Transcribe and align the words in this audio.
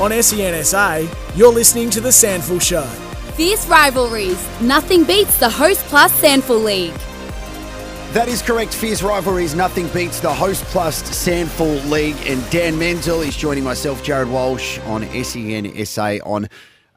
On 0.00 0.10
SENSA, 0.10 1.36
you're 1.36 1.52
listening 1.52 1.90
to 1.90 2.00
The 2.00 2.08
SANFL 2.08 2.62
Show. 2.62 2.84
Fierce 3.34 3.66
rivalries. 3.66 4.42
Nothing 4.62 5.04
beats 5.04 5.36
the 5.36 5.50
Host 5.50 5.80
Plus 5.88 6.10
SANFL 6.22 6.64
League. 6.64 6.94
That 8.14 8.26
is 8.26 8.40
correct. 8.40 8.72
Fierce 8.72 9.02
rivalries. 9.02 9.54
Nothing 9.54 9.88
beats 9.88 10.18
the 10.18 10.32
Host 10.32 10.64
Plus 10.64 11.02
SANFL 11.02 11.90
League. 11.90 12.16
And 12.24 12.48
Dan 12.48 12.78
Menzel 12.78 13.20
is 13.20 13.36
joining 13.36 13.62
myself, 13.62 14.02
Jarrod 14.02 14.30
Walsh, 14.30 14.78
on 14.86 15.02
SENSA 15.04 16.20
on 16.24 16.48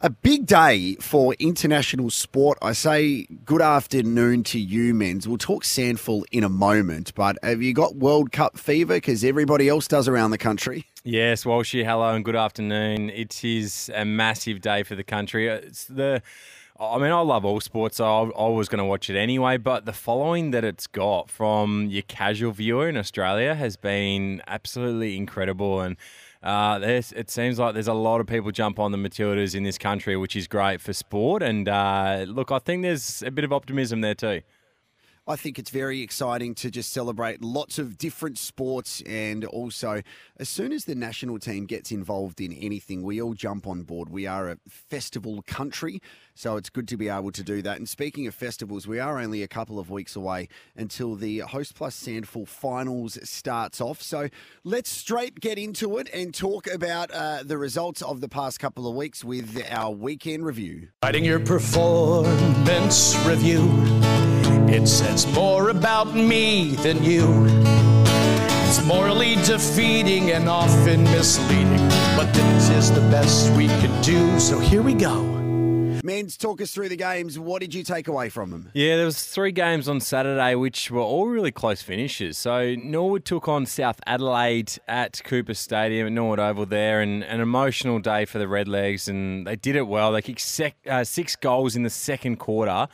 a 0.03 0.09
big 0.09 0.45
day 0.45 0.95
for 0.95 1.33
international 1.39 2.09
sport. 2.09 2.57
I 2.61 2.73
say 2.73 3.25
good 3.45 3.61
afternoon 3.61 4.43
to 4.43 4.59
you, 4.59 4.93
Menz. 4.93 5.25
We'll 5.25 5.37
talk 5.37 5.63
SANFL 5.63 6.25
in 6.29 6.43
a 6.43 6.49
moment, 6.49 7.15
but 7.15 7.37
have 7.41 7.61
you 7.61 7.73
got 7.73 7.95
World 7.95 8.33
Cup 8.33 8.57
fever? 8.57 8.95
Because 8.95 9.23
everybody 9.23 9.69
else 9.69 9.87
does 9.87 10.09
around 10.09 10.31
the 10.31 10.37
country. 10.37 10.83
Yes, 11.05 11.45
Walshy, 11.45 11.85
hello 11.85 12.13
and 12.13 12.25
good 12.25 12.35
afternoon. 12.35 13.11
It 13.11 13.45
is 13.45 13.89
a 13.95 14.03
massive 14.03 14.59
day 14.59 14.83
for 14.83 14.95
the 14.95 15.05
country. 15.05 15.47
It's 15.47 15.85
the 15.85 16.21
I 16.77 16.97
mean, 16.97 17.11
I 17.11 17.21
love 17.21 17.45
all 17.45 17.61
sports, 17.61 17.97
so 17.97 18.05
I, 18.05 18.45
I 18.45 18.49
was 18.49 18.67
going 18.67 18.79
to 18.79 18.85
watch 18.85 19.09
it 19.09 19.15
anyway. 19.15 19.57
But 19.57 19.85
the 19.85 19.93
following 19.93 20.51
that 20.51 20.65
it's 20.65 20.87
got 20.87 21.29
from 21.29 21.85
your 21.85 22.01
casual 22.03 22.51
viewer 22.51 22.89
in 22.89 22.97
Australia 22.97 23.55
has 23.55 23.77
been 23.77 24.41
absolutely 24.47 25.15
incredible. 25.15 25.79
And 25.79 25.95
uh, 26.43 26.79
it 26.83 27.29
seems 27.29 27.57
like 27.57 27.73
there's 27.73 27.87
a 27.87 27.93
lot 27.93 28.19
of 28.19 28.27
people 28.27 28.51
jump 28.51 28.77
on 28.77 28.91
the 28.91 28.97
Matildas 28.97 29.55
in 29.55 29.63
this 29.63 29.77
country, 29.77 30.17
which 30.17 30.35
is 30.35 30.47
great 30.47 30.81
for 30.81 30.91
sport. 30.91 31.41
And 31.41 31.69
uh, 31.69 32.25
look, 32.27 32.51
I 32.51 32.59
think 32.59 32.83
there's 32.83 33.23
a 33.23 33.31
bit 33.31 33.45
of 33.45 33.53
optimism 33.53 34.01
there 34.01 34.15
too. 34.15 34.41
I 35.25 35.37
think 35.37 35.57
it's 35.57 35.69
very 35.69 36.01
exciting 36.01 36.53
to 36.55 36.69
just 36.69 36.91
celebrate 36.91 37.41
lots 37.41 37.79
of 37.79 37.97
different 37.97 38.37
sports. 38.37 39.01
And 39.05 39.45
also, 39.45 40.01
as 40.37 40.49
soon 40.49 40.73
as 40.73 40.83
the 40.83 40.95
national 40.95 41.39
team 41.39 41.65
gets 41.65 41.91
involved 41.91 42.41
in 42.41 42.51
anything, 42.51 43.03
we 43.03 43.21
all 43.21 43.33
jump 43.33 43.65
on 43.65 43.83
board. 43.83 44.09
We 44.09 44.27
are 44.27 44.49
a 44.49 44.57
festival 44.67 45.41
country, 45.47 46.01
so 46.35 46.57
it's 46.57 46.69
good 46.69 46.89
to 46.89 46.97
be 46.97 47.07
able 47.07 47.31
to 47.31 47.43
do 47.43 47.61
that. 47.61 47.77
And 47.77 47.87
speaking 47.87 48.27
of 48.27 48.35
festivals, 48.35 48.85
we 48.85 48.99
are 48.99 49.17
only 49.17 49.43
a 49.43 49.47
couple 49.47 49.79
of 49.79 49.89
weeks 49.89 50.17
away 50.17 50.49
until 50.75 51.15
the 51.15 51.39
Host 51.39 51.73
Plus 51.73 51.95
SANFL 51.95 52.45
finals 52.45 53.17
starts 53.23 53.79
off. 53.79 54.01
So 54.01 54.27
let's 54.65 54.89
straight 54.89 55.39
get 55.39 55.57
into 55.57 55.99
it 55.99 56.09
and 56.13 56.33
talk 56.33 56.67
about 56.67 57.11
uh, 57.11 57.43
the 57.43 57.57
results 57.57 58.01
of 58.01 58.19
the 58.19 58.27
past 58.27 58.59
couple 58.59 58.89
of 58.89 58.95
weeks 58.95 59.23
with 59.23 59.63
our 59.69 59.91
weekend 59.91 60.45
review. 60.45 60.89
Writing 61.01 61.23
your 61.23 61.39
performance 61.39 63.15
review. 63.25 64.32
It 64.73 64.87
says 64.87 65.31
more 65.35 65.69
about 65.69 66.15
me 66.15 66.73
than 66.77 67.03
you. 67.03 67.45
It's 68.65 68.83
morally 68.83 69.35
defeating 69.45 70.31
and 70.31 70.49
often 70.49 71.03
misleading, 71.03 71.77
but 72.17 72.33
this 72.33 72.69
is 72.71 72.91
the 72.91 73.01
best 73.01 73.51
we 73.51 73.67
can 73.67 74.01
do, 74.01 74.39
so 74.39 74.57
here 74.57 74.81
we 74.81 74.95
go. 74.95 75.21
Menz, 76.03 76.39
talk 76.39 76.59
us 76.59 76.71
through 76.73 76.89
the 76.89 76.95
games. 76.95 77.37
What 77.37 77.61
did 77.61 77.75
you 77.75 77.83
take 77.83 78.07
away 78.07 78.29
from 78.29 78.49
them? 78.49 78.71
Yeah, 78.73 78.95
there 78.95 79.05
was 79.05 79.23
three 79.23 79.51
games 79.51 79.87
on 79.87 79.99
Saturday 79.99 80.55
which 80.55 80.89
were 80.89 81.01
all 81.01 81.27
really 81.27 81.51
close 81.51 81.83
finishes. 81.83 82.35
So 82.39 82.73
Norwood 82.73 83.25
took 83.25 83.47
on 83.47 83.67
South 83.67 84.01
Adelaide 84.07 84.73
at 84.87 85.23
Coopers 85.23 85.59
Stadium 85.59 86.07
at 86.07 86.13
Norwood 86.13 86.39
Oval 86.39 86.65
there, 86.65 86.99
and 86.99 87.23
an 87.23 87.41
emotional 87.41 87.99
day 87.99 88.25
for 88.25 88.39
the 88.39 88.45
Redlegs, 88.45 89.07
and 89.07 89.45
they 89.45 89.55
did 89.55 89.75
it 89.75 89.83
well. 89.83 90.11
They 90.11 90.23
kicked 90.23 90.41
sec- 90.41 90.87
uh, 90.89 91.03
six 91.03 91.35
goals 91.35 91.75
in 91.75 91.83
the 91.83 91.91
second 91.91 92.37
quarter 92.37 92.87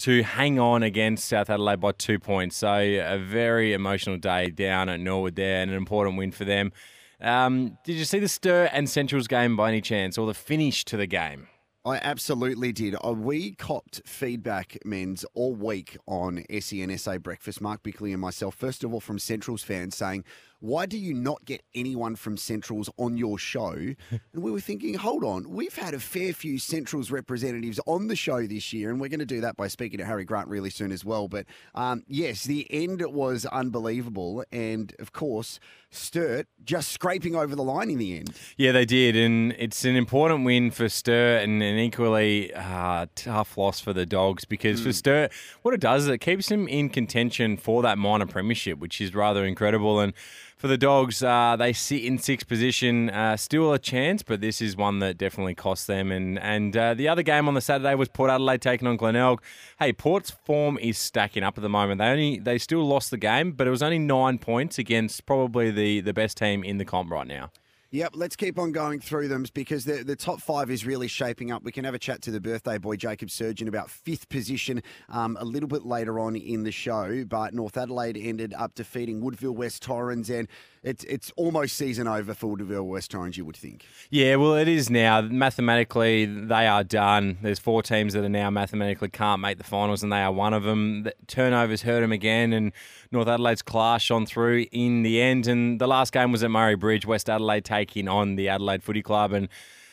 to 0.00 0.22
hang 0.22 0.58
on 0.58 0.82
against 0.82 1.26
South 1.26 1.50
Adelaide 1.50 1.80
by 1.80 1.92
two 1.92 2.18
points. 2.18 2.56
So 2.56 2.74
a 2.74 3.18
very 3.18 3.72
emotional 3.72 4.16
day 4.16 4.48
down 4.48 4.88
at 4.88 4.98
Norwood 4.98 5.36
there 5.36 5.60
and 5.62 5.70
an 5.70 5.76
important 5.76 6.16
win 6.16 6.32
for 6.32 6.44
them. 6.44 6.72
Um, 7.20 7.76
did 7.84 7.96
you 7.96 8.06
see 8.06 8.18
the 8.18 8.28
Sturt 8.28 8.70
and 8.72 8.88
Central's 8.88 9.28
game 9.28 9.56
by 9.56 9.68
any 9.68 9.82
chance 9.82 10.16
or 10.16 10.26
the 10.26 10.34
finish 10.34 10.84
to 10.86 10.96
the 10.96 11.06
game? 11.06 11.48
I 11.84 11.96
absolutely 11.96 12.72
did. 12.72 12.94
Uh, 13.02 13.12
we 13.12 13.54
copped 13.54 14.02
feedback, 14.06 14.76
Menz, 14.84 15.24
all 15.34 15.54
week 15.54 15.96
on 16.06 16.44
SENSA 16.50 17.22
Breakfast. 17.22 17.60
Mark 17.60 17.82
Bickley 17.82 18.12
and 18.12 18.20
myself, 18.20 18.54
first 18.54 18.84
of 18.84 18.92
all, 18.92 19.00
from 19.00 19.18
Central's 19.18 19.62
fans 19.62 19.96
saying, 19.96 20.24
why 20.60 20.86
do 20.86 20.96
you 20.96 21.14
not 21.14 21.44
get 21.44 21.62
anyone 21.74 22.16
from 22.16 22.36
Centrals 22.36 22.88
on 22.98 23.16
your 23.16 23.38
show? 23.38 23.72
and 23.74 24.42
we 24.42 24.50
were 24.50 24.60
thinking, 24.60 24.94
hold 24.94 25.24
on, 25.24 25.50
we've 25.50 25.76
had 25.76 25.94
a 25.94 26.00
fair 26.00 26.32
few 26.32 26.58
Centrals 26.58 27.10
representatives 27.10 27.80
on 27.86 28.08
the 28.08 28.16
show 28.16 28.46
this 28.46 28.72
year, 28.72 28.90
and 28.90 29.00
we're 29.00 29.08
going 29.08 29.20
to 29.20 29.26
do 29.26 29.40
that 29.40 29.56
by 29.56 29.68
speaking 29.68 29.98
to 29.98 30.04
Harry 30.04 30.24
Grant 30.24 30.48
really 30.48 30.70
soon 30.70 30.92
as 30.92 31.04
well. 31.04 31.28
But 31.28 31.46
um, 31.74 32.04
yes, 32.06 32.44
the 32.44 32.66
end 32.70 33.02
was 33.12 33.46
unbelievable. 33.46 34.44
And 34.52 34.94
of 34.98 35.12
course, 35.12 35.58
Sturt 35.90 36.46
just 36.62 36.92
scraping 36.92 37.34
over 37.34 37.56
the 37.56 37.62
line 37.62 37.90
in 37.90 37.98
the 37.98 38.16
end. 38.16 38.32
Yeah, 38.56 38.72
they 38.72 38.84
did. 38.84 39.16
And 39.16 39.52
it's 39.58 39.84
an 39.84 39.96
important 39.96 40.44
win 40.44 40.70
for 40.70 40.88
Sturt 40.88 41.42
and 41.42 41.62
an 41.62 41.78
equally 41.78 42.52
uh, 42.54 43.06
tough 43.14 43.56
loss 43.56 43.80
for 43.80 43.92
the 43.92 44.06
Dogs 44.06 44.44
because 44.44 44.80
mm. 44.80 44.84
for 44.84 44.92
Sturt, 44.92 45.32
what 45.62 45.74
it 45.74 45.80
does 45.80 46.04
is 46.04 46.08
it 46.08 46.18
keeps 46.18 46.48
them 46.48 46.68
in 46.68 46.90
contention 46.90 47.56
for 47.56 47.82
that 47.82 47.98
minor 47.98 48.26
premiership, 48.26 48.78
which 48.78 49.00
is 49.00 49.14
rather 49.14 49.44
incredible. 49.44 50.00
And 50.00 50.12
for 50.60 50.68
the 50.68 50.76
Dogs, 50.76 51.22
uh, 51.22 51.56
they 51.58 51.72
sit 51.72 52.04
in 52.04 52.18
sixth 52.18 52.46
position, 52.46 53.08
uh, 53.08 53.38
still 53.38 53.72
a 53.72 53.78
chance, 53.78 54.22
but 54.22 54.42
this 54.42 54.60
is 54.60 54.76
one 54.76 54.98
that 54.98 55.16
definitely 55.16 55.54
cost 55.54 55.86
them. 55.86 56.12
And 56.12 56.38
and 56.38 56.76
uh, 56.76 56.92
the 56.92 57.08
other 57.08 57.22
game 57.22 57.48
on 57.48 57.54
the 57.54 57.62
Saturday 57.62 57.94
was 57.94 58.08
Port 58.08 58.30
Adelaide 58.30 58.60
taking 58.60 58.86
on 58.86 58.98
Glenelg. 58.98 59.40
Hey, 59.78 59.94
Port's 59.94 60.30
form 60.30 60.76
is 60.76 60.98
stacking 60.98 61.42
up 61.42 61.56
at 61.56 61.62
the 61.62 61.70
moment. 61.70 61.98
They 61.98 62.08
only 62.08 62.38
they 62.38 62.58
still 62.58 62.86
lost 62.86 63.10
the 63.10 63.16
game, 63.16 63.52
but 63.52 63.66
it 63.66 63.70
was 63.70 63.82
only 63.82 63.98
nine 63.98 64.36
points 64.36 64.78
against 64.78 65.24
probably 65.24 65.70
the 65.70 66.02
the 66.02 66.12
best 66.12 66.36
team 66.36 66.62
in 66.62 66.76
the 66.76 66.84
comp 66.84 67.10
right 67.10 67.26
now. 67.26 67.50
Yep, 67.92 68.12
let's 68.14 68.36
keep 68.36 68.56
on 68.56 68.70
going 68.70 69.00
through 69.00 69.26
them 69.26 69.44
because 69.52 69.84
the, 69.84 70.04
the 70.04 70.14
top 70.14 70.40
five 70.40 70.70
is 70.70 70.86
really 70.86 71.08
shaping 71.08 71.50
up. 71.50 71.64
We 71.64 71.72
can 71.72 71.84
have 71.84 71.94
a 71.94 71.98
chat 71.98 72.22
to 72.22 72.30
the 72.30 72.40
birthday 72.40 72.78
boy, 72.78 72.94
Jacob 72.94 73.30
Surjan, 73.30 73.66
about 73.66 73.90
fifth 73.90 74.28
position 74.28 74.80
um, 75.08 75.36
a 75.40 75.44
little 75.44 75.68
bit 75.68 75.84
later 75.84 76.20
on 76.20 76.36
in 76.36 76.62
the 76.62 76.70
show. 76.70 77.24
But 77.24 77.52
North 77.52 77.76
Adelaide 77.76 78.16
ended 78.16 78.54
up 78.54 78.76
defeating 78.76 79.20
Woodville 79.20 79.56
West 79.56 79.82
Torrens 79.82 80.30
and 80.30 80.46
it's 80.82 81.04
it's 81.04 81.30
almost 81.36 81.76
season 81.76 82.08
over 82.08 82.32
for 82.32 82.46
Woodville 82.46 82.86
West 82.86 83.10
Torrens, 83.10 83.36
you 83.36 83.44
would 83.44 83.56
think. 83.56 83.86
Yeah, 84.08 84.36
well, 84.36 84.54
it 84.54 84.68
is 84.68 84.88
now. 84.88 85.20
Mathematically, 85.20 86.24
they 86.24 86.66
are 86.66 86.82
done. 86.82 87.38
There's 87.42 87.58
four 87.58 87.82
teams 87.82 88.14
that 88.14 88.24
are 88.24 88.30
now 88.30 88.48
mathematically 88.50 89.10
can't 89.10 89.40
make 89.40 89.58
the 89.58 89.64
finals, 89.64 90.02
and 90.02 90.10
they 90.10 90.22
are 90.22 90.32
one 90.32 90.54
of 90.54 90.62
them. 90.62 91.02
The 91.02 91.14
turnovers 91.26 91.82
hurt 91.82 92.00
them 92.00 92.12
again, 92.12 92.52
and 92.52 92.72
North 93.12 93.28
Adelaide's 93.28 93.62
class 93.62 94.00
shone 94.00 94.24
through 94.24 94.66
in 94.72 95.02
the 95.02 95.20
end. 95.20 95.46
And 95.46 95.80
the 95.80 95.86
last 95.86 96.12
game 96.12 96.32
was 96.32 96.42
at 96.42 96.50
Murray 96.50 96.76
Bridge, 96.76 97.04
West 97.04 97.28
Adelaide 97.28 97.64
taking 97.64 98.08
on 98.08 98.36
the 98.36 98.48
Adelaide 98.48 98.82
Footy 98.82 99.02
Club, 99.02 99.32
and 99.32 99.48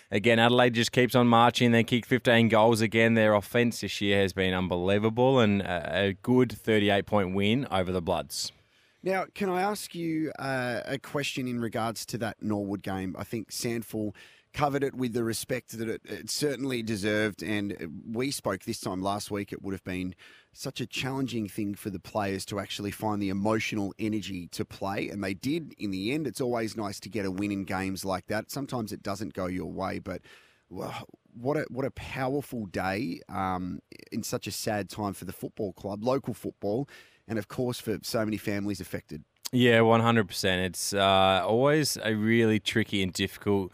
again, 0.09 0.39
Adelaide 0.39 0.73
just 0.73 0.93
keeps 0.93 1.15
on 1.15 1.27
marching. 1.27 1.73
They 1.73 1.83
kicked 1.83 2.07
15 2.07 2.47
goals 2.47 2.79
again. 2.79 3.15
Their 3.15 3.33
offence 3.33 3.81
this 3.81 3.99
year 3.99 4.21
has 4.21 4.31
been 4.31 4.53
unbelievable, 4.53 5.39
and 5.39 5.61
a 5.61 6.15
good 6.21 6.51
38 6.51 7.05
point 7.05 7.35
win 7.35 7.67
over 7.69 7.91
the 7.91 8.01
Bloods. 8.01 8.53
Now, 9.07 9.25
can 9.33 9.47
I 9.49 9.61
ask 9.61 9.95
you 9.95 10.33
uh, 10.37 10.81
a 10.83 10.99
question 10.99 11.47
in 11.47 11.61
regards 11.61 12.05
to 12.07 12.17
that 12.17 12.43
Norwood 12.43 12.83
game? 12.83 13.15
I 13.17 13.23
think 13.23 13.51
SANFL 13.51 14.13
covered 14.51 14.83
it 14.83 14.95
with 14.95 15.13
the 15.13 15.23
respect 15.23 15.77
that 15.77 15.87
it, 15.87 16.01
it, 16.03 16.29
certainly 16.29 16.83
deserved. 16.83 17.41
And 17.41 18.03
we 18.11 18.31
spoke 18.31 18.63
this 18.63 18.81
time 18.81 19.01
last 19.01 19.31
week. 19.31 19.53
It 19.53 19.61
would 19.61 19.71
have 19.71 19.83
been 19.85 20.13
such 20.51 20.81
a 20.81 20.85
challenging 20.85 21.47
thing 21.47 21.73
for 21.73 21.89
the 21.89 22.01
players 22.01 22.43
to 22.47 22.59
actually 22.59 22.91
find 22.91 23.21
the 23.21 23.29
emotional 23.29 23.93
energy 23.97 24.47
to 24.47 24.65
play. 24.65 25.07
And 25.07 25.23
they 25.23 25.33
did 25.33 25.73
in 25.77 25.91
the 25.91 26.11
end. 26.11 26.27
It's 26.27 26.41
always 26.41 26.75
nice 26.75 26.99
to 26.99 27.07
get 27.07 27.25
a 27.25 27.31
win 27.31 27.51
in 27.53 27.63
games 27.63 28.03
like 28.03 28.27
that. 28.27 28.51
Sometimes 28.51 28.91
it 28.91 29.03
doesn't 29.03 29.33
go 29.33 29.45
your 29.45 29.71
way, 29.71 29.99
but. 29.99 30.21
What 31.39 31.55
a 31.55 31.65
what 31.69 31.85
a 31.85 31.91
powerful 31.91 32.65
day 32.65 33.21
um, 33.29 33.79
in 34.11 34.21
such 34.21 34.47
a 34.47 34.51
sad 34.51 34.89
time 34.89 35.13
for 35.13 35.23
the 35.23 35.31
football 35.31 35.71
club, 35.71 36.03
local 36.03 36.33
football, 36.33 36.89
and 37.27 37.37
of 37.39 37.47
course 37.47 37.79
for 37.79 37.97
so 38.01 38.23
many 38.25 38.37
families 38.37 38.79
affected. 38.79 39.23
Yeah, 39.51 39.81
one 39.81 40.01
hundred 40.01 40.27
percent. 40.27 40.61
It's 40.63 40.93
uh, 40.93 41.43
always 41.45 41.97
a 42.03 42.13
really 42.13 42.59
tricky 42.59 43.01
and 43.01 43.13
difficult 43.13 43.71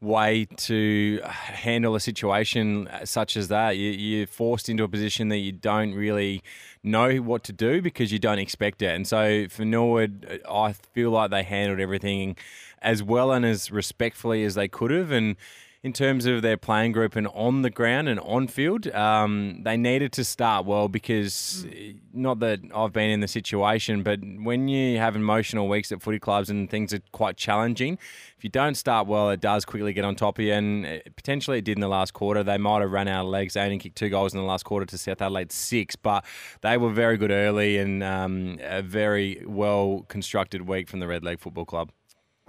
way 0.00 0.46
to 0.56 1.20
handle 1.24 1.94
a 1.94 2.00
situation 2.00 2.88
such 3.04 3.36
as 3.36 3.48
that. 3.48 3.76
You, 3.76 3.90
you're 3.90 4.26
forced 4.26 4.70
into 4.70 4.82
a 4.82 4.88
position 4.88 5.28
that 5.28 5.36
you 5.36 5.52
don't 5.52 5.92
really 5.92 6.42
know 6.82 7.16
what 7.18 7.44
to 7.44 7.52
do 7.52 7.82
because 7.82 8.10
you 8.10 8.18
don't 8.18 8.38
expect 8.38 8.80
it. 8.80 8.94
And 8.94 9.06
so 9.06 9.46
for 9.48 9.66
Norwood, 9.66 10.40
I 10.50 10.72
feel 10.72 11.10
like 11.10 11.30
they 11.30 11.42
handled 11.42 11.80
everything 11.80 12.36
as 12.80 13.02
well 13.02 13.30
and 13.30 13.44
as 13.44 13.70
respectfully 13.70 14.42
as 14.44 14.54
they 14.54 14.68
could 14.68 14.90
have. 14.90 15.10
And 15.10 15.36
in 15.82 15.94
terms 15.94 16.26
of 16.26 16.42
their 16.42 16.58
playing 16.58 16.92
group 16.92 17.16
and 17.16 17.26
on 17.28 17.62
the 17.62 17.70
ground 17.70 18.06
and 18.06 18.20
on 18.20 18.46
field, 18.46 18.86
um, 18.88 19.62
they 19.62 19.78
needed 19.78 20.12
to 20.12 20.24
start 20.24 20.66
well 20.66 20.88
because 20.88 21.66
not 22.12 22.38
that 22.40 22.60
I've 22.74 22.92
been 22.92 23.08
in 23.08 23.20
the 23.20 23.28
situation, 23.28 24.02
but 24.02 24.20
when 24.20 24.68
you 24.68 24.98
have 24.98 25.16
emotional 25.16 25.68
weeks 25.68 25.90
at 25.90 26.02
footy 26.02 26.18
clubs 26.18 26.50
and 26.50 26.68
things 26.68 26.92
are 26.92 27.00
quite 27.12 27.38
challenging, 27.38 27.98
if 28.36 28.44
you 28.44 28.50
don't 28.50 28.74
start 28.74 29.06
well, 29.06 29.30
it 29.30 29.40
does 29.40 29.64
quickly 29.64 29.94
get 29.94 30.04
on 30.04 30.16
top 30.16 30.38
of 30.38 30.44
you. 30.44 30.52
And 30.52 30.84
uh, 30.84 30.98
potentially 31.16 31.58
it 31.58 31.64
did 31.64 31.78
in 31.78 31.80
the 31.80 31.88
last 31.88 32.12
quarter. 32.12 32.42
They 32.42 32.58
might 32.58 32.82
have 32.82 32.92
run 32.92 33.08
out 33.08 33.24
of 33.24 33.30
legs. 33.30 33.54
They 33.54 33.62
only 33.62 33.78
kicked 33.78 33.96
two 33.96 34.10
goals 34.10 34.34
in 34.34 34.38
the 34.38 34.46
last 34.46 34.64
quarter 34.64 34.84
to 34.84 34.98
South 34.98 35.22
Adelaide 35.22 35.50
six, 35.50 35.96
but 35.96 36.26
they 36.60 36.76
were 36.76 36.90
very 36.90 37.16
good 37.16 37.30
early 37.30 37.78
and 37.78 38.02
um, 38.02 38.58
a 38.60 38.82
very 38.82 39.42
well 39.46 40.04
constructed 40.08 40.68
week 40.68 40.88
from 40.88 41.00
the 41.00 41.06
Red 41.06 41.24
Leg 41.24 41.40
Football 41.40 41.64
Club. 41.64 41.90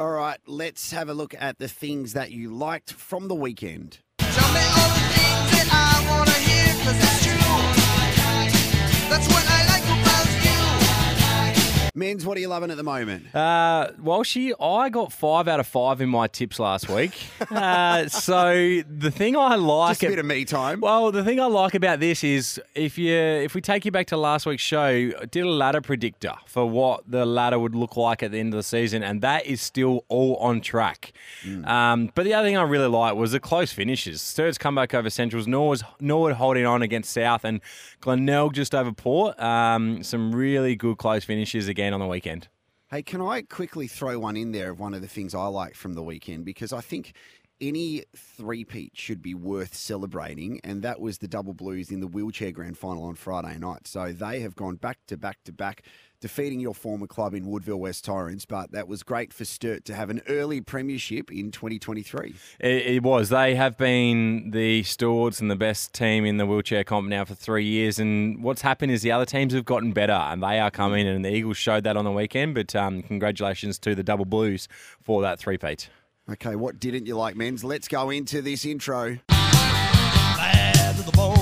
All 0.02 0.10
right, 0.10 0.40
let's 0.48 0.92
have 0.94 1.10
a 1.10 1.14
look 1.14 1.36
at 1.38 1.60
the 1.60 1.68
things 1.68 2.14
that 2.14 2.32
you 2.32 2.50
liked 2.52 2.92
from 2.92 3.28
the 3.28 3.36
weekend. 3.36 4.00
That's 4.18 4.40
what 9.28 9.46
I 9.48 9.62
like 9.68 9.84
about. 9.84 10.31
Menz, 11.96 12.26
what 12.26 12.38
are 12.38 12.40
you 12.40 12.48
loving 12.48 12.72
at 12.72 12.78
the 12.78 12.84
moment? 12.84 13.34
Uh, 13.36 14.24
she, 14.24 14.54
I 14.60 14.90
got 14.90 15.12
five 15.12 15.48
out 15.48 15.60
of 15.60 15.68
five 15.68 16.00
in 16.00 16.10
my 16.10 16.28
tips 16.28 16.60
last 16.60 16.88
week. 16.90 17.12
uh, 17.52 18.08
so 18.08 18.82
the 18.90 19.12
thing 19.12 19.36
I 19.36 19.56
like, 19.56 19.92
Just 19.92 20.04
a 20.04 20.08
bit 20.08 20.20
of 20.20 20.26
me 20.26 20.46
time. 20.46 20.80
well, 20.80 21.12
the 21.12 21.24
thing 21.24 21.40
I 21.40 21.48
like 21.48 21.74
about 21.74 22.00
this 22.00 22.24
is 22.24 22.62
if 22.76 22.98
you 22.98 23.14
if 23.14 23.54
we 23.56 23.62
take 23.62 23.84
you 23.84 23.92
back 23.92 24.08
to 24.08 24.18
last 24.18 24.46
week's 24.46 24.64
show, 24.64 24.86
I 24.86 25.26
did 25.30 25.44
a 25.44 25.50
ladder 25.50 25.82
predictor 25.82 26.36
for 26.46 26.70
what 26.70 27.10
the 27.10 27.26
ladder 27.26 27.60
would 27.60 27.76
look 27.76 27.98
like 27.98 28.24
at 28.24 28.32
the 28.32 28.40
end 28.40 28.54
of 28.54 28.58
the 28.58 28.64
season, 28.64 29.04
and 29.04 29.22
that 29.22 29.46
is 29.46 29.62
still 29.62 30.06
all 30.08 30.36
on 30.38 30.62
track. 30.62 31.14
Um, 31.66 32.12
but 32.16 32.24
the 32.24 32.34
other 32.34 32.48
thing 32.48 32.58
I 32.58 32.64
really 32.64 32.88
like 32.88 33.16
was 33.16 33.34
the 33.34 33.40
close 33.40 33.74
finishes. 33.74 34.22
Sturt's 34.22 34.58
comeback 34.58 34.94
over 34.94 35.10
Centrals, 35.10 35.48
Norwood, 35.48 35.82
Norwood 36.00 36.34
holding 36.34 36.66
on 36.66 36.82
against 36.82 37.12
South, 37.12 37.44
and 37.44 37.60
Glenelg 38.02 38.54
just 38.54 38.76
over 38.76 38.92
Port. 38.92 39.40
Um, 39.40 40.04
some 40.04 40.34
really 40.34 40.76
good 40.76 40.98
close 40.98 41.24
finishes 41.24 41.68
again 41.68 41.94
on 41.94 42.00
the 42.00 42.08
weekend. 42.08 42.48
Hey, 42.90 43.04
can 43.04 43.22
I 43.22 43.44
quickly 43.44 43.88
throw 43.88 44.20
one 44.20 44.36
in 44.36 44.52
there 44.52 44.72
of 44.72 44.80
one 44.80 44.94
of 44.94 45.02
the 45.02 45.08
things 45.08 45.34
I 45.34 45.46
like 45.46 45.76
from 45.76 45.94
the 45.94 46.04
weekend? 46.04 46.44
Because 46.44 46.74
I 46.74 46.82
think 46.82 47.14
any 47.62 48.04
three-peat 48.16 48.94
should 48.96 49.22
be 49.22 49.34
worth 49.34 49.76
celebrating, 49.76 50.60
and 50.64 50.82
that 50.82 51.00
was 51.00 51.20
the 51.20 51.28
Double 51.28 51.54
Blues 51.54 51.92
in 51.92 52.00
the 52.00 52.08
wheelchair 52.08 52.52
grand 52.52 52.78
final 52.78 53.04
on 53.04 53.16
Friday 53.16 53.58
night. 53.58 53.88
So 53.88 54.12
they 54.12 54.40
have 54.42 54.56
gone 54.56 54.76
back 54.76 54.98
to 55.08 55.18
back 55.18 55.38
to 55.46 55.54
back, 55.54 55.84
defeating 56.20 56.60
your 56.60 56.74
former 56.74 57.08
club 57.08 57.34
in 57.34 57.46
Woodville 57.46 57.80
West 57.80 58.04
Torrens. 58.04 58.46
But 58.46 58.72
that 58.72 58.88
was 58.88 59.04
great 59.04 59.32
for 59.32 59.46
Sturt 59.46 59.86
to 59.86 59.94
have 59.94 60.10
an 60.10 60.22
early 60.28 60.60
premiership 60.60 61.32
in 61.32 61.52
2023. 61.52 62.36
It, 62.60 62.68
it 62.68 63.04
was. 63.04 63.30
They 63.30 63.56
have 63.56 63.78
been 63.78 64.52
the 64.52 64.84
stewards 64.84 65.40
and 65.40 65.52
the 65.52 65.56
best 65.56 65.94
team 65.94 66.26
in 66.26 66.38
the 66.38 66.46
wheelchair 66.46 66.84
comp 66.84 67.08
now 67.08 67.26
for 67.26 67.36
three 67.36 67.66
years. 67.66 68.00
And 68.00 68.44
what's 68.44 68.62
happened 68.62 68.92
is 68.92 69.04
the 69.04 69.12
other 69.12 69.26
teams 69.26 69.54
have 69.54 69.66
gotten 69.66 69.92
better, 69.94 70.14
and 70.14 70.42
they 70.42 70.60
are 70.60 70.72
coming. 70.72 71.08
And 71.08 71.24
the 71.24 71.34
Eagles 71.34 71.58
showed 71.58 71.84
that 71.84 71.96
on 71.96 72.06
the 72.06 72.12
weekend. 72.12 72.56
But 72.56 72.76
um, 72.76 73.04
congratulations 73.04 73.78
to 73.80 73.94
the 73.94 74.04
Double 74.04 74.26
Blues 74.26 74.68
for 75.04 75.22
that 75.22 75.40
three-peat. 75.40 75.90
Okay, 76.30 76.56
what 76.56 76.80
didn't 76.80 77.08
you 77.08 77.16
like, 77.16 77.36
Menz? 77.36 77.64
Let's 77.64 77.88
go 77.88 78.10
into 78.10 78.42
this 78.42 78.66
intro. 78.66 79.18
Bad 79.28 80.96
to 80.98 81.04
the 81.04 81.12
bone. 81.12 81.38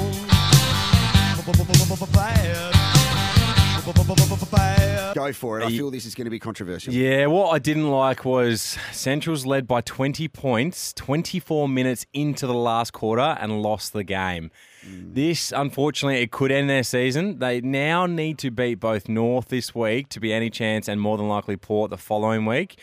Bad. 4.51 5.15
Go 5.15 5.33
for 5.33 5.59
it. 5.59 5.65
I 5.65 5.69
feel 5.69 5.89
this 5.89 6.05
is 6.05 6.13
going 6.15 6.25
to 6.25 6.31
be 6.31 6.39
controversial. 6.39 6.93
Yeah, 6.93 7.25
what 7.25 7.49
I 7.49 7.59
didn't 7.59 7.89
like 7.89 8.23
was 8.23 8.77
Central's 8.91 9.45
led 9.45 9.67
by 9.67 9.81
20 9.81 10.27
points, 10.27 10.93
24 10.93 11.67
minutes 11.67 12.05
into 12.13 12.45
the 12.45 12.53
last 12.53 12.93
quarter, 12.93 13.35
and 13.39 13.61
lost 13.61 13.93
the 13.93 14.03
game. 14.03 14.51
Mm. 14.85 15.15
This, 15.15 15.51
unfortunately, 15.51 16.21
it 16.21 16.31
could 16.31 16.51
end 16.51 16.69
their 16.69 16.83
season. 16.83 17.39
They 17.39 17.61
now 17.61 18.05
need 18.05 18.37
to 18.39 18.51
beat 18.51 18.75
both 18.75 19.09
North 19.09 19.47
this 19.49 19.73
week 19.73 20.09
to 20.09 20.19
be 20.19 20.31
any 20.31 20.49
chance, 20.49 20.87
and 20.87 21.01
more 21.01 21.17
than 21.17 21.27
likely 21.27 21.57
Port 21.57 21.89
the 21.89 21.97
following 21.97 22.45
week. 22.45 22.79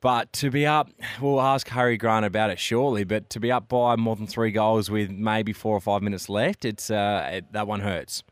But 0.00 0.32
to 0.34 0.50
be 0.50 0.66
up, 0.66 0.90
we'll 1.20 1.40
ask 1.40 1.68
Harry 1.68 1.98
Grant 1.98 2.24
about 2.24 2.50
it 2.50 2.58
shortly. 2.58 3.04
But 3.04 3.28
to 3.30 3.40
be 3.40 3.52
up 3.52 3.68
by 3.68 3.96
more 3.96 4.16
than 4.16 4.26
three 4.26 4.50
goals 4.50 4.90
with 4.90 5.10
maybe 5.10 5.52
four 5.52 5.76
or 5.76 5.80
five 5.80 6.02
minutes 6.02 6.28
left, 6.28 6.64
it's 6.64 6.90
uh, 6.90 7.28
it, 7.32 7.52
that 7.52 7.66
one 7.66 7.80
hurts. 7.80 8.22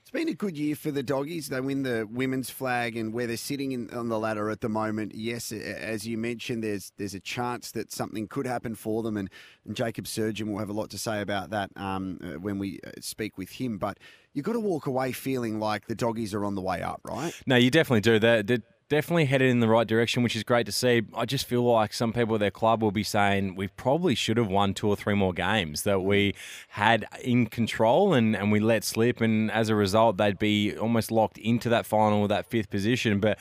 It's 0.00 0.10
been 0.10 0.28
a 0.28 0.34
good 0.34 0.58
year 0.58 0.74
for 0.74 0.90
the 0.90 1.02
doggies. 1.02 1.48
They 1.48 1.60
win 1.60 1.84
the 1.84 2.08
women's 2.10 2.50
flag, 2.50 2.96
and 2.96 3.14
where 3.14 3.28
they're 3.28 3.36
sitting 3.36 3.70
in, 3.70 3.88
on 3.94 4.08
the 4.08 4.18
ladder 4.18 4.50
at 4.50 4.60
the 4.60 4.68
moment, 4.68 5.14
yes, 5.14 5.52
as 5.52 6.06
you 6.06 6.18
mentioned, 6.18 6.64
there's 6.64 6.92
there's 6.98 7.14
a 7.14 7.20
chance 7.20 7.70
that 7.70 7.92
something 7.92 8.26
could 8.26 8.46
happen 8.46 8.74
for 8.74 9.04
them, 9.04 9.16
and, 9.16 9.30
and 9.64 9.76
Jacob 9.76 10.06
Surjan 10.06 10.50
will 10.50 10.58
have 10.58 10.68
a 10.70 10.74
lot 10.74 10.90
to 10.90 10.98
say 10.98 11.22
about 11.22 11.50
that 11.50 11.70
um, 11.76 12.18
uh, 12.22 12.40
when 12.40 12.58
we 12.58 12.80
uh, 12.84 12.90
speak 13.00 13.38
with 13.38 13.52
him. 13.52 13.78
But 13.78 13.98
you've 14.34 14.44
got 14.44 14.54
to 14.54 14.60
walk 14.60 14.86
away 14.86 15.12
feeling 15.12 15.60
like 15.60 15.86
the 15.86 15.94
doggies 15.94 16.34
are 16.34 16.44
on 16.44 16.56
the 16.56 16.62
way 16.62 16.82
up, 16.82 17.00
right? 17.04 17.32
No, 17.46 17.54
you 17.54 17.70
definitely 17.70 18.00
do. 18.00 18.18
They're, 18.18 18.42
they're 18.42 18.62
definitely 18.92 19.24
headed 19.24 19.48
in 19.48 19.60
the 19.60 19.68
right 19.68 19.86
direction, 19.86 20.22
which 20.22 20.36
is 20.36 20.44
great 20.44 20.66
to 20.66 20.70
see. 20.70 21.00
I 21.14 21.24
just 21.24 21.46
feel 21.46 21.62
like 21.62 21.94
some 21.94 22.12
people 22.12 22.34
at 22.34 22.40
their 22.40 22.50
club 22.50 22.82
will 22.82 22.92
be 22.92 23.02
saying 23.02 23.54
we 23.54 23.68
probably 23.68 24.14
should 24.14 24.36
have 24.36 24.48
won 24.48 24.74
two 24.74 24.86
or 24.86 24.96
three 24.96 25.14
more 25.14 25.32
games 25.32 25.84
that 25.84 26.00
we 26.00 26.34
had 26.68 27.06
in 27.24 27.46
control 27.46 28.12
and, 28.12 28.36
and 28.36 28.52
we 28.52 28.60
let 28.60 28.84
slip. 28.84 29.22
And 29.22 29.50
as 29.50 29.70
a 29.70 29.74
result, 29.74 30.18
they'd 30.18 30.38
be 30.38 30.76
almost 30.76 31.10
locked 31.10 31.38
into 31.38 31.70
that 31.70 31.86
final, 31.86 32.28
that 32.28 32.44
fifth 32.44 32.68
position. 32.68 33.18
But 33.18 33.38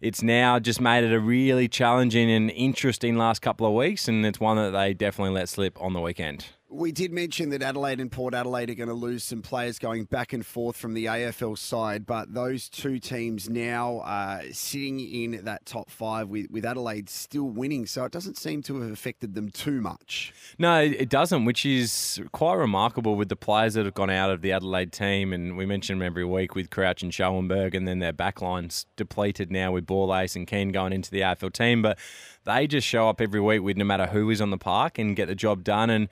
it's 0.00 0.22
now 0.22 0.60
just 0.60 0.80
made 0.80 1.02
it 1.02 1.12
a 1.12 1.18
really 1.18 1.66
challenging 1.66 2.30
and 2.30 2.52
interesting 2.52 3.18
last 3.18 3.42
couple 3.42 3.66
of 3.66 3.72
weeks. 3.72 4.06
And 4.06 4.24
it's 4.24 4.38
one 4.38 4.56
that 4.56 4.70
they 4.70 4.94
definitely 4.94 5.34
let 5.34 5.48
slip 5.48 5.76
on 5.82 5.94
the 5.94 6.00
weekend. 6.00 6.46
We 6.72 6.90
did 6.90 7.12
mention 7.12 7.50
that 7.50 7.62
Adelaide 7.62 8.00
and 8.00 8.10
Port 8.10 8.32
Adelaide 8.32 8.70
are 8.70 8.74
going 8.74 8.88
to 8.88 8.94
lose 8.94 9.22
some 9.22 9.42
players 9.42 9.78
going 9.78 10.04
back 10.04 10.32
and 10.32 10.44
forth 10.44 10.74
from 10.74 10.94
the 10.94 11.04
AFL 11.04 11.58
side, 11.58 12.06
but 12.06 12.32
those 12.32 12.70
two 12.70 12.98
teams 12.98 13.50
now 13.50 14.00
are 14.04 14.40
sitting 14.52 14.98
in 14.98 15.44
that 15.44 15.66
top 15.66 15.90
five 15.90 16.28
with, 16.28 16.50
with 16.50 16.64
Adelaide 16.64 17.10
still 17.10 17.44
winning, 17.50 17.84
so 17.84 18.04
it 18.04 18.12
doesn't 18.12 18.38
seem 18.38 18.62
to 18.62 18.80
have 18.80 18.90
affected 18.90 19.34
them 19.34 19.50
too 19.50 19.82
much. 19.82 20.32
No, 20.58 20.80
it 20.80 21.10
doesn't, 21.10 21.44
which 21.44 21.66
is 21.66 22.22
quite 22.32 22.54
remarkable 22.54 23.16
with 23.16 23.28
the 23.28 23.36
players 23.36 23.74
that 23.74 23.84
have 23.84 23.94
gone 23.94 24.08
out 24.08 24.30
of 24.30 24.40
the 24.40 24.52
Adelaide 24.52 24.92
team. 24.92 25.34
And 25.34 25.58
we 25.58 25.66
mention 25.66 25.98
them 25.98 26.06
every 26.06 26.24
week 26.24 26.54
with 26.54 26.70
Crouch 26.70 27.02
and 27.02 27.12
Schoenberg, 27.12 27.74
and 27.74 27.86
then 27.86 27.98
their 27.98 28.14
backlines 28.14 28.86
depleted 28.96 29.52
now 29.52 29.72
with 29.72 29.84
Borlase 29.86 30.36
and 30.36 30.46
Keane 30.46 30.70
going 30.70 30.94
into 30.94 31.10
the 31.10 31.20
AFL 31.20 31.52
team. 31.52 31.82
But 31.82 31.98
they 32.44 32.66
just 32.66 32.86
show 32.86 33.10
up 33.10 33.20
every 33.20 33.40
week 33.40 33.62
with 33.62 33.76
no 33.76 33.84
matter 33.84 34.06
who 34.06 34.30
is 34.30 34.40
on 34.40 34.48
the 34.48 34.58
park 34.58 34.98
and 34.98 35.14
get 35.14 35.28
the 35.28 35.34
job 35.34 35.64
done. 35.64 35.90
And 35.90 36.08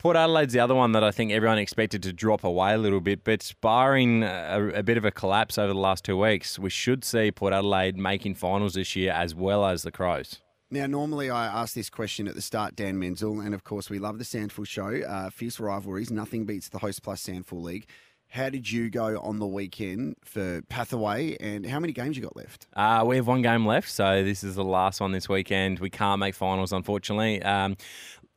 Port 0.00 0.16
Adelaide's 0.16 0.54
the 0.54 0.60
other 0.60 0.74
one 0.74 0.92
that 0.92 1.04
I 1.04 1.10
think 1.10 1.30
everyone 1.30 1.58
expected 1.58 2.02
to 2.04 2.12
drop 2.14 2.42
away 2.42 2.72
a 2.72 2.78
little 2.78 3.02
bit, 3.02 3.22
but 3.22 3.52
barring 3.60 4.22
a, 4.22 4.72
a 4.76 4.82
bit 4.82 4.96
of 4.96 5.04
a 5.04 5.10
collapse 5.10 5.58
over 5.58 5.74
the 5.74 5.78
last 5.78 6.06
two 6.06 6.16
weeks, 6.16 6.58
we 6.58 6.70
should 6.70 7.04
see 7.04 7.30
Port 7.30 7.52
Adelaide 7.52 7.98
making 7.98 8.36
finals 8.36 8.72
this 8.72 8.96
year 8.96 9.12
as 9.12 9.34
well 9.34 9.66
as 9.66 9.82
the 9.82 9.92
Crows. 9.92 10.40
Now, 10.70 10.86
normally 10.86 11.28
I 11.28 11.44
ask 11.44 11.74
this 11.74 11.90
question 11.90 12.28
at 12.28 12.34
the 12.34 12.40
start, 12.40 12.76
Dan 12.76 12.98
Menzel, 12.98 13.40
and 13.40 13.52
of 13.52 13.62
course 13.64 13.90
we 13.90 13.98
love 13.98 14.16
the 14.16 14.24
SANFL 14.24 14.66
show. 14.66 15.02
Uh, 15.06 15.28
fierce 15.28 15.60
rivalries, 15.60 16.10
nothing 16.10 16.46
beats 16.46 16.70
the 16.70 16.78
Host 16.78 17.02
Plus 17.02 17.22
SANFL 17.22 17.62
League. 17.62 17.86
How 18.28 18.48
did 18.48 18.70
you 18.70 18.90
go 18.90 19.18
on 19.20 19.40
the 19.40 19.46
weekend 19.46 20.14
for 20.24 20.62
Pathway, 20.62 21.36
and 21.40 21.66
how 21.66 21.80
many 21.80 21.92
games 21.92 22.16
you 22.16 22.22
got 22.22 22.36
left? 22.36 22.68
Uh, 22.74 23.02
we 23.04 23.16
have 23.16 23.26
one 23.26 23.42
game 23.42 23.66
left, 23.66 23.90
so 23.90 24.22
this 24.22 24.44
is 24.44 24.54
the 24.54 24.62
last 24.62 25.00
one 25.00 25.10
this 25.10 25.28
weekend. 25.28 25.80
We 25.80 25.90
can't 25.90 26.20
make 26.20 26.36
finals, 26.36 26.72
unfortunately. 26.72 27.42
Um, 27.42 27.76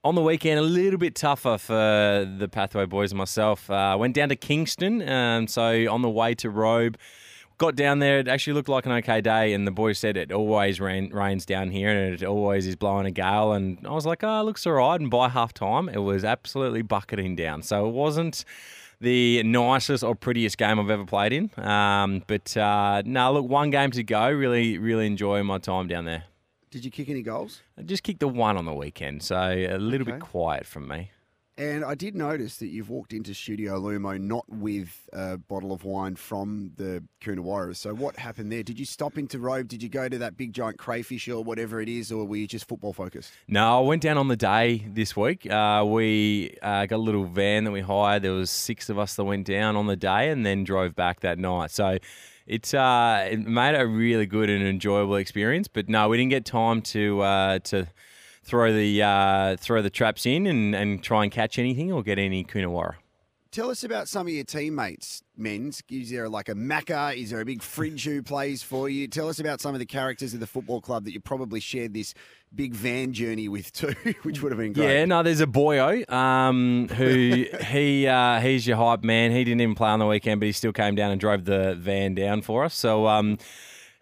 on 0.04 0.16
the 0.16 0.22
weekend, 0.22 0.60
a 0.60 0.64
little 0.64 1.00
bit 1.00 1.16
tougher 1.16 1.58
for 1.58 1.74
the 2.38 2.50
Pathway 2.52 2.86
boys 2.86 3.12
and 3.12 3.18
myself. 3.18 3.70
Uh, 3.70 3.96
went 3.98 4.14
down 4.14 4.30
to 4.30 4.36
Kingston, 4.36 5.08
um, 5.08 5.48
so 5.48 5.90
on 5.90 6.02
the 6.02 6.10
way 6.10 6.36
to 6.36 6.50
Robe. 6.50 6.98
Got 7.58 7.76
down 7.76 8.00
there, 8.00 8.20
it 8.20 8.28
actually 8.28 8.54
looked 8.54 8.68
like 8.68 8.86
an 8.86 8.92
okay 8.94 9.22
day, 9.22 9.54
and 9.54 9.66
the 9.66 9.72
boys 9.72 10.00
said 10.00 10.18
it 10.18 10.32
always 10.32 10.82
rain, 10.82 11.14
rains 11.14 11.46
down 11.46 11.70
here 11.70 11.90
and 11.90 12.14
it 12.14 12.24
always 12.26 12.66
is 12.68 12.76
blowing 12.76 13.06
a 13.06 13.12
gale. 13.12 13.54
And 13.54 13.78
I 13.86 13.92
was 13.92 14.06
like, 14.06 14.24
oh, 14.24 14.44
looks 14.44 14.66
all 14.66 14.74
right. 14.74 15.00
And 15.00 15.10
by 15.10 15.30
half 15.30 15.54
time, 15.54 15.88
it 15.88 16.00
was 16.00 16.26
absolutely 16.26 16.82
bucketing 16.82 17.36
down. 17.36 17.62
So 17.62 17.88
it 17.88 17.92
wasn't 17.92 18.44
the 19.00 19.44
nicest 19.44 20.04
or 20.04 20.16
prettiest 20.16 20.58
game 20.58 20.80
I've 20.80 20.90
ever 20.90 21.06
played 21.06 21.32
in. 21.32 21.52
Um, 21.64 22.24
but 22.26 22.58
uh, 22.58 23.04
no, 23.06 23.32
look, 23.34 23.48
one 23.48 23.70
game 23.70 23.92
to 23.92 24.04
go. 24.04 24.30
Really, 24.32 24.78
really 24.78 25.06
enjoying 25.06 25.46
my 25.46 25.60
time 25.60 25.88
down 25.88 26.06
there. 26.06 26.24
Did 26.74 26.84
you 26.84 26.90
kick 26.90 27.08
any 27.08 27.22
goals? 27.22 27.62
I 27.78 27.84
just 27.84 28.02
kicked 28.02 28.20
the 28.20 28.28
one 28.28 28.58
on 28.58 28.66
the 28.66 28.74
weekend, 28.74 29.22
so 29.22 29.38
a 29.38 29.78
little 29.78 30.08
Okay. 30.08 30.18
bit 30.18 30.22
quiet 30.22 30.66
from 30.66 30.88
me. 30.88 31.12
And 31.56 31.86
I 31.86 31.94
did 31.94 32.16
notice 32.16 32.58
that 32.58 32.70
you've 32.70 32.90
walked 32.90 33.14
into 33.14 33.36
Studio 33.36 33.80
Lumo 33.80 34.20
not 34.20 34.44
with 34.50 35.08
a 35.14 35.38
bottle 35.38 35.72
of 35.72 35.86
wine 35.86 36.16
from 36.16 36.72
the 36.78 37.04
Coonawarra. 37.22 37.76
So 37.76 37.94
what 37.94 38.16
happened 38.16 38.52
there? 38.52 38.64
Did 38.64 38.80
you 38.80 38.86
stop 38.86 39.20
into 39.20 39.38
Robe? 39.38 39.68
Did 39.68 39.84
you 39.84 39.90
go 39.90 40.10
to 40.10 40.18
that 40.18 40.36
big 40.36 40.52
giant 40.52 40.80
crayfish 40.80 41.28
or 41.28 41.44
whatever 41.44 41.80
it 41.80 41.90
is, 41.90 42.12
or 42.12 42.26
were 42.26 42.38
you 42.38 42.48
just 42.48 42.68
football 42.68 42.92
focused? 42.92 43.32
No, 43.48 43.78
I 43.78 43.82
went 43.82 44.02
down 44.02 44.18
on 44.18 44.30
the 44.30 44.36
day 44.36 44.84
this 44.92 45.16
week. 45.16 45.46
Uh, 45.48 45.86
we 45.88 46.58
uh, 46.64 46.88
got 46.88 46.96
a 46.96 46.98
little 46.98 47.26
van 47.26 47.66
that 47.66 47.72
we 47.72 47.82
hired. 47.82 48.24
There 48.24 48.32
was 48.32 48.50
six 48.50 48.90
of 48.90 48.98
us 48.98 49.16
that 49.18 49.24
went 49.26 49.46
down 49.46 49.76
on 49.76 49.86
the 49.86 49.96
day 49.96 50.32
and 50.32 50.44
then 50.44 50.64
drove 50.64 50.96
back 50.96 51.20
that 51.20 51.38
night. 51.38 51.70
So 51.70 52.00
it's 52.46 52.74
uh, 52.74 53.28
it 53.32 53.40
made 53.40 53.76
a 53.76 53.86
really 53.88 54.26
good 54.26 54.50
and 54.50 54.66
enjoyable 54.66 55.16
experience. 55.16 55.68
But 55.68 55.90
no, 55.90 56.10
we 56.10 56.18
didn't 56.18 56.32
get 56.32 56.46
time 56.46 56.82
to 56.82 57.22
uh, 57.22 57.60
to 57.60 57.88
throw 58.44 58.74
the 58.74 59.02
uh, 59.02 59.58
throw 59.58 59.82
the 59.82 59.90
traps 59.90 60.26
in 60.26 60.48
and, 60.48 60.76
and 60.76 61.04
try 61.04 61.24
and 61.24 61.32
catch 61.32 61.58
anything 61.58 61.92
or 61.92 62.04
get 62.04 62.20
any 62.20 62.44
Coonawarra. 62.44 62.96
Tell 63.54 63.70
us 63.70 63.84
about 63.84 64.08
some 64.08 64.26
of 64.26 64.34
your 64.34 64.46
teammates, 64.46 65.22
Menz. 65.40 65.84
Is 65.88 66.10
there 66.10 66.28
like 66.28 66.50
a 66.50 66.56
Macca? 66.56 67.16
Is 67.16 67.30
there 67.30 67.40
a 67.40 67.46
big 67.46 67.62
fridge 67.62 68.04
who 68.04 68.24
plays 68.24 68.64
for 68.64 68.90
you? 68.90 69.08
Tell 69.08 69.30
us 69.30 69.40
about 69.40 69.62
some 69.62 69.76
of 69.76 69.80
the 69.80 69.86
characters 69.86 70.34
of 70.34 70.40
the 70.40 70.48
football 70.48 70.82
club 70.82 71.04
that 71.04 71.14
you 71.14 71.20
probably 71.20 71.60
shared 71.60 71.94
this 71.94 72.16
big 72.56 72.74
van 72.74 73.14
journey 73.14 73.48
with 73.48 73.72
too, 73.72 73.94
which 74.24 74.42
would 74.42 74.52
have 74.52 74.58
been 74.58 74.74
great. 74.74 74.92
Yeah, 74.92 75.06
no, 75.06 75.22
there's 75.22 75.40
a 75.40 75.46
boyo 75.46 76.10
um, 76.12 76.88
who 76.96 77.46
he 77.68 78.08
uh, 78.08 78.40
he's 78.40 78.66
your 78.66 78.78
hype 78.78 79.04
man. 79.04 79.30
He 79.30 79.44
didn't 79.44 79.62
even 79.62 79.76
play 79.76 79.90
on 79.90 80.00
the 80.00 80.08
weekend, 80.08 80.40
but 80.40 80.48
he 80.48 80.52
still 80.52 80.74
came 80.74 80.96
down 80.96 81.12
and 81.12 81.22
drove 81.22 81.46
the 81.46 81.76
van 81.76 82.16
down 82.16 82.42
for 82.42 82.64
us. 82.64 82.74
So. 82.74 83.06
Um, 83.06 83.38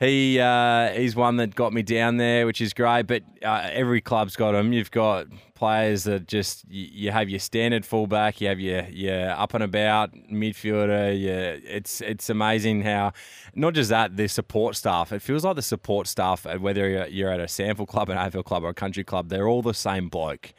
he 0.01 0.39
uh, 0.39 0.89
he's 0.93 1.15
one 1.15 1.37
that 1.37 1.53
got 1.53 1.73
me 1.73 1.83
down 1.83 2.17
there, 2.17 2.47
which 2.47 2.59
is 2.59 2.73
great. 2.73 3.03
But 3.03 3.21
uh, 3.43 3.69
every 3.71 4.01
club's 4.01 4.35
got 4.35 4.55
him. 4.55 4.73
You've 4.73 4.89
got 4.89 5.27
players 5.53 6.05
that 6.05 6.27
just 6.27 6.65
you, 6.67 6.87
you 6.91 7.11
have 7.11 7.29
your 7.29 7.39
standard 7.39 7.85
fullback, 7.85 8.41
you 8.41 8.47
have 8.47 8.59
your 8.59 8.81
your 8.89 9.29
up 9.29 9.53
and 9.53 9.63
about 9.63 10.11
midfielder. 10.13 11.21
Yeah, 11.21 11.55
it's 11.63 12.01
it's 12.01 12.31
amazing 12.31 12.81
how 12.81 13.13
not 13.53 13.75
just 13.75 13.91
that 13.91 14.17
the 14.17 14.27
support 14.27 14.75
staff. 14.75 15.11
It 15.11 15.21
feels 15.21 15.45
like 15.45 15.55
the 15.55 15.61
support 15.61 16.07
staff, 16.07 16.47
uh, 16.47 16.57
whether 16.57 16.89
you're, 16.89 17.07
you're 17.07 17.29
at 17.31 17.39
a 17.39 17.43
SANFL 17.43 17.87
club, 17.87 18.09
an 18.09 18.17
AFL 18.17 18.43
club, 18.43 18.63
or 18.63 18.69
a 18.69 18.73
country 18.73 19.03
club, 19.03 19.29
they're 19.29 19.47
all 19.47 19.61
the 19.61 19.75
same 19.75 20.09
bloke. 20.09 20.53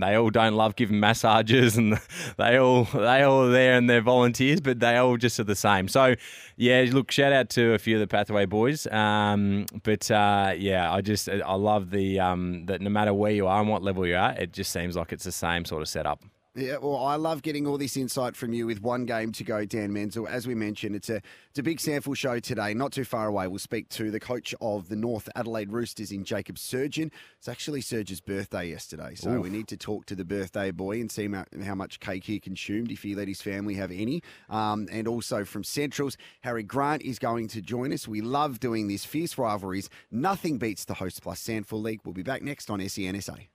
They 0.00 0.14
all 0.14 0.30
don't 0.30 0.54
love 0.54 0.76
giving 0.76 1.00
massages, 1.00 1.76
and 1.76 1.98
they 2.36 2.58
all 2.58 2.84
they 2.84 3.22
all 3.22 3.44
are 3.44 3.50
there 3.50 3.74
and 3.74 3.88
they're 3.88 4.00
volunteers, 4.00 4.60
but 4.60 4.80
they 4.80 4.96
all 4.96 5.16
just 5.16 5.38
are 5.40 5.44
the 5.44 5.56
same. 5.56 5.88
So, 5.88 6.14
yeah, 6.56 6.86
look, 6.90 7.10
shout 7.10 7.32
out 7.32 7.50
to 7.50 7.74
a 7.74 7.78
few 7.78 7.96
of 7.96 8.00
the 8.00 8.06
Pathway 8.06 8.46
boys. 8.46 8.86
Um, 8.88 9.66
but 9.82 10.10
uh, 10.10 10.54
yeah, 10.56 10.92
I 10.92 11.00
just 11.00 11.28
I 11.28 11.54
love 11.54 11.90
the 11.90 12.20
um, 12.20 12.66
that 12.66 12.80
no 12.80 12.90
matter 12.90 13.14
where 13.14 13.32
you 13.32 13.46
are 13.46 13.60
and 13.60 13.68
what 13.68 13.82
level 13.82 14.06
you're 14.06 14.18
it 14.18 14.52
just 14.52 14.72
seems 14.72 14.96
like 14.96 15.12
it's 15.12 15.24
the 15.24 15.32
same 15.32 15.64
sort 15.64 15.82
of 15.82 15.88
setup. 15.88 16.22
Yeah, 16.58 16.78
well, 16.78 16.96
I 16.96 17.14
love 17.14 17.42
getting 17.42 17.68
all 17.68 17.78
this 17.78 17.96
insight 17.96 18.34
from 18.34 18.52
you 18.52 18.66
with 18.66 18.82
one 18.82 19.04
game 19.04 19.30
to 19.30 19.44
go, 19.44 19.64
Dan 19.64 19.92
Menzel. 19.92 20.26
As 20.26 20.44
we 20.44 20.56
mentioned, 20.56 20.96
it's 20.96 21.08
a 21.08 21.22
it's 21.50 21.58
a 21.60 21.62
big 21.62 21.78
SANFL 21.78 22.16
show 22.16 22.40
today. 22.40 22.74
Not 22.74 22.90
too 22.90 23.04
far 23.04 23.28
away, 23.28 23.46
we'll 23.46 23.60
speak 23.60 23.88
to 23.90 24.10
the 24.10 24.18
coach 24.18 24.56
of 24.60 24.88
the 24.88 24.96
North 24.96 25.28
Adelaide 25.36 25.70
Roosters 25.70 26.10
in 26.10 26.24
Jacob 26.24 26.56
Surjan. 26.56 27.12
It's 27.38 27.46
actually 27.46 27.80
Serge's 27.80 28.20
birthday 28.20 28.70
yesterday, 28.70 29.14
so 29.14 29.38
we 29.40 29.50
need 29.50 29.68
to 29.68 29.76
talk 29.76 30.06
to 30.06 30.16
the 30.16 30.24
birthday 30.24 30.72
boy 30.72 31.00
and 31.00 31.08
see 31.08 31.28
how, 31.28 31.44
how 31.62 31.76
much 31.76 32.00
cake 32.00 32.24
he 32.24 32.40
consumed, 32.40 32.90
if 32.90 33.04
he 33.04 33.14
let 33.14 33.28
his 33.28 33.40
family 33.40 33.74
have 33.74 33.92
any. 33.92 34.20
Um, 34.50 34.88
and 34.90 35.06
also 35.06 35.44
from 35.44 35.62
Centrals, 35.62 36.16
Harry 36.40 36.64
Grant 36.64 37.02
is 37.02 37.20
going 37.20 37.46
to 37.48 37.62
join 37.62 37.92
us. 37.92 38.08
We 38.08 38.20
love 38.20 38.58
doing 38.58 38.88
this 38.88 39.04
fierce 39.04 39.38
rivalries. 39.38 39.88
Nothing 40.10 40.58
beats 40.58 40.84
the 40.84 40.94
Host 40.94 41.22
Plus 41.22 41.40
SANFL 41.40 41.80
League. 41.80 42.00
We'll 42.04 42.14
be 42.14 42.24
back 42.24 42.42
next 42.42 42.68
on 42.68 42.80
SENSA. 42.80 43.46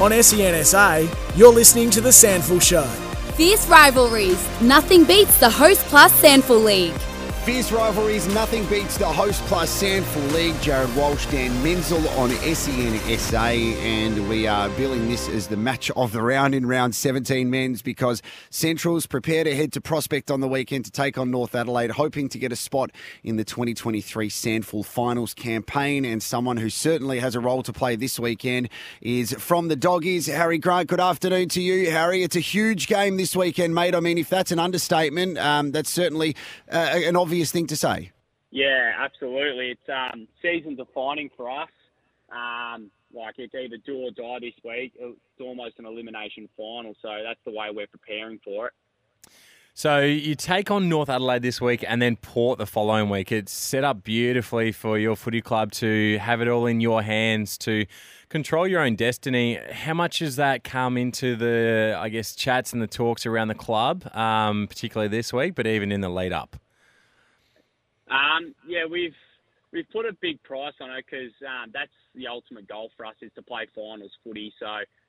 On 0.00 0.12
SENSA, 0.12 1.08
you're 1.36 1.52
listening 1.52 1.90
to 1.90 2.00
The 2.00 2.10
SANFL 2.10 2.62
Show. 2.62 2.84
Fierce 3.34 3.66
rivalries. 3.66 4.48
Nothing 4.60 5.02
beats 5.02 5.38
the 5.38 5.50
Host 5.50 5.80
Plus 5.86 6.12
SANFL 6.22 6.62
League. 6.62 6.94
Fierce 7.48 7.72
rivalries, 7.72 8.28
nothing 8.34 8.66
beats 8.66 8.98
the 8.98 9.06
Host 9.06 9.42
Plus 9.44 9.82
SANFL 9.82 10.34
League. 10.34 10.54
Jarrod 10.56 10.94
Walsh, 10.94 11.24
Dan 11.28 11.50
Menzel 11.62 12.06
on 12.10 12.28
SENSA, 12.28 13.74
and 13.76 14.28
we 14.28 14.46
are 14.46 14.68
billing 14.68 15.08
this 15.08 15.30
as 15.30 15.48
the 15.48 15.56
match 15.56 15.90
of 15.92 16.12
the 16.12 16.20
round 16.20 16.54
in 16.54 16.66
round 16.66 16.94
17 16.94 17.50
Menz 17.50 17.82
because 17.82 18.20
Centrals 18.50 19.06
prepare 19.06 19.44
to 19.44 19.56
head 19.56 19.72
to 19.72 19.80
Prospect 19.80 20.30
on 20.30 20.40
the 20.40 20.46
weekend 20.46 20.84
to 20.84 20.90
take 20.90 21.16
on 21.16 21.30
North 21.30 21.54
Adelaide, 21.54 21.92
hoping 21.92 22.28
to 22.28 22.38
get 22.38 22.52
a 22.52 22.56
spot 22.56 22.90
in 23.24 23.36
the 23.36 23.44
2023 23.44 24.28
SANFL 24.28 24.84
Finals 24.84 25.32
campaign. 25.32 26.04
And 26.04 26.22
someone 26.22 26.58
who 26.58 26.68
certainly 26.68 27.18
has 27.18 27.34
a 27.34 27.40
role 27.40 27.62
to 27.62 27.72
play 27.72 27.96
this 27.96 28.20
weekend 28.20 28.68
is 29.00 29.32
from 29.32 29.68
the 29.68 29.76
Doggies, 29.76 30.26
Harry 30.26 30.58
Grant. 30.58 30.90
Good 30.90 31.00
afternoon 31.00 31.48
to 31.48 31.62
you, 31.62 31.90
Harry. 31.90 32.22
It's 32.22 32.36
a 32.36 32.40
huge 32.40 32.88
game 32.88 33.16
this 33.16 33.34
weekend, 33.34 33.74
mate. 33.74 33.94
I 33.94 34.00
mean, 34.00 34.18
if 34.18 34.28
that's 34.28 34.52
an 34.52 34.58
understatement, 34.58 35.38
um, 35.38 35.70
that's 35.70 35.88
certainly 35.88 36.36
uh, 36.70 36.76
an 36.76 37.16
obvious 37.16 37.37
thing 37.44 37.66
to 37.68 37.76
say. 37.76 38.12
Yeah, 38.50 38.92
absolutely. 38.98 39.72
It's 39.72 39.88
um, 39.88 40.26
season 40.42 40.74
defining 40.74 41.30
for 41.36 41.50
us. 41.50 41.68
Um, 42.30 42.90
like 43.14 43.34
it's 43.38 43.54
either 43.54 43.76
do 43.84 43.96
or 43.96 44.10
die 44.10 44.38
this 44.40 44.54
week. 44.64 44.92
It's 44.98 45.18
almost 45.40 45.78
an 45.78 45.86
elimination 45.86 46.48
final, 46.56 46.94
so 47.00 47.08
that's 47.24 47.40
the 47.44 47.52
way 47.52 47.68
we're 47.72 47.86
preparing 47.86 48.38
for 48.44 48.68
it. 48.68 48.72
So 49.78 50.00
you 50.00 50.34
take 50.34 50.72
on 50.72 50.88
North 50.88 51.08
Adelaide 51.08 51.42
this 51.42 51.60
week 51.60 51.84
and 51.86 52.02
then 52.02 52.16
Port 52.16 52.58
the 52.58 52.66
following 52.66 53.08
week. 53.08 53.30
It's 53.30 53.52
set 53.52 53.84
up 53.84 54.02
beautifully 54.02 54.72
for 54.72 54.98
your 54.98 55.14
footy 55.14 55.40
club 55.40 55.70
to 55.72 56.18
have 56.18 56.40
it 56.40 56.48
all 56.48 56.66
in 56.66 56.80
your 56.80 57.00
hands 57.00 57.56
to 57.58 57.86
control 58.28 58.66
your 58.66 58.80
own 58.80 58.96
destiny. 58.96 59.56
How 59.70 59.94
much 59.94 60.18
does 60.18 60.34
that 60.34 60.64
come 60.64 60.96
into 60.98 61.36
the, 61.36 61.96
I 61.96 62.08
guess, 62.08 62.34
chats 62.34 62.72
and 62.72 62.82
the 62.82 62.88
talks 62.88 63.24
around 63.24 63.48
the 63.48 63.54
club, 63.54 64.04
um, 64.16 64.66
particularly 64.66 65.08
this 65.08 65.32
week, 65.32 65.54
but 65.54 65.64
even 65.64 65.92
in 65.92 66.00
the 66.00 66.10
lead 66.10 66.32
up? 66.32 66.56
Yeah, 68.78 68.86
we've 68.90 69.14
we've 69.72 69.88
put 69.90 70.06
a 70.06 70.12
big 70.20 70.42
price 70.42 70.74
on 70.80 70.90
it 70.90 71.04
because 71.04 71.32
um, 71.42 71.70
that's 71.72 71.90
the 72.14 72.26
ultimate 72.28 72.68
goal 72.68 72.90
for 72.96 73.06
us 73.06 73.14
is 73.22 73.32
to 73.34 73.42
play 73.42 73.66
finals 73.74 74.12
footy. 74.22 74.52
So 74.60 74.66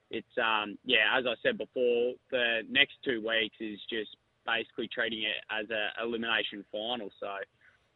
it's 0.09 0.37
um, 0.41 0.77
yeah, 0.85 1.17
as 1.17 1.25
I 1.27 1.35
said 1.43 1.57
before, 1.57 2.13
the 2.31 2.61
next 2.69 2.93
two 3.05 3.21
weeks 3.21 3.55
is 3.59 3.79
just 3.89 4.15
basically 4.45 4.89
treating 4.93 5.23
it 5.23 5.43
as 5.51 5.67
an 5.69 6.03
elimination 6.03 6.65
final. 6.71 7.11
So 7.19 7.27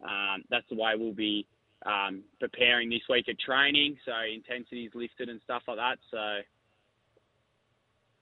um, 0.08 0.44
that's 0.50 0.68
the 0.70 0.76
way 0.76 0.92
we'll 0.96 1.14
be 1.14 1.48
um, 1.86 2.22
preparing 2.40 2.90
this 2.90 3.02
week 3.10 3.28
at 3.30 3.40
training. 3.40 3.98
So 4.06 4.14
intensity's 4.32 4.92
lifted 4.94 5.30
and 5.30 5.42
stuff 5.44 5.64
like 5.68 5.78
that. 5.78 5.98
So 6.12 6.42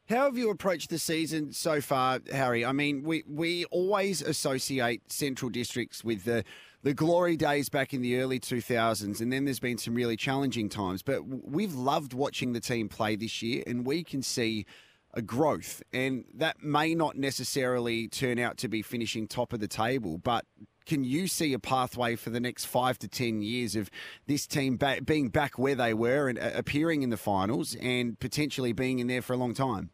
How 0.10 0.25
have 0.25 0.38
you 0.38 0.50
approached 0.50 0.89
the 0.89 1.00
season 1.00 1.51
so 1.51 1.81
far, 1.81 2.22
Harry? 2.31 2.63
I 2.63 2.72
mean, 2.72 3.03
we, 3.03 3.24
we 3.27 3.65
always 3.65 4.22
associate 4.22 5.12
Central 5.12 5.50
Districts 5.50 6.03
with 6.03 6.24
the 6.24 6.43
the 6.84 6.94
glory 6.94 7.38
days 7.38 7.70
back 7.70 7.94
in 7.94 8.02
the 8.02 8.20
early 8.20 8.40
2000s, 8.40 9.22
and 9.22 9.32
then 9.32 9.46
there's 9.46 9.60
been 9.60 9.78
some 9.78 9.94
really 9.94 10.18
challenging 10.18 10.70
times. 10.70 11.02
But 11.04 11.26
we've 11.26 11.76
loved 11.76 12.14
watching 12.14 12.54
the 12.54 12.60
team 12.60 12.90
play 12.90 13.16
this 13.16 13.42
year, 13.42 13.64
and 13.68 13.86
we 13.86 14.04
can 14.04 14.22
see 14.22 14.66
a 15.14 15.22
growth, 15.22 15.84
and 15.92 16.26
that 16.34 16.64
may 16.64 16.96
not 16.96 17.18
necessarily 17.18 18.08
turn 18.08 18.40
out 18.40 18.58
to 18.58 18.68
be 18.68 18.82
finishing 18.82 19.28
top 19.28 19.52
of 19.52 19.60
the 19.60 19.68
table, 19.68 20.18
but 20.18 20.46
can 20.86 21.04
you 21.04 21.28
see 21.28 21.54
a 21.54 21.60
pathway 21.60 22.16
for 22.16 22.30
the 22.30 22.40
next 22.40 22.66
five 22.66 22.98
to 23.00 23.08
ten 23.08 23.42
years 23.42 23.76
of 23.76 23.92
this 24.26 24.48
team 24.48 24.80
being 25.06 25.30
back 25.30 25.60
where 25.60 25.76
they 25.76 25.94
were 25.94 26.30
and 26.30 26.40
uh, 26.40 26.52
appearing 26.56 27.02
in 27.02 27.10
the 27.10 27.18
finals 27.18 27.76
and 27.82 28.20
potentially 28.20 28.74
being 28.74 29.00
in 29.00 29.08
there 29.08 29.22
for 29.22 29.34
a 29.34 29.38
long 29.38 29.54
time? 29.54 29.92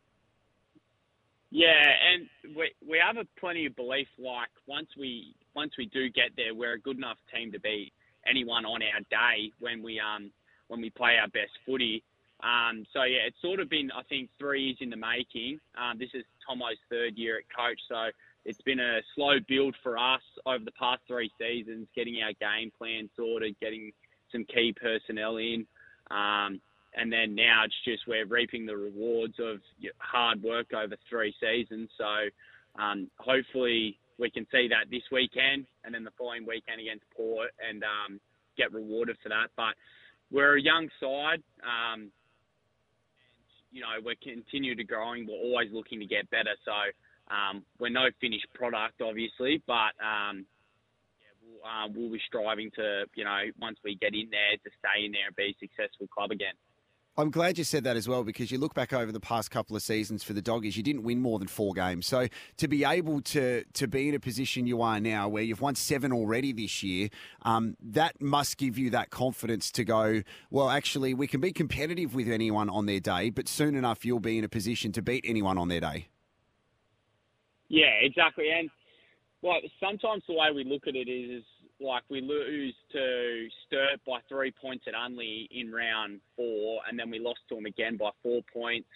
Yeah, 1.49 1.83
and 2.11 2.55
we 2.55 2.71
we 2.87 3.01
have 3.05 3.17
a 3.17 3.25
plenty 3.39 3.65
of 3.65 3.75
belief. 3.75 4.07
Like 4.17 4.49
once 4.67 4.89
we 4.97 5.33
once 5.57 5.73
we 5.75 5.87
do 5.87 6.07
get 6.09 6.29
there, 6.37 6.53
we're 6.53 6.73
a 6.73 6.79
good 6.79 6.97
enough 6.97 7.17
team 7.33 7.51
to 7.51 7.59
beat 7.59 7.91
anyone 8.29 8.63
on 8.63 8.81
our 8.83 9.01
day 9.09 9.51
when 9.59 9.81
we 9.81 9.99
um 9.99 10.31
when 10.67 10.79
we 10.79 10.89
play 10.91 11.17
our 11.19 11.27
best 11.29 11.51
footy. 11.65 12.03
Um, 12.43 12.85
so 12.93 13.03
yeah, 13.03 13.25
it's 13.25 13.41
sort 13.41 13.59
of 13.59 13.67
been 13.67 13.89
I 13.91 14.03
think 14.03 14.29
three 14.37 14.61
years 14.65 14.77
in 14.81 14.91
the 14.91 14.97
making. 14.97 15.59
Um, 15.75 15.97
this 15.97 16.09
is 16.13 16.23
Tomo's 16.47 16.77
third 16.91 17.17
year 17.17 17.39
at 17.39 17.45
coach, 17.49 17.79
so 17.89 18.11
it's 18.45 18.61
been 18.61 18.79
a 18.79 18.99
slow 19.15 19.39
build 19.47 19.75
for 19.81 19.97
us 19.97 20.21
over 20.45 20.63
the 20.63 20.77
past 20.79 21.01
three 21.07 21.31
seasons, 21.39 21.87
getting 21.95 22.21
our 22.21 22.33
game 22.39 22.71
plan 22.77 23.09
sorted, 23.17 23.55
getting 23.59 23.91
some 24.31 24.45
key 24.45 24.75
personnel 24.79 25.37
in. 25.37 25.65
Um, 26.11 26.61
and 26.93 27.11
then 27.11 27.33
now 27.33 27.63
it's 27.65 27.75
just 27.83 28.07
we're 28.07 28.27
reaping 28.27 28.65
the 28.67 28.77
rewards 28.77 29.35
of 29.39 29.57
hard 29.97 30.41
work 30.43 30.67
over 30.73 30.95
three 31.09 31.33
seasons. 31.41 31.89
So 31.97 32.29
um, 32.81 33.09
hopefully 33.17 33.97
we 34.19 34.29
can 34.31 34.45
see 34.51 34.67
that 34.69 34.89
this 34.89 35.03
weekend 35.11 35.65
and 35.83 35.93
then 35.93 36.03
the 36.03 36.11
following 36.17 36.45
weekend 36.45 36.81
against 36.81 37.05
Port 37.15 37.51
and 37.61 37.83
um, 37.83 38.19
get 38.57 38.73
rewarded 38.73 39.17
for 39.21 39.29
that. 39.29 39.47
But 39.55 39.75
we're 40.31 40.57
a 40.57 40.61
young 40.61 40.89
side. 40.99 41.41
Um, 41.63 42.11
you 43.71 43.81
know, 43.81 43.99
we're 44.03 44.15
continuing 44.21 44.77
to 44.77 44.83
growing. 44.83 45.27
We're 45.27 45.35
always 45.35 45.69
looking 45.71 45.99
to 45.99 46.05
get 46.05 46.29
better. 46.29 46.55
So 46.65 46.73
um, 47.33 47.63
we're 47.79 47.89
no 47.89 48.07
finished 48.19 48.47
product, 48.53 49.01
obviously, 49.01 49.61
but 49.67 49.93
um, 50.01 50.45
yeah, 51.19 51.33
we'll, 51.43 51.61
uh, 51.61 51.87
we'll 51.93 52.11
be 52.11 52.21
striving 52.25 52.71
to, 52.75 53.05
you 53.15 53.23
know, 53.23 53.41
once 53.59 53.77
we 53.83 53.95
get 53.95 54.13
in 54.13 54.29
there, 54.31 54.57
to 54.63 54.69
stay 54.79 55.05
in 55.05 55.11
there 55.11 55.27
and 55.27 55.35
be 55.35 55.53
a 55.53 55.57
successful 55.59 56.07
club 56.07 56.31
again. 56.31 56.55
I'm 57.19 57.31
glad 57.31 57.57
you 57.57 57.63
said 57.63 57.83
that 57.85 57.97
as 57.97 58.07
well 58.07 58.23
because 58.23 58.51
you 58.51 58.59
look 58.59 58.75
back 58.75 58.93
over 58.93 59.11
the 59.11 59.19
past 59.19 59.49
couple 59.49 59.75
of 59.75 59.81
seasons 59.81 60.21
for 60.21 60.33
the 60.33 60.41
Doggies, 60.41 60.77
you 60.77 60.83
didn't 60.83 61.01
win 61.01 61.19
more 61.19 61.39
than 61.39 61.47
four 61.47 61.73
games. 61.73 62.05
So 62.05 62.27
to 62.57 62.67
be 62.67 62.83
able 62.83 63.21
to 63.21 63.63
to 63.73 63.87
be 63.87 64.09
in 64.09 64.13
a 64.13 64.19
position 64.19 64.67
you 64.67 64.83
are 64.83 64.99
now, 64.99 65.27
where 65.27 65.41
you've 65.41 65.59
won 65.59 65.73
seven 65.73 66.13
already 66.13 66.53
this 66.53 66.83
year, 66.83 67.09
um, 67.41 67.75
that 67.81 68.21
must 68.21 68.57
give 68.57 68.77
you 68.77 68.91
that 68.91 69.09
confidence 69.09 69.71
to 69.71 69.83
go. 69.83 70.21
Well, 70.51 70.69
actually, 70.69 71.15
we 71.15 71.25
can 71.25 71.41
be 71.41 71.51
competitive 71.51 72.13
with 72.13 72.27
anyone 72.29 72.69
on 72.69 72.85
their 72.85 72.99
day, 72.99 73.31
but 73.31 73.47
soon 73.47 73.73
enough 73.73 74.05
you'll 74.05 74.19
be 74.19 74.37
in 74.37 74.43
a 74.43 74.49
position 74.49 74.91
to 74.91 75.01
beat 75.01 75.25
anyone 75.27 75.57
on 75.57 75.69
their 75.69 75.81
day. 75.81 76.09
Yeah, 77.67 77.93
exactly. 77.99 78.51
And 78.51 78.69
like 79.41 79.63
sometimes 79.79 80.21
the 80.27 80.35
way 80.35 80.49
we 80.53 80.63
look 80.63 80.83
at 80.87 80.95
it 80.95 81.09
is, 81.09 81.39
is 81.39 81.45
like 81.79 82.03
we 82.09 82.21
lose 82.21 82.75
to 82.91 83.47
Sturt 83.65 83.99
by 84.05 84.19
three 84.29 84.51
points 84.51 84.85
at 84.87 84.93
Unley 84.93 85.47
in 85.51 85.71
round 85.71 86.19
four, 86.35 86.79
and 86.89 86.97
then 86.97 87.09
we 87.09 87.19
lost 87.19 87.39
to 87.49 87.55
them 87.55 87.65
again 87.65 87.97
by 87.97 88.09
four 88.23 88.41
points 88.53 88.87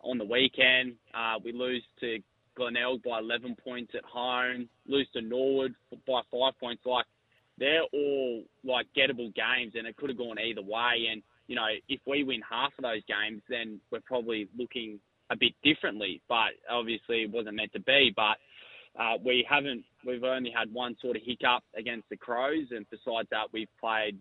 on 0.00 0.18
the 0.18 0.24
weekend. 0.24 0.94
Uh, 1.14 1.38
we 1.44 1.52
lose 1.52 1.82
to 2.00 2.18
Glenelg 2.56 3.02
by 3.02 3.18
11 3.18 3.56
points 3.64 3.92
at 3.96 4.04
home, 4.04 4.68
lose 4.86 5.08
to 5.14 5.22
Norwood 5.22 5.74
by 6.06 6.20
five 6.30 6.58
points. 6.60 6.82
Like 6.84 7.06
they're 7.58 7.84
all 7.92 8.42
like 8.64 8.86
gettable 8.96 9.34
games, 9.34 9.74
and 9.74 9.86
it 9.86 9.96
could 9.96 10.10
have 10.10 10.18
gone 10.18 10.38
either 10.38 10.62
way. 10.62 11.08
And 11.10 11.22
you 11.46 11.56
know, 11.56 11.66
if 11.88 12.00
we 12.06 12.24
win 12.24 12.40
half 12.48 12.72
of 12.78 12.82
those 12.82 13.02
games, 13.08 13.42
then 13.48 13.80
we're 13.90 14.00
probably 14.00 14.48
looking 14.56 15.00
a 15.30 15.36
bit 15.36 15.52
differently. 15.62 16.20
But 16.28 16.52
obviously, 16.70 17.22
it 17.22 17.30
wasn't 17.30 17.56
meant 17.56 17.72
to 17.72 17.80
be. 17.80 18.12
But 18.14 18.36
uh, 19.00 19.18
we 19.24 19.46
haven't. 19.48 19.84
We've 20.06 20.24
only 20.24 20.50
had 20.50 20.72
one 20.72 20.96
sort 21.00 21.16
of 21.16 21.22
hiccup 21.24 21.62
against 21.76 22.08
the 22.08 22.16
Crows, 22.16 22.68
and 22.70 22.86
besides 22.90 23.28
that, 23.30 23.46
we've 23.52 23.68
played 23.80 24.18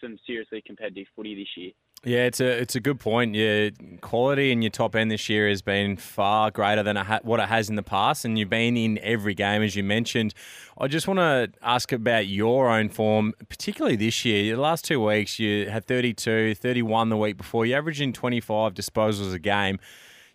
some 0.00 0.18
seriously 0.26 0.62
competitive 0.64 1.06
footy 1.16 1.34
this 1.34 1.48
year. 1.56 1.72
Yeah, 2.04 2.26
it's 2.26 2.38
a 2.38 2.46
it's 2.46 2.74
a 2.74 2.80
good 2.80 3.00
point. 3.00 3.34
Your 3.34 3.70
quality 4.02 4.52
in 4.52 4.60
your 4.60 4.70
top 4.70 4.94
end 4.94 5.10
this 5.10 5.30
year 5.30 5.48
has 5.48 5.62
been 5.62 5.96
far 5.96 6.50
greater 6.50 6.82
than 6.82 6.96
ha- 6.96 7.20
what 7.22 7.40
it 7.40 7.48
has 7.48 7.70
in 7.70 7.76
the 7.76 7.82
past, 7.82 8.26
and 8.26 8.38
you've 8.38 8.50
been 8.50 8.76
in 8.76 8.98
every 8.98 9.32
game, 9.32 9.62
as 9.62 9.74
you 9.74 9.82
mentioned. 9.82 10.34
I 10.76 10.86
just 10.86 11.08
want 11.08 11.18
to 11.18 11.50
ask 11.62 11.92
about 11.92 12.26
your 12.26 12.68
own 12.68 12.90
form, 12.90 13.32
particularly 13.48 13.96
this 13.96 14.22
year. 14.22 14.54
The 14.54 14.60
last 14.60 14.84
two 14.84 15.02
weeks, 15.02 15.38
you 15.38 15.70
had 15.70 15.86
32, 15.86 16.54
31 16.54 17.08
the 17.08 17.16
week 17.16 17.38
before. 17.38 17.64
You're 17.64 17.78
averaging 17.78 18.12
25 18.12 18.74
disposals 18.74 19.32
a 19.32 19.38
game. 19.38 19.78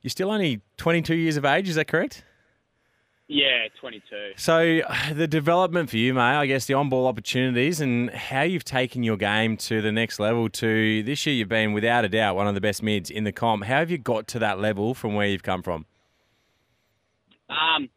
You're 0.02 0.10
still 0.10 0.32
only 0.32 0.62
22 0.78 1.14
years 1.14 1.38
of 1.38 1.46
age, 1.46 1.70
is 1.70 1.76
that 1.76 1.88
correct? 1.88 2.24
Yeah, 3.32 3.68
22. 3.80 4.32
So, 4.38 4.82
the 5.14 5.28
development 5.28 5.92
for 5.92 5.98
you, 5.98 6.16
mate, 6.16 6.22
I 6.22 6.48
guess 6.48 6.66
the 6.66 6.74
on 6.74 6.90
ball 6.90 7.06
opportunities 7.06 7.80
and 7.80 8.10
how 8.10 8.42
you've 8.42 8.66
taken 8.66 9.04
your 9.04 9.18
game 9.18 9.56
to 9.58 9.82
the 9.82 9.92
next 9.92 10.20
level. 10.20 10.50
To 10.50 11.04
this 11.04 11.26
year, 11.26 11.36
you've 11.36 11.48
been 11.48 11.72
without 11.72 12.04
a 12.04 12.10
doubt 12.10 12.36
one 12.36 12.48
of 12.48 12.56
the 12.56 12.62
best 12.62 12.82
mids 12.82 13.12
in 13.12 13.24
the 13.24 13.32
comp. 13.32 13.66
How 13.66 13.78
have 13.78 13.92
you 13.92 14.00
got 14.00 14.28
to 14.30 14.40
that 14.40 14.60
level 14.60 14.96
from 14.96 15.14
where 15.14 15.28
you've 15.28 15.44
come 15.44 15.62
from? 15.62 15.86
Um, 17.50 17.88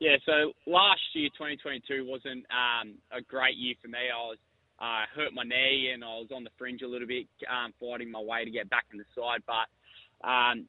yeah, 0.00 0.16
so 0.26 0.52
last 0.66 1.00
year, 1.14 1.28
2022, 1.38 2.04
wasn't 2.04 2.44
um, 2.50 2.94
a 3.16 3.22
great 3.22 3.56
year 3.56 3.76
for 3.80 3.88
me. 3.88 3.98
I 4.12 4.18
was 4.26 4.38
uh, 4.80 5.04
hurt 5.14 5.32
my 5.32 5.44
knee 5.44 5.90
and 5.94 6.02
I 6.02 6.18
was 6.18 6.28
on 6.34 6.42
the 6.42 6.50
fringe 6.58 6.82
a 6.82 6.88
little 6.88 7.06
bit, 7.06 7.28
um, 7.48 7.72
fighting 7.78 8.10
my 8.10 8.20
way 8.20 8.44
to 8.44 8.50
get 8.50 8.68
back 8.68 8.86
in 8.92 8.98
the 8.98 9.04
side. 9.14 9.42
But 9.46 10.26
um, 10.28 10.66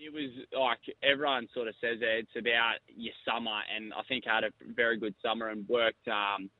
it 0.00 0.12
was 0.12 0.30
like 0.58 0.80
everyone 1.02 1.48
sort 1.54 1.68
of 1.68 1.74
says 1.80 1.98
it, 2.00 2.26
it's 2.26 2.36
about 2.38 2.76
your 2.88 3.12
summer, 3.24 3.60
and 3.74 3.92
I 3.92 4.02
think 4.08 4.24
I 4.26 4.36
had 4.36 4.44
a 4.44 4.50
very 4.74 4.98
good 4.98 5.14
summer 5.22 5.48
and 5.48 5.68
worked 5.68 6.08
um, 6.08 6.50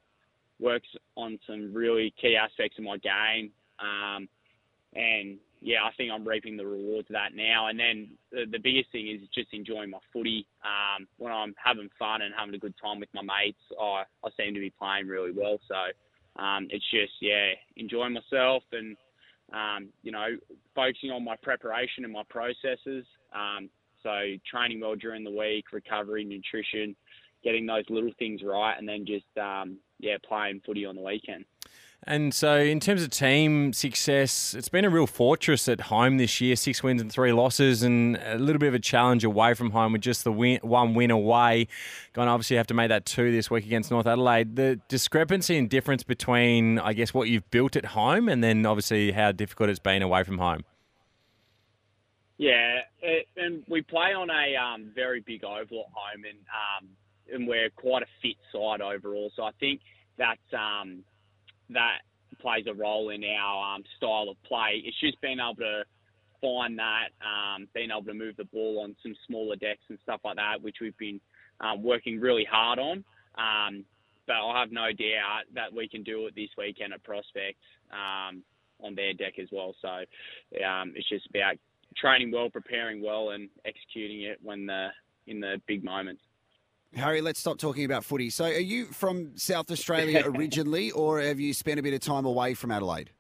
works 0.61 0.89
on 1.17 1.39
some 1.47 1.73
really 1.73 2.13
key 2.21 2.37
aspects 2.37 2.79
of 2.79 2.85
my 2.85 2.99
game. 2.99 3.51
Um, 3.81 4.29
and 4.95 5.39
yeah, 5.61 5.85
I 5.85 5.91
think 5.97 6.11
I'm 6.13 6.27
reaping 6.27 6.57
the 6.57 6.67
rewards 6.67 7.09
of 7.09 7.15
that 7.15 7.35
now. 7.35 7.69
And 7.69 7.79
then 7.79 8.11
the, 8.33 8.45
the 8.51 8.59
biggest 8.59 8.93
thing 8.93 9.09
is 9.09 9.21
just 9.35 9.49
enjoying 9.53 9.91
my 9.91 9.99
footy. 10.13 10.47
Um, 10.65 11.07
when 11.19 11.33
I'm 11.33 11.55
having 11.63 11.89
fun 11.99 12.23
and 12.23 12.35
having 12.37 12.55
a 12.55 12.59
good 12.59 12.75
time 12.83 13.01
with 13.01 13.09
my 13.15 13.23
mates, 13.23 13.61
I, 13.81 14.05
I 14.25 14.29
seem 14.37 14.55
to 14.55 14.61
be 14.61 14.73
playing 14.79 15.07
really 15.07 15.33
well. 15.33 15.59
So 15.69 16.43
um, 16.43 16.69
it's 16.71 16.85
just 16.91 17.13
yeah, 17.21 17.53
enjoying 17.77 18.15
myself 18.15 18.63
and 18.73 18.97
um, 19.53 19.89
you 20.03 20.13
know 20.13 20.29
focusing 20.75 21.11
on 21.11 21.25
my 21.25 21.37
preparation 21.43 22.05
and 22.05 22.13
my 22.13 22.23
processes. 22.29 23.05
Um, 23.33 23.71
so 24.03 24.11
training 24.51 24.81
well 24.81 24.97
during 24.97 25.25
the 25.25 25.31
week, 25.31 25.67
recovery, 25.73 26.25
nutrition, 26.25 26.97
getting 27.45 27.67
those 27.67 27.85
little 27.89 28.13
things 28.19 28.43
right, 28.43 28.77
and 28.79 28.89
then 28.89 29.05
just 29.07 29.27
um, 29.39 29.79
yeah, 29.99 30.17
playing 30.27 30.63
footy 30.65 30.87
on 30.87 30.97
the 30.97 31.03
weekend. 31.03 31.45
And 32.05 32.33
so, 32.33 32.57
in 32.57 32.81
terms 32.81 33.03
of 33.03 33.11
team 33.11 33.75
success, 33.75 34.55
it's 34.55 34.71
been 34.71 34.87
a 34.87 34.91
real 34.91 35.07
fortress 35.07 35.69
at 35.69 35.83
home 35.83 36.17
this 36.17 36.41
year 36.41 36.57
six 36.57 36.83
wins 36.83 37.03
and 37.03 37.13
three 37.13 37.31
losses, 37.31 37.83
and 37.83 38.17
a 38.25 38.39
little 38.39 38.59
bit 38.59 38.69
of 38.69 38.75
a 38.75 38.79
challenge 38.79 39.23
away 39.23 39.53
from 39.53 39.71
home 39.71 39.93
with 39.93 40.01
just 40.01 40.25
the 40.25 40.33
win, 40.33 40.61
one 40.63 40.95
win 40.95 41.11
away. 41.11 41.69
Going 42.15 42.27
to 42.27 42.33
obviously 42.33 42.57
have 42.57 42.67
to 42.69 42.75
make 42.75 42.89
that 42.89 43.05
two 43.05 43.31
this 43.31 43.51
week 43.51 43.67
against 43.67 43.91
North 43.91 44.07
Adelaide. 44.07 44.57
The 44.57 44.81
discrepancy 44.89 45.59
and 45.59 45.69
difference 45.69 46.03
between, 46.03 46.79
I 46.79 46.95
guess, 46.95 47.13
what 47.13 47.29
you've 47.29 47.49
built 47.51 47.77
at 47.77 47.85
home 47.85 48.31
and 48.31 48.43
then 48.43 48.65
obviously 48.65 49.13
how 49.13 49.33
difficult 49.33 49.69
it's 49.69 49.79
been 49.79 50.01
away 50.01 50.25
from 50.25 50.39
home. 50.39 50.65
Yeah, 52.41 52.79
it, 53.03 53.27
and 53.37 53.63
we 53.69 53.83
play 53.83 54.15
on 54.17 54.31
a 54.31 54.57
um, 54.57 54.93
very 54.95 55.21
big 55.21 55.45
oval 55.45 55.85
at 55.85 55.93
home, 55.93 56.25
and 56.25 56.39
um, 56.49 56.89
and 57.31 57.47
we're 57.47 57.69
quite 57.77 58.03
a 58.03 58.07
fit 58.23 58.37
side 58.51 58.81
overall. 58.81 59.31
So 59.37 59.43
I 59.43 59.51
think 59.61 59.83
that 60.17 60.39
um, 60.57 61.05
that 61.69 61.99
plays 62.41 62.65
a 62.67 62.73
role 62.73 63.11
in 63.11 63.23
our 63.25 63.75
um, 63.75 63.83
style 63.99 64.29
of 64.31 64.43
play. 64.43 64.83
It's 64.83 64.99
just 65.01 65.21
being 65.21 65.37
able 65.39 65.57
to 65.57 65.83
find 66.41 66.79
that, 66.79 67.09
um, 67.21 67.69
being 67.75 67.91
able 67.91 68.05
to 68.05 68.15
move 68.15 68.39
the 68.39 68.47
ball 68.47 68.81
on 68.85 68.97
some 69.03 69.15
smaller 69.27 69.57
decks 69.57 69.85
and 69.91 69.99
stuff 70.03 70.23
like 70.25 70.37
that, 70.37 70.63
which 70.63 70.77
we've 70.81 70.97
been 70.97 71.21
um, 71.61 71.83
working 71.83 72.19
really 72.21 72.47
hard 72.51 72.79
on. 72.79 73.05
But 74.27 74.33
I 74.33 74.61
have 74.61 74.73
no 74.73 74.87
doubt 74.93 75.45
that 75.55 75.75
we 75.75 75.89
can 75.91 76.03
do 76.05 76.27
it 76.27 76.35
this 76.35 76.49
weekend 76.57 76.95
at 76.95 77.05
Prospect 77.05 77.59
on 77.93 78.95
their 78.95 79.13
deck 79.13 79.35
as 79.39 79.49
well. 79.53 79.75
So 79.83 80.05
it's 80.51 81.09
just 81.11 81.27
about 81.29 81.57
training 81.97 82.31
well, 82.33 82.51
preparing 82.51 83.03
well, 83.03 83.31
and 83.31 83.49
executing 83.65 84.23
it 84.23 84.39
when 84.43 84.67
the 84.67 84.89
in 85.27 85.41
the 85.41 85.61
big 85.67 85.85
moments. 85.85 86.23
Harry, 86.95 87.21
let's 87.21 87.39
stop 87.39 87.59
talking 87.59 87.85
about 87.85 88.05
footy. 88.05 88.31
So, 88.31 88.47
are 88.47 88.51
you 88.51 88.87
from 88.87 89.37
South 89.37 89.71
Australia 89.71 90.23
originally, 90.27 90.91
or 90.91 91.21
have 91.21 91.39
you 91.39 91.55
spent 91.55 91.79
a 91.79 91.83
bit 91.83 91.95
of 91.95 92.01
time 92.01 92.25
away 92.25 92.55
from 92.55 92.71
Adelaide? 92.71 93.11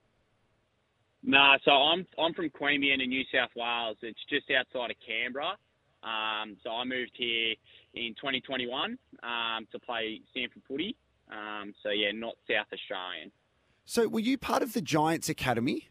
Nah, 1.22 1.58
so 1.64 1.70
I'm 1.70 2.06
I'm 2.18 2.34
from 2.34 2.50
Queanbeyan 2.50 3.02
in 3.02 3.10
New 3.10 3.24
South 3.32 3.50
Wales. 3.54 3.98
It's 4.02 4.18
just 4.28 4.46
outside 4.50 4.90
of 4.90 4.96
Canberra. 5.06 5.56
Um, 6.02 6.56
so 6.64 6.70
I 6.70 6.84
moved 6.84 7.12
here 7.14 7.54
in 7.94 8.14
2021 8.14 8.98
um, 9.22 9.66
to 9.70 9.78
play 9.78 10.20
SANFL 10.34 10.62
footy. 10.66 10.96
Um, 11.30 11.74
so 11.82 11.90
yeah, 11.90 12.10
not 12.12 12.34
South 12.48 12.66
Australian. 12.72 13.30
So, 13.84 14.08
were 14.08 14.20
you 14.20 14.38
part 14.38 14.62
of 14.62 14.72
the 14.72 14.80
Giants 14.80 15.28
Academy? 15.28 15.88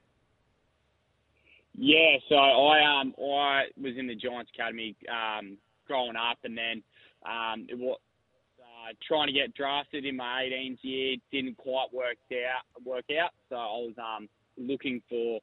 Yeah, 1.81 2.17
so 2.27 2.35
I 2.35 2.99
um 2.99 3.13
I 3.17 3.63
was 3.81 3.93
in 3.97 4.05
the 4.05 4.15
Giants 4.15 4.51
Academy 4.53 4.97
um, 5.07 5.57
growing 5.87 6.17
up, 6.17 6.37
and 6.43 6.57
then 6.57 6.83
um, 7.25 7.67
it 7.69 7.79
was 7.79 7.97
uh, 8.59 8.91
trying 9.07 9.27
to 9.27 9.33
get 9.33 9.53
drafted 9.53 10.05
in 10.05 10.17
my 10.17 10.43
18th 10.43 10.79
year 10.81 11.15
didn't 11.31 11.55
quite 11.55 11.87
work 11.93 12.17
out. 12.33 12.85
Work 12.85 13.05
out. 13.17 13.31
So 13.47 13.55
I 13.55 13.79
was 13.87 13.93
um, 13.97 14.27
looking 14.57 15.01
for 15.09 15.39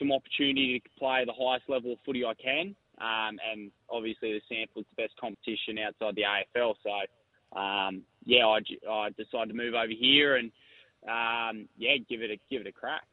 some 0.00 0.10
opportunity 0.10 0.80
to 0.80 0.90
play 0.98 1.24
the 1.24 1.32
highest 1.32 1.68
level 1.68 1.92
of 1.92 1.98
footy 2.04 2.24
I 2.24 2.34
can, 2.34 2.74
um, 3.00 3.38
and 3.48 3.70
obviously 3.88 4.32
the 4.32 4.40
SANFL's 4.52 4.86
the 4.96 5.02
best 5.02 5.14
competition 5.20 5.78
outside 5.78 6.16
the 6.16 6.22
AFL. 6.22 6.74
So 6.82 7.56
um, 7.56 8.02
yeah, 8.24 8.46
I, 8.46 8.58
I 8.90 9.10
decided 9.10 9.50
to 9.50 9.54
move 9.54 9.74
over 9.74 9.92
here 9.96 10.36
and 10.36 10.50
um, 11.06 11.68
yeah, 11.78 11.98
give 12.08 12.20
it 12.20 12.32
a 12.32 12.38
give 12.50 12.62
it 12.62 12.66
a 12.66 12.72
crack. 12.72 13.06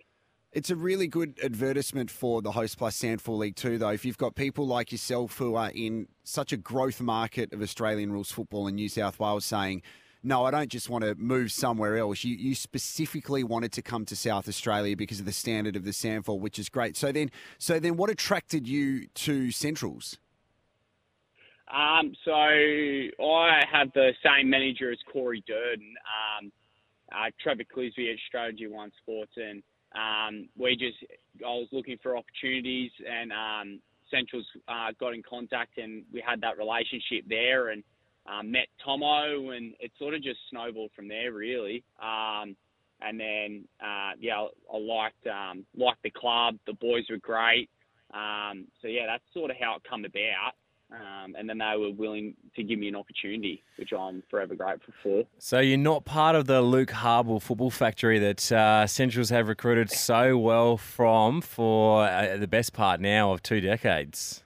It's 0.56 0.70
a 0.70 0.76
really 0.78 1.08
good 1.08 1.38
advertisement 1.44 2.10
for 2.10 2.42
the 2.42 2.54
Host 2.54 2.78
Plus 2.78 2.98
SANFL 2.98 3.38
League 3.38 3.58
too, 3.58 3.78
though. 3.78 3.90
If 3.90 4.06
you've 4.06 4.18
got 4.18 4.36
people 4.36 4.66
like 4.66 4.90
yourself 4.90 5.38
who 5.38 5.56
are 5.56 5.70
in 5.76 6.08
such 6.24 6.54
a 6.54 6.58
growth 6.58 7.02
market 7.02 7.52
of 7.52 7.62
Australian 7.62 8.10
rules 8.10 8.32
football 8.32 8.66
in 8.68 8.76
New 8.76 8.88
South 8.88 9.20
Wales 9.20 9.44
saying, 9.44 9.82
no, 10.24 10.46
I 10.46 10.52
don't 10.52 10.70
just 10.70 10.90
want 10.90 11.04
to 11.04 11.14
move 11.16 11.52
somewhere 11.52 11.98
else. 11.98 12.24
You, 12.24 12.38
you 12.38 12.56
specifically 12.56 13.44
wanted 13.44 13.74
to 13.74 13.82
come 13.82 14.06
to 14.06 14.16
South 14.16 14.48
Australia 14.48 14.96
because 14.96 15.20
of 15.20 15.26
the 15.26 15.34
standard 15.34 15.76
of 15.76 15.84
the 15.84 15.92
SANFL, 15.92 16.40
which 16.40 16.58
is 16.58 16.70
great. 16.70 16.96
So 16.96 17.12
then, 17.12 17.32
so 17.58 17.78
then, 17.78 17.98
what 17.98 18.10
attracted 18.10 18.66
you 18.66 19.08
to 19.08 19.52
Centrals? 19.52 20.20
Um, 21.70 22.14
so 22.24 22.32
I 22.32 23.62
have 23.70 23.92
the 23.94 24.14
same 24.24 24.50
manager 24.50 24.90
as 24.90 25.00
Corey 25.12 25.44
Durdin, 25.50 25.96
um, 26.40 26.50
uh, 27.12 27.30
Trevor 27.44 27.64
Clisby 27.76 28.10
at 28.10 28.20
Strategy 28.26 28.68
One 28.68 28.94
Sports, 29.02 29.34
and 29.36 29.62
um, 29.96 30.50
we 30.58 30.76
just 30.76 30.98
I 31.44 31.50
was 31.50 31.68
looking 31.72 31.98
for 32.04 32.18
opportunities, 32.18 32.92
and 33.10 33.32
um, 33.32 33.80
Central's 34.12 34.46
uh, 34.68 34.92
got 35.00 35.14
in 35.14 35.24
contact, 35.24 35.78
and 35.78 36.04
we 36.14 36.24
had 36.26 36.42
that 36.42 36.58
relationship 36.58 37.26
there, 37.28 37.70
and 37.70 37.84
um, 38.28 38.52
met 38.52 38.68
Tomo, 38.84 39.52
and 39.52 39.74
it 39.80 39.92
sort 39.98 40.14
of 40.14 40.24
just 40.24 40.40
snowballed 40.50 40.92
from 40.96 41.08
there, 41.08 41.32
really. 41.32 41.84
Um, 42.02 42.56
and 43.02 43.20
then 43.20 43.66
uh, 43.82 44.12
yeah, 44.20 44.46
I, 44.74 44.78
liked 44.78 45.28
um, 45.28 45.66
liked 45.76 46.04
the 46.04 46.12
club. 46.12 46.58
The 46.66 46.74
boys 46.74 47.04
were 47.10 47.18
great. 47.18 47.70
Um, 48.14 48.68
so 48.82 48.88
yeah, 48.88 49.06
that's 49.08 49.24
sort 49.34 49.52
of 49.52 49.58
how 49.60 49.76
it 49.76 49.84
come 49.90 50.06
about. 50.06 50.54
Um, 50.92 51.36
and 51.38 51.50
then 51.50 51.58
they 51.58 51.74
were 51.78 51.92
willing 51.92 52.36
to 52.56 52.64
give 52.64 52.78
me 52.78 52.88
an 52.88 52.96
opportunity, 52.96 53.64
which 53.78 53.92
I'm 53.92 54.24
forever 54.30 54.56
grateful 54.56 54.94
for. 55.02 55.24
So 55.40 55.60
you're 55.60 55.78
not 55.78 56.06
part 56.06 56.36
of 56.36 56.46
the 56.46 56.62
Luke 56.62 56.92
Harble 56.92 57.42
football 57.42 57.72
factory 57.72 58.20
that 58.20 58.52
uh, 58.52 58.86
Centrals 58.86 59.30
have 59.30 59.48
recruited 59.48 59.90
so 59.90 60.38
well 60.38 60.78
from 60.78 61.42
for 61.42 62.06
uh, 62.06 62.38
the 62.38 62.48
best 62.48 62.74
part 62.74 63.02
now 63.02 63.32
of 63.32 63.42
two 63.42 63.62
decades. 63.62 64.44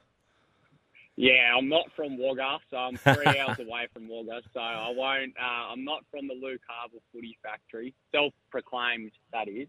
Yeah, 1.17 1.53
I'm 1.57 1.67
not 1.67 1.87
from 1.97 2.17
Wagga, 2.17 2.59
so 2.71 2.77
I'm 2.77 2.95
three 2.95 3.25
hours 3.37 3.59
away 3.59 3.89
from 3.91 4.07
Wagga, 4.07 4.41
so 4.53 4.61
I 4.61 4.89
won't. 4.95 5.33
Uh, 5.37 5.73
I'm 5.73 5.83
not 5.83 6.05
from 6.09 6.29
the 6.29 6.33
Luke 6.33 6.61
Harble 6.71 7.01
Footy 7.11 7.37
Factory, 7.43 7.93
self-proclaimed 8.13 9.11
that 9.33 9.49
is. 9.49 9.67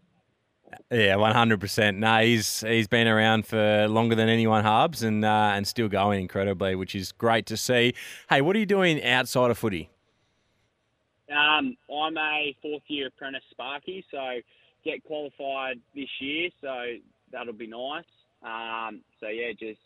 Yeah, 0.91 1.15
one 1.15 1.33
hundred 1.33 1.59
percent. 1.59 1.97
No, 1.97 2.21
he's 2.21 2.61
he's 2.61 2.87
been 2.87 3.07
around 3.07 3.45
for 3.45 3.87
longer 3.87 4.15
than 4.15 4.29
anyone 4.29 4.63
Harbs 4.63 5.03
and 5.03 5.23
uh, 5.23 5.51
and 5.53 5.67
still 5.67 5.87
going 5.87 6.21
incredibly, 6.21 6.75
which 6.75 6.95
is 6.95 7.11
great 7.11 7.45
to 7.47 7.57
see. 7.57 7.93
Hey, 8.29 8.41
what 8.41 8.55
are 8.55 8.59
you 8.59 8.65
doing 8.65 9.03
outside 9.03 9.51
of 9.51 9.57
footy? 9.57 9.89
Um, 11.31 11.77
I'm 11.89 12.17
a 12.17 12.55
fourth-year 12.61 13.07
apprentice 13.07 13.43
Sparky, 13.51 14.03
so 14.11 14.41
get 14.83 15.03
qualified 15.03 15.79
this 15.95 16.09
year, 16.19 16.49
so 16.59 16.83
that'll 17.31 17.53
be 17.53 17.67
nice. 17.67 18.03
Um, 18.43 19.01
so 19.19 19.27
yeah, 19.27 19.53
just 19.57 19.79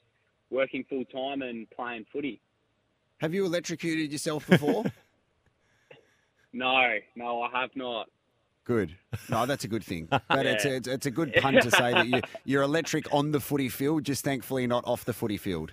working 0.49 0.83
full 0.89 1.05
time 1.05 1.41
and 1.41 1.69
playing 1.69 2.05
footy. 2.11 2.41
Have 3.19 3.33
you 3.33 3.45
electrocuted 3.45 4.11
yourself 4.11 4.47
before? 4.47 4.85
No, 6.57 6.87
no, 7.17 7.41
I 7.41 7.61
have 7.61 7.71
not. 7.75 8.07
Good. 8.65 8.97
No, 9.29 9.45
that's 9.45 9.63
a 9.63 9.67
good 9.67 9.83
thing. 9.83 10.09
But 10.27 10.45
it's, 10.45 10.65
a, 10.65 10.75
it's, 10.75 10.87
it's 10.87 11.05
a 11.05 11.11
good 11.11 11.33
pun 11.35 11.53
to 11.53 11.71
say 11.71 11.93
that 11.93 12.07
you, 12.07 12.21
you're 12.43 12.63
electric 12.63 13.13
on 13.13 13.31
the 13.31 13.39
footy 13.39 13.69
field, 13.69 14.03
just 14.03 14.23
thankfully 14.23 14.67
not 14.67 14.83
off 14.85 15.05
the 15.05 15.13
footy 15.13 15.37
field. 15.37 15.71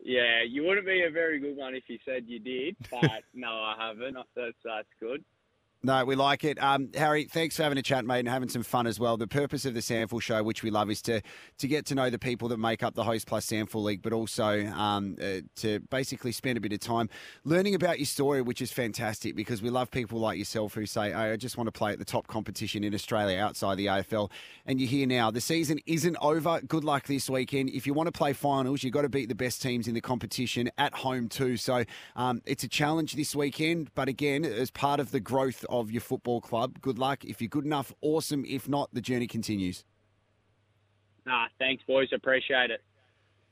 Yeah, 0.00 0.42
you 0.42 0.64
wouldn't 0.64 0.86
be 0.86 1.02
a 1.02 1.10
very 1.10 1.38
good 1.38 1.56
one 1.56 1.74
if 1.74 1.84
you 1.88 1.98
said 2.04 2.24
you 2.26 2.38
did, 2.38 2.76
but 2.90 3.22
no, 3.34 3.48
I 3.48 3.74
haven't. 3.78 4.16
That's 4.34 4.52
that's 4.64 4.88
good. 5.00 5.24
No, 5.80 6.04
we 6.04 6.16
like 6.16 6.42
it. 6.42 6.60
Um, 6.60 6.90
Harry, 6.94 7.26
thanks 7.26 7.56
for 7.56 7.62
having 7.62 7.78
a 7.78 7.82
chat, 7.82 8.04
mate, 8.04 8.18
and 8.18 8.28
having 8.28 8.48
some 8.48 8.64
fun 8.64 8.88
as 8.88 8.98
well. 8.98 9.16
The 9.16 9.28
purpose 9.28 9.64
of 9.64 9.74
the 9.74 9.80
SANFL 9.80 10.20
Show, 10.20 10.42
which 10.42 10.64
we 10.64 10.70
love, 10.70 10.90
is 10.90 11.00
to 11.02 11.22
to 11.58 11.68
get 11.68 11.86
to 11.86 11.94
know 11.94 12.10
the 12.10 12.18
people 12.18 12.48
that 12.48 12.56
make 12.56 12.82
up 12.82 12.96
the 12.96 13.04
Host 13.04 13.28
Plus 13.28 13.46
SANFL 13.46 13.84
League, 13.84 14.02
but 14.02 14.12
also 14.12 14.66
um, 14.66 15.14
uh, 15.22 15.42
to 15.56 15.78
basically 15.88 16.32
spend 16.32 16.58
a 16.58 16.60
bit 16.60 16.72
of 16.72 16.80
time 16.80 17.08
learning 17.44 17.76
about 17.76 18.00
your 18.00 18.06
story, 18.06 18.42
which 18.42 18.60
is 18.60 18.72
fantastic 18.72 19.36
because 19.36 19.62
we 19.62 19.70
love 19.70 19.88
people 19.88 20.18
like 20.18 20.36
yourself 20.36 20.74
who 20.74 20.84
say, 20.84 21.10
hey, 21.10 21.30
I 21.30 21.36
just 21.36 21.56
want 21.56 21.68
to 21.68 21.72
play 21.72 21.92
at 21.92 22.00
the 22.00 22.04
top 22.04 22.26
competition 22.26 22.82
in 22.82 22.92
Australia 22.92 23.38
outside 23.38 23.76
the 23.76 23.86
AFL. 23.86 24.32
And 24.66 24.80
you're 24.80 24.90
here 24.90 25.06
now. 25.06 25.30
The 25.30 25.40
season 25.40 25.78
isn't 25.86 26.16
over. 26.20 26.60
Good 26.66 26.82
luck 26.82 27.06
this 27.06 27.30
weekend. 27.30 27.70
If 27.70 27.86
you 27.86 27.94
want 27.94 28.08
to 28.08 28.12
play 28.12 28.32
finals, 28.32 28.82
you've 28.82 28.94
got 28.94 29.02
to 29.02 29.08
beat 29.08 29.28
the 29.28 29.36
best 29.36 29.62
teams 29.62 29.86
in 29.86 29.94
the 29.94 30.00
competition 30.00 30.72
at 30.76 30.92
home, 30.94 31.28
too. 31.28 31.56
So 31.56 31.84
um, 32.16 32.42
it's 32.46 32.64
a 32.64 32.68
challenge 32.68 33.12
this 33.12 33.36
weekend, 33.36 33.90
but 33.94 34.08
again, 34.08 34.44
as 34.44 34.72
part 34.72 34.98
of 34.98 35.12
the 35.12 35.20
growth 35.20 35.64
of 35.68 35.90
your 35.90 36.00
football 36.00 36.40
club. 36.40 36.80
Good 36.80 36.98
luck. 36.98 37.24
If 37.24 37.40
you're 37.40 37.48
good 37.48 37.64
enough, 37.64 37.92
awesome. 38.00 38.44
If 38.46 38.68
not, 38.68 38.92
the 38.92 39.00
journey 39.00 39.26
continues. 39.26 39.84
Nah, 41.26 41.46
thanks, 41.58 41.82
boys. 41.86 42.08
Appreciate 42.12 42.70
it. 42.70 42.82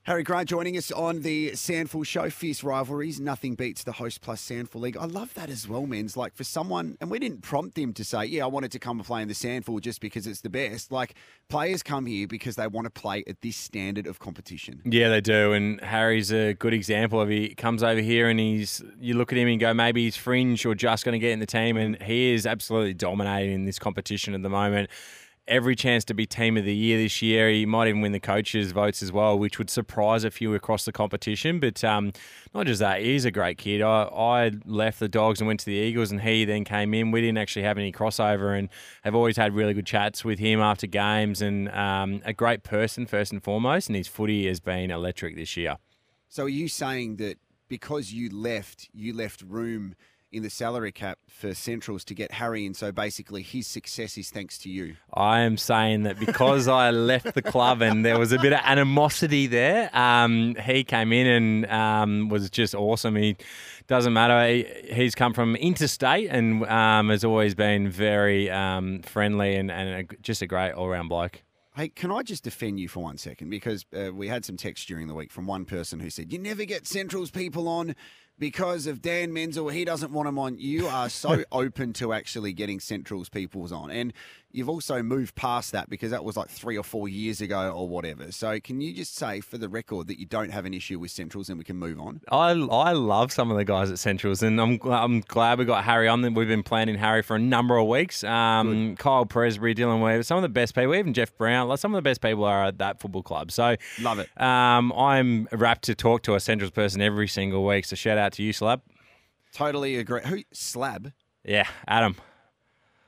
Harry 0.07 0.23
Grant 0.23 0.49
joining 0.49 0.77
us 0.77 0.92
on 0.92 1.23
the 1.23 1.51
SANFL 1.51 2.07
Show. 2.07 2.31
Fierce 2.31 2.62
rivalries. 2.62 3.19
Nothing 3.19 3.57
beats 3.57 3.83
the 3.83 3.90
Host 3.90 4.21
Plus 4.21 4.40
SANFL 4.40 4.77
League. 4.77 4.97
I 4.97 5.05
love 5.07 5.35
that 5.35 5.51
as 5.51 5.66
well, 5.66 5.83
Menz. 5.83 6.16
Like 6.16 6.33
for 6.37 6.45
someone, 6.45 6.97
and 7.01 7.11
we 7.11 7.19
didn't 7.19 7.42
prompt 7.42 7.77
him 7.77 7.92
to 7.95 8.05
say, 8.05 8.25
yeah, 8.27 8.45
I 8.45 8.47
wanted 8.47 8.71
to 8.71 8.79
come 8.79 8.99
and 8.99 9.05
play 9.05 9.23
in 9.23 9.27
the 9.27 9.35
SANFL 9.35 9.81
just 9.81 10.01
because 10.01 10.29
it's 10.29 10.42
the 10.42 10.49
best. 10.49 10.92
Like 10.92 11.16
players 11.49 11.83
come 11.83 12.07
here 12.07 12.29
because 12.29 12.55
they 12.55 12.69
want 12.69 12.85
to 12.85 12.90
play 12.90 13.25
at 13.27 13.40
this 13.40 13.57
standard 13.57 14.07
of 14.07 14.21
competition. 14.21 14.81
Yeah, 14.85 15.09
they 15.09 15.21
do. 15.21 15.53
And 15.53 15.81
Harry's 15.81 16.31
a 16.31 16.55
good 16.55 16.73
example 16.73 17.21
of 17.21 17.29
he 17.29 17.57
comes 17.57 17.83
over 17.83 18.01
here 18.01 18.29
and 18.29 18.38
he's 18.38 18.85
you 19.01 19.14
look 19.14 19.33
at 19.33 19.38
him 19.38 19.49
and 19.49 19.59
go, 19.59 19.75
maybe 19.75 20.05
he's 20.05 20.16
fringe 20.16 20.64
or 20.64 20.77
just 20.77 21.05
going 21.05 21.14
to 21.14 21.19
get 21.19 21.33
in 21.33 21.40
the 21.40 21.47
team, 21.47 21.77
and 21.77 22.01
he 22.01 22.33
is 22.33 22.47
absolutely 22.47 22.95
dominating 22.95 23.53
in 23.53 23.64
this 23.64 23.81
competition 23.81 24.35
at 24.35 24.42
the 24.45 24.51
moment. 24.51 24.88
Every 25.48 25.76
chance 25.76 26.04
to 26.06 26.14
be 26.14 26.26
team 26.26 26.56
of 26.56 26.64
the 26.64 26.74
year 26.74 26.98
this 26.98 27.22
year. 27.22 27.48
He 27.48 27.66
might 27.66 27.87
even 27.87 28.00
win 28.00 28.11
the 28.11 28.18
coaches' 28.18 28.72
votes 28.72 29.00
as 29.00 29.12
well, 29.12 29.38
which 29.38 29.59
would 29.59 29.70
surprise 29.70 30.24
a 30.24 30.30
few 30.30 30.54
across 30.54 30.85
the 30.85 30.90
competition. 30.90 31.61
But 31.61 31.85
um, 31.85 32.12
not 32.52 32.66
just 32.66 32.80
that, 32.80 33.00
he's 33.00 33.24
a 33.24 33.30
great 33.30 33.56
kid. 33.56 33.80
I, 33.80 34.02
I 34.04 34.50
left 34.64 34.98
the 34.98 35.09
Dogs 35.09 35.40
and 35.40 35.46
went 35.46 35.61
to 35.61 35.66
the 35.66 35.76
Eagles, 35.76 36.11
and 36.11 36.20
he 36.20 36.44
then 36.44 36.64
came 36.64 36.92
in. 36.94 37.12
We 37.12 37.20
didn't 37.20 37.38
actually 37.38 37.62
have 37.62 37.78
any 37.78 37.92
crossover, 37.92 38.59
and 38.59 38.68
have 39.04 39.14
always 39.14 39.37
had 39.37 39.54
really 39.54 39.72
good 39.72 39.87
chats 39.87 40.24
with 40.24 40.40
him 40.40 40.61
after 40.61 40.88
games. 40.88 41.40
And 41.40 41.68
um, 41.68 42.22
a 42.24 42.32
great 42.32 42.64
person 42.64 43.06
first 43.06 43.30
and 43.30 43.40
foremost, 43.40 43.88
and 43.88 43.94
his 43.94 44.09
footy 44.09 44.48
has 44.48 44.59
been 44.59 44.90
electric 44.90 45.37
this 45.37 45.56
year. 45.56 45.76
So 46.28 46.44
are 46.44 46.48
you 46.48 46.66
saying 46.66 47.16
that 47.16 47.38
because 47.68 48.12
you 48.12 48.30
left, 48.30 48.88
you 48.92 49.12
left 49.12 49.42
room 49.42 49.94
in 50.37 50.42
the 50.42 50.51
salary 50.51 50.92
cap 50.92 51.18
for 51.29 51.55
Centrals 51.55 52.05
to 52.05 52.14
get 52.14 52.33
Harry 52.33 52.66
in? 52.66 52.75
So 52.75 52.92
basically, 52.92 53.42
his 53.42 53.66
success 53.66 54.16
is 54.18 54.31
thanks 54.31 54.59
to 54.59 54.70
you. 54.70 54.96
I 55.12 55.40
am 55.40 55.57
saying 55.57 56.03
that 56.05 56.18
because 56.20 56.68
I 56.68 56.90
left 56.90 57.35
the 57.35 57.42
club 57.42 57.83
and 57.83 58.05
there 58.05 58.18
was 58.18 58.33
a 58.33 58.38
bit 58.38 58.53
of 58.53 58.61
animosity 58.62 59.46
there, 59.46 59.90
um, 59.96 60.55
he 60.57 60.85
came 60.85 61.12
in 61.12 61.27
and 61.27 61.70
um, 61.70 62.29
was 62.29 62.51
just 62.51 62.75
awesome. 62.75 63.16
He 63.16 63.37
doesn't 63.87 64.12
matter. 64.12 64.46
He, 64.46 64.92
he's 64.92 65.14
come 65.14 65.33
from 65.33 65.57
interstate 65.57 66.29
and 66.31 66.64
um, 66.66 67.09
has 67.09 67.25
always 67.25 67.55
been 67.55 67.88
very 67.88 68.51
um, 68.51 69.03
friendly 69.03 69.57
and, 69.57 69.70
and 69.70 70.11
a, 70.11 70.16
just 70.22 70.42
a 70.42 70.46
great 70.46 70.72
all 70.72 70.88
round 70.88 71.09
bloke. 71.09 71.42
Hey, 71.77 71.88
can 71.90 72.11
I 72.11 72.22
just 72.22 72.42
defend 72.42 72.81
you 72.81 72.88
for 72.88 73.01
one 73.01 73.18
second? 73.18 73.51
Because 73.51 73.85
uh, 73.94 74.11
we 74.11 74.29
had 74.29 74.46
some 74.46 74.57
text 74.57 74.88
during 74.88 75.09
the 75.09 75.14
week 75.14 75.31
from 75.31 75.46
one 75.46 75.66
person 75.66 76.01
who 76.01 76.09
said, 76.09 76.33
You 76.33 76.38
never 76.38 76.64
get 76.64 76.87
Central's 76.87 77.31
people 77.31 77.68
on 77.68 77.94
because 78.38 78.87
of 78.87 79.03
Dan 79.03 79.33
Menzel. 79.33 79.68
He 79.68 79.85
doesn't 79.85 80.12
want 80.12 80.29
him 80.29 80.38
on. 80.38 80.59
You 80.59 80.87
are 80.87 81.09
so 81.09 81.44
open 81.53 81.92
to 81.94 82.12
actually 82.12 82.53
getting 82.53 82.81
Central's 82.81 83.29
peoples 83.29 83.72
on. 83.72 83.90
And 83.90 84.12
you've 84.57 84.68
also 84.70 85.03
moved 85.03 85.35
past 85.35 85.72
that 85.72 85.90
because 85.90 86.11
that 86.11 86.25
was 86.25 86.37
like 86.37 86.49
three 86.49 86.79
or 86.79 86.83
four 86.83 87.09
years 87.09 87.40
ago 87.42 87.70
or 87.70 87.88
whatever. 87.88 88.33
So 88.33 88.59
can 88.59 88.81
you 88.81 88.94
just 88.94 89.14
say 89.14 89.40
for 89.40 89.59
the 89.59 89.68
record 89.68 90.07
that 90.07 90.18
you 90.18 90.25
don't 90.25 90.51
have 90.51 90.64
an 90.64 90.72
issue 90.72 90.99
with 90.99 91.11
Centrals 91.11 91.49
and 91.51 91.59
we 91.59 91.64
can 91.64 91.77
move 91.77 92.01
on? 92.01 92.22
I, 92.31 92.51
I 92.53 92.92
love 92.92 93.33
some 93.33 93.51
of 93.51 93.57
the 93.59 93.64
guys 93.64 93.90
at 93.90 93.99
Centrals, 93.99 94.42
and 94.42 94.61
I'm 94.61 94.81
I'm 94.85 95.20
glad 95.20 95.59
we 95.59 95.64
got 95.66 95.85
Harry 95.85 96.09
on. 96.09 96.22
We've 96.35 96.49
been 96.49 96.62
planning 96.62 96.96
Harry 96.96 97.22
for 97.22 97.37
a 97.37 97.38
number 97.38 97.77
of 97.77 97.87
weeks. 97.87 98.25
Um, 98.25 98.96
Kyle 98.96 99.27
Presbury, 99.27 99.75
Dylan 99.75 100.03
Weaver, 100.03 100.22
some 100.22 100.38
of 100.38 100.42
the 100.42 100.49
best 100.49 100.75
people, 100.75 100.94
even 100.94 101.12
Jeff 101.12 101.37
Brown, 101.37 101.68
like 101.68 101.79
some 101.79 101.94
of 101.94 101.99
the 101.99 102.09
best 102.09 102.22
people 102.22 102.44
are 102.44 102.64
at 102.66 102.79
that 102.79 102.99
football 102.99 103.22
club. 103.22 103.53
So 103.53 103.77
Love 104.01 104.20
it. 104.20 104.40
Um, 104.40 104.92
I'm 104.92 105.49
rapt 105.53 105.85
to 105.85 105.94
talk 105.94 106.22
to 106.22 106.35
a 106.35 106.40
Centrals 106.40 106.70
person 106.70 107.03
every 107.03 107.29
single 107.29 107.64
week. 107.66 107.85
So 107.85 107.94
shout 107.96 108.16
out 108.16 108.26
to 108.35 108.43
you, 108.43 108.53
Slab. 108.53 108.83
Totally 109.53 109.97
agree. 109.97 110.21
Who? 110.25 110.43
Slab? 110.53 111.12
Yeah, 111.45 111.67
Adam. 111.87 112.17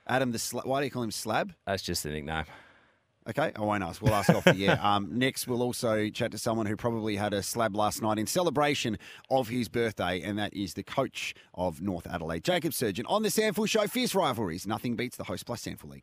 Adam 0.07 0.33
the 0.33 0.39
Slab. 0.39 0.67
Why 0.67 0.81
do 0.81 0.87
you 0.87 0.91
call 0.91 1.03
him 1.03 1.11
Slab? 1.11 1.53
That's 1.67 1.83
just 1.83 2.03
the 2.03 2.11
nickname. 2.11 2.45
Okay, 3.29 3.53
I 3.55 3.61
won't 3.61 3.83
ask. 3.85 4.01
We'll 4.01 4.15
ask 4.15 4.31
off 4.31 4.45
the 4.45 4.69
air. 4.69 4.81
Um, 4.89 5.19
next, 5.19 5.47
we'll 5.47 5.63
also 5.63 6.09
chat 6.09 6.31
to 6.31 6.39
someone 6.39 6.65
who 6.65 6.77
probably 6.77 7.17
had 7.17 7.35
a 7.35 7.43
slab 7.43 7.77
last 7.77 8.01
night 8.01 8.19
in 8.19 8.27
celebration 8.27 8.97
of 9.29 9.49
his 9.49 9.69
birthday, 9.69 10.23
and 10.23 10.39
that 10.39 10.55
is 10.55 10.75
the 10.75 10.83
coach 10.83 11.35
of 11.53 11.83
North 11.83 12.07
Adelaide, 12.07 12.43
Jacob 12.45 12.73
Surjan. 12.73 13.05
On 13.07 13.23
the 13.23 13.29
SANFL 13.29 13.69
Show, 13.69 13.87
fierce 13.87 14.15
rivalries. 14.15 14.67
Nothing 14.67 14.97
beats 14.97 15.17
the 15.17 15.25
Host 15.25 15.45
Plus 15.45 15.63
SANFL 15.63 15.91
League. 15.91 16.03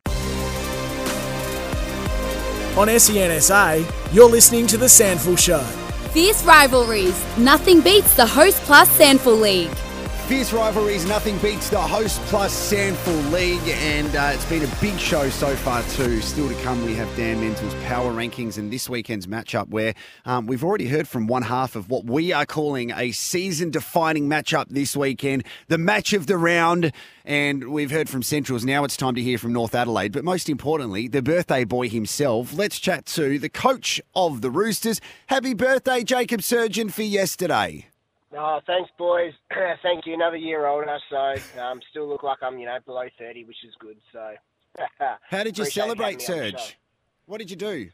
On 2.76 2.86
SENSA, 2.86 4.14
you're 4.14 4.28
listening 4.28 4.66
to 4.68 4.76
The 4.76 4.86
SANFL 4.86 5.38
Show. 5.38 5.85
Fierce 6.16 6.42
rivalries. 6.44 7.36
Nothing 7.36 7.82
beats 7.82 8.14
the 8.16 8.24
Host 8.24 8.56
Plus 8.62 8.88
SANFL 8.98 9.38
League. 9.38 9.85
Fierce 10.26 10.52
rivalries, 10.52 11.06
nothing 11.06 11.38
beats 11.38 11.70
the 11.70 11.80
Host 11.80 12.20
Plus 12.22 12.72
SANFL 12.72 13.30
League, 13.30 13.60
and 13.68 14.16
uh, 14.16 14.32
it's 14.34 14.44
been 14.46 14.64
a 14.64 14.76
big 14.80 14.98
show 14.98 15.30
so 15.30 15.54
far 15.54 15.84
too. 15.84 16.20
Still 16.20 16.48
to 16.48 16.54
come, 16.62 16.84
we 16.84 16.96
have 16.96 17.06
Dan 17.16 17.40
Menzel's 17.40 17.76
power 17.84 18.12
rankings 18.12 18.58
and 18.58 18.72
this 18.72 18.88
weekend's 18.88 19.28
matchup, 19.28 19.68
where 19.68 19.94
um, 20.24 20.48
we've 20.48 20.64
already 20.64 20.88
heard 20.88 21.06
from 21.06 21.28
one 21.28 21.42
half 21.42 21.76
of 21.76 21.90
what 21.90 22.06
we 22.06 22.32
are 22.32 22.44
calling 22.44 22.90
a 22.90 23.12
season-defining 23.12 24.28
matchup 24.28 24.66
this 24.68 24.96
weekend, 24.96 25.44
the 25.68 25.78
match 25.78 26.12
of 26.12 26.26
the 26.26 26.36
round. 26.36 26.90
And 27.24 27.70
we've 27.70 27.92
heard 27.92 28.08
from 28.08 28.24
Centrals. 28.24 28.64
Now 28.64 28.82
it's 28.82 28.96
time 28.96 29.14
to 29.14 29.22
hear 29.22 29.38
from 29.38 29.52
North 29.52 29.76
Adelaide, 29.76 30.10
but 30.10 30.24
most 30.24 30.48
importantly, 30.48 31.06
the 31.06 31.22
birthday 31.22 31.62
boy 31.62 31.88
himself. 31.88 32.52
Let's 32.52 32.80
chat 32.80 33.06
to 33.06 33.38
the 33.38 33.48
coach 33.48 34.00
of 34.16 34.40
the 34.40 34.50
Roosters. 34.50 35.00
Happy 35.28 35.54
birthday, 35.54 36.02
Jacob 36.02 36.40
Surjan, 36.40 36.92
for 36.92 37.02
yesterday. 37.02 37.86
Oh, 38.32 38.60
thanks, 38.66 38.90
boys. 38.98 39.32
Thank 39.82 40.06
you. 40.06 40.14
Another 40.14 40.36
year 40.36 40.66
older, 40.66 40.98
so 41.10 41.34
um, 41.60 41.80
still 41.90 42.08
look 42.08 42.22
like 42.22 42.38
I'm, 42.42 42.58
you 42.58 42.66
know, 42.66 42.78
below 42.84 43.06
30, 43.18 43.44
which 43.44 43.64
is 43.66 43.74
good. 43.78 43.96
So, 44.12 44.32
How 45.30 45.44
did 45.44 45.56
you 45.56 45.64
celebrate, 45.64 46.22
having 46.22 46.36
me 46.38 46.46
on 46.46 46.52
the 46.52 46.58
Serge? 46.58 46.78
What 47.26 47.38
did 47.38 47.50
you 47.50 47.56
do? 47.56 47.90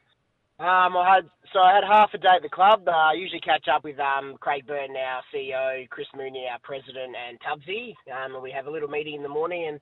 Um, 0.59 0.97
I 0.97 1.17
had 1.17 1.31
so 1.53 1.59
I 1.59 1.75
had 1.75 1.85
half 1.85 2.11
a 2.15 2.19
day 2.19 2.35
at 2.37 2.43
the 2.43 2.49
club. 2.49 2.87
Uh, 2.87 2.93
I 2.93 3.15
usually 3.15 3.41
catch 3.41 3.67
up 3.69 3.85
with 3.85 3.99
um, 3.99 4.37
Craig 4.39 4.67
Burton, 4.67 4.95
our 4.97 5.23
CEO, 5.35 5.89
Chris 5.89 6.07
Mooney, 6.17 6.47
our 6.51 6.59
president, 6.63 7.17
and 7.17 7.39
Tubbsy. 7.41 7.95
Um, 8.13 8.35
and 8.35 8.43
we 8.43 8.53
have 8.53 8.67
a 8.67 8.71
little 8.71 8.89
meeting 8.89 9.15
in 9.15 9.23
the 9.23 9.29
morning, 9.29 9.67
and 9.67 9.81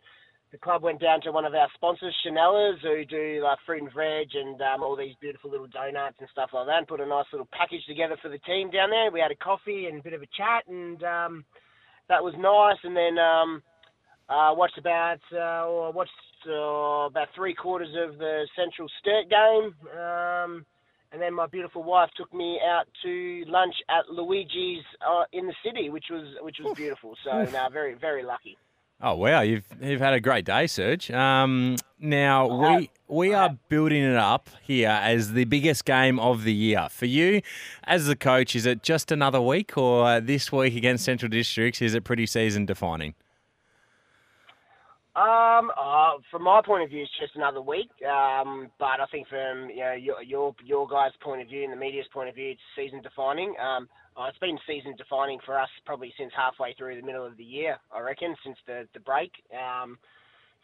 the 0.53 0.59
club 0.59 0.83
went 0.83 1.01
down 1.01 1.21
to 1.23 1.33
one 1.33 1.45
of 1.45 1.55
our 1.55 1.69
sponsors, 1.75 2.15
Chanelas, 2.27 2.81
who 2.83 3.05
do 3.05 3.41
like 3.43 3.59
fruit 3.65 3.83
and 3.83 3.93
veg 3.93 4.29
and 4.35 4.61
um, 4.63 4.83
all 4.83 4.97
these 4.97 5.15
beautiful 5.21 5.51
little 5.51 5.69
donuts 5.69 6.17
and 6.19 6.29
stuff 6.33 6.51
like 6.53 6.67
that, 6.67 6.79
and 6.79 6.89
put 6.89 7.01
a 7.01 7.07
nice 7.07 7.27
little 7.33 7.49
package 7.53 7.85
together 7.87 8.17
for 8.21 8.29
the 8.29 8.39
team 8.39 8.71
down 8.71 8.91
there. 8.91 9.11
We 9.11 9.21
had 9.21 9.31
a 9.31 9.37
coffee 9.37 9.87
and 9.87 10.01
a 10.01 10.03
bit 10.03 10.13
of 10.13 10.23
a 10.23 10.27
chat, 10.37 10.67
and 10.69 11.03
um, 11.05 11.45
that 12.09 12.23
was 12.23 12.35
nice. 12.37 12.79
And 12.83 12.97
then 12.97 13.19
um, 13.19 13.63
uh, 14.29 14.53
watched 14.55 14.79
about 14.79 15.21
uh, 15.33 15.93
watched 15.93 16.11
uh, 16.49 17.07
about 17.07 17.29
three 17.37 17.55
quarters 17.55 17.95
of 17.97 18.19
the 18.19 18.47
Central 18.57 18.89
Sturt 19.01 19.31
game. 19.31 19.75
Um, 19.97 20.67
and 21.13 21.21
then 21.21 21.35
my 21.35 21.47
beautiful 21.47 21.83
wife 21.83 22.11
took 22.17 22.33
me 22.33 22.61
out 22.65 22.87
to 23.03 23.45
lunch 23.49 23.75
at 23.89 24.09
Luigi's 24.09 24.85
uh, 25.05 25.25
in 25.33 25.47
the 25.47 25.55
city, 25.65 25.91
which 25.91 26.07
was 26.11 26.25
which 26.41 26.57
was 26.63 26.77
beautiful. 26.77 27.17
So, 27.25 27.45
no, 27.45 27.69
very 27.73 27.95
very 27.95 28.25
lucky. 28.25 28.57
Oh 29.03 29.15
wow, 29.15 29.41
you've 29.41 29.65
you've 29.81 30.01
had 30.01 30.13
a 30.13 30.21
great 30.21 30.45
day, 30.45 30.67
Serge. 30.67 31.11
Um, 31.11 31.77
now 31.99 32.47
we 32.77 32.91
we 33.09 33.33
are 33.33 33.57
building 33.71 34.03
it 34.03 34.17
up 34.17 34.51
here 34.63 34.91
as 34.91 35.33
the 35.33 35.45
biggest 35.45 35.87
game 35.87 36.21
of 36.21 36.45
the 36.45 36.53
year 36.53 36.87
for 36.91 37.07
you, 37.07 37.41
as 37.85 38.07
the 38.07 38.17
coach. 38.17 38.55
Is 38.55 38.67
it 38.67 38.83
just 38.83 39.11
another 39.11 39.41
week, 39.41 39.79
or 39.79 40.21
this 40.21 40.53
week 40.53 40.77
against 40.77 41.07
Central 41.07 41.31
Districts? 41.31 41.81
Is 41.81 41.95
it 41.95 42.05
pretty 42.05 42.27
season 42.27 42.67
defining? 42.67 43.15
Um, 45.17 45.73
uh, 45.77 46.13
from 46.31 46.43
my 46.43 46.61
point 46.65 46.85
of 46.85 46.91
view, 46.91 47.03
it's 47.03 47.11
just 47.19 47.35
another 47.37 47.61
week. 47.61 47.91
Um, 48.07 48.71
but 48.79 49.01
I 49.01 49.07
think 49.11 49.29
from 49.29 49.71
you 49.71 49.81
know 49.81 49.93
your 49.93 50.23
your 50.23 50.55
your 50.63 50.87
guys' 50.87 51.13
point 51.21 51.41
of 51.41 51.49
view 51.49 51.65
and 51.65 51.73
the 51.73 51.77
media's 51.77 52.07
point 52.13 52.29
of 52.29 52.35
view, 52.35 52.51
it's 52.51 52.61
season 52.77 53.01
defining. 53.01 53.55
Um, 53.59 53.89
uh, 54.21 54.29
it's 54.29 54.39
been 54.39 54.59
season 54.67 54.95
defining 54.97 55.39
for 55.45 55.59
us 55.59 55.69
probably 55.87 56.13
since 56.19 56.33
halfway 56.37 56.75
through 56.75 56.97
the 56.97 57.07
middle 57.07 57.25
of 57.25 57.37
the 57.37 57.45
year, 57.45 57.79
I 57.95 58.01
reckon, 58.01 58.35
since 58.45 58.57
the 58.67 58.87
the 58.95 59.01
break. 59.01 59.33
Um, 59.53 59.99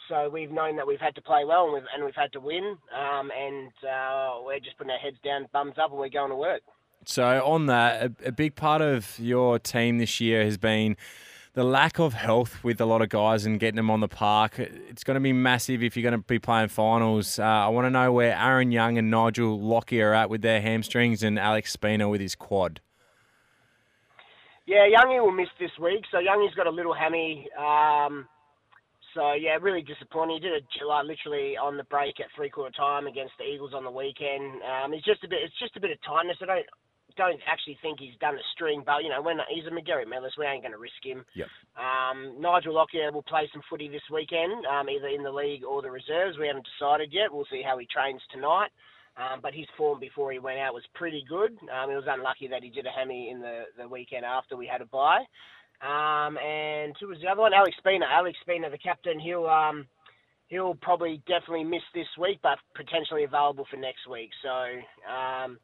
so 0.08 0.28
we've 0.28 0.50
known 0.50 0.76
that 0.76 0.86
we've 0.86 1.00
had 1.00 1.14
to 1.14 1.22
play 1.22 1.44
well 1.44 1.64
and 1.64 1.74
we've 1.74 1.82
and 1.94 2.04
we've 2.04 2.14
had 2.14 2.32
to 2.34 2.40
win. 2.40 2.76
Um, 2.94 3.30
and 3.36 3.72
uh, 3.88 4.42
we're 4.44 4.60
just 4.60 4.76
putting 4.76 4.90
our 4.90 4.98
heads 4.98 5.16
down, 5.24 5.46
bums 5.52 5.74
up, 5.82 5.90
and 5.90 5.98
we're 5.98 6.08
going 6.08 6.30
to 6.30 6.36
work. 6.36 6.62
So 7.04 7.44
on 7.44 7.66
that, 7.66 8.02
a, 8.02 8.28
a 8.28 8.32
big 8.32 8.56
part 8.56 8.82
of 8.82 9.18
your 9.18 9.58
team 9.58 9.98
this 9.98 10.20
year 10.20 10.44
has 10.44 10.58
been 10.58 10.96
the 11.54 11.64
lack 11.64 11.98
of 11.98 12.12
health 12.12 12.62
with 12.62 12.80
a 12.80 12.84
lot 12.84 13.00
of 13.00 13.08
guys 13.08 13.46
and 13.46 13.58
getting 13.58 13.76
them 13.76 13.90
on 13.90 14.00
the 14.00 14.08
park. 14.08 14.58
It's 14.58 15.04
going 15.04 15.14
to 15.14 15.20
be 15.20 15.32
massive 15.32 15.82
if 15.82 15.96
you're 15.96 16.02
going 16.02 16.20
to 16.20 16.26
be 16.26 16.38
playing 16.38 16.68
finals. 16.68 17.38
Uh, 17.38 17.44
I 17.44 17.68
want 17.68 17.86
to 17.86 17.90
know 17.90 18.12
where 18.12 18.36
Aaron 18.36 18.72
Young 18.72 18.98
and 18.98 19.10
Nigel 19.10 19.58
Lockyer 19.58 20.10
are 20.10 20.14
at 20.14 20.28
with 20.28 20.42
their 20.42 20.60
hamstrings 20.60 21.22
and 21.22 21.38
Alex 21.38 21.72
Spina 21.72 22.08
with 22.10 22.20
his 22.20 22.34
quad. 22.34 22.80
Yeah, 24.66 24.86
Youngie 24.90 25.22
will 25.22 25.32
miss 25.32 25.48
this 25.58 25.70
week. 25.80 26.02
So 26.10 26.18
Youngie's 26.18 26.54
got 26.54 26.66
a 26.66 26.70
little 26.70 26.94
hammy. 26.94 27.48
Um, 27.56 28.26
so 29.14 29.32
yeah, 29.32 29.56
really 29.62 29.82
disappointing. 29.82 30.36
He 30.36 30.42
did 30.42 30.52
it 30.52 30.66
like 30.86 31.06
literally 31.06 31.56
on 31.56 31.76
the 31.76 31.84
break 31.84 32.20
at 32.20 32.26
three 32.36 32.50
quarter 32.50 32.74
time 32.76 33.06
against 33.06 33.32
the 33.38 33.44
Eagles 33.44 33.72
on 33.74 33.84
the 33.84 33.90
weekend. 33.90 34.60
Um, 34.60 34.92
it's 34.92 35.06
just 35.06 35.24
a 35.24 35.28
bit. 35.28 35.40
It's 35.42 35.58
just 35.58 35.76
a 35.76 35.80
bit 35.80 35.90
of 35.90 35.98
tightness. 36.02 36.36
I 36.42 36.46
don't 36.46 36.66
don't 37.16 37.40
actually 37.48 37.78
think 37.80 37.98
he's 37.98 38.16
done 38.20 38.36
a 38.36 38.46
string, 38.52 38.82
but 38.84 39.02
you 39.02 39.08
know 39.08 39.22
when 39.22 39.38
he's 39.48 39.64
a 39.64 39.72
Magarey 39.72 40.04
Medallist, 40.04 40.36
we 40.38 40.44
ain't 40.44 40.62
going 40.62 40.76
to 40.76 40.78
risk 40.78 41.00
him. 41.02 41.24
Yep. 41.34 41.48
Um, 41.76 42.36
Nigel 42.40 42.74
Lockyer 42.74 43.10
will 43.10 43.24
play 43.24 43.48
some 43.52 43.62
footy 43.68 43.88
this 43.88 44.04
weekend, 44.12 44.66
um, 44.66 44.88
either 44.88 45.08
in 45.08 45.22
the 45.22 45.32
league 45.32 45.64
or 45.64 45.80
the 45.80 45.90
reserves. 45.90 46.36
We 46.38 46.46
haven't 46.46 46.68
decided 46.76 47.12
yet. 47.12 47.32
We'll 47.32 47.48
see 47.50 47.64
how 47.64 47.78
he 47.78 47.88
trains 47.88 48.20
tonight. 48.30 48.68
Um, 49.16 49.40
but 49.40 49.54
his 49.54 49.66
form 49.78 49.98
before 49.98 50.30
he 50.30 50.38
went 50.38 50.58
out 50.58 50.74
was 50.74 50.84
pretty 50.94 51.24
good. 51.28 51.52
Um, 51.72 51.88
he 51.88 51.96
was 51.96 52.04
unlucky 52.06 52.48
that 52.48 52.62
he 52.62 52.68
did 52.68 52.86
a 52.86 52.90
hammy 52.90 53.30
in 53.30 53.40
the, 53.40 53.64
the 53.78 53.88
weekend 53.88 54.26
after 54.26 54.56
we 54.56 54.66
had 54.66 54.82
a 54.82 54.86
bye. 54.86 55.24
Um, 55.80 56.36
and 56.38 56.94
who 57.00 57.08
was 57.08 57.18
the 57.22 57.28
other 57.28 57.40
one? 57.40 57.54
Alex 57.54 57.76
Spina. 57.78 58.06
Alex 58.10 58.36
Spina, 58.42 58.70
the 58.70 58.78
captain. 58.78 59.18
He'll 59.18 59.46
um, 59.46 59.86
he'll 60.48 60.74
probably 60.74 61.22
definitely 61.26 61.64
miss 61.64 61.82
this 61.94 62.08
week, 62.20 62.38
but 62.42 62.58
potentially 62.74 63.24
available 63.24 63.66
for 63.70 63.76
next 63.76 64.06
week. 64.08 64.30
So 64.42 64.50
um, 65.08 65.58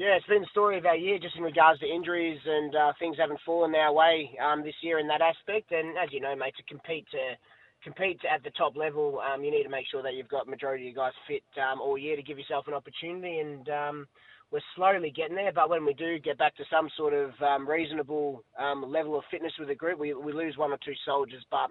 yeah, 0.00 0.16
it's 0.16 0.26
been 0.26 0.42
the 0.42 0.48
story 0.50 0.78
of 0.78 0.86
our 0.86 0.96
year 0.96 1.18
just 1.18 1.36
in 1.36 1.42
regards 1.42 1.80
to 1.80 1.86
injuries 1.86 2.40
and 2.46 2.74
uh, 2.74 2.92
things 2.98 3.16
haven't 3.18 3.40
fallen 3.44 3.74
our 3.74 3.92
way 3.92 4.30
um, 4.42 4.62
this 4.62 4.74
year 4.82 4.98
in 4.98 5.06
that 5.08 5.20
aspect. 5.20 5.72
And 5.72 5.98
as 5.98 6.08
you 6.10 6.20
know, 6.20 6.34
mate, 6.34 6.54
to 6.56 6.62
compete 6.64 7.06
to 7.10 7.36
compete 7.82 8.20
at 8.32 8.42
the 8.42 8.50
top 8.50 8.76
level, 8.76 9.20
um, 9.20 9.42
you 9.42 9.50
need 9.50 9.62
to 9.62 9.68
make 9.68 9.86
sure 9.90 10.02
that 10.02 10.14
you've 10.14 10.28
got 10.28 10.48
majority 10.48 10.88
of 10.88 10.94
your 10.94 11.04
guys 11.04 11.14
fit 11.26 11.42
um, 11.60 11.80
all 11.80 11.96
year 11.96 12.16
to 12.16 12.22
give 12.22 12.38
yourself 12.38 12.66
an 12.68 12.74
opportunity. 12.74 13.38
And 13.38 13.68
um, 13.68 14.06
we're 14.50 14.60
slowly 14.76 15.10
getting 15.10 15.36
there, 15.36 15.52
but 15.52 15.70
when 15.70 15.84
we 15.84 15.94
do 15.94 16.18
get 16.18 16.38
back 16.38 16.56
to 16.56 16.64
some 16.70 16.88
sort 16.96 17.14
of 17.14 17.30
um, 17.40 17.68
reasonable 17.68 18.42
um, 18.58 18.84
level 18.90 19.16
of 19.16 19.24
fitness 19.30 19.52
with 19.58 19.68
the 19.68 19.74
group, 19.74 19.98
we, 19.98 20.12
we 20.14 20.32
lose 20.32 20.56
one 20.56 20.72
or 20.72 20.78
two 20.84 20.94
soldiers. 21.04 21.44
But 21.50 21.70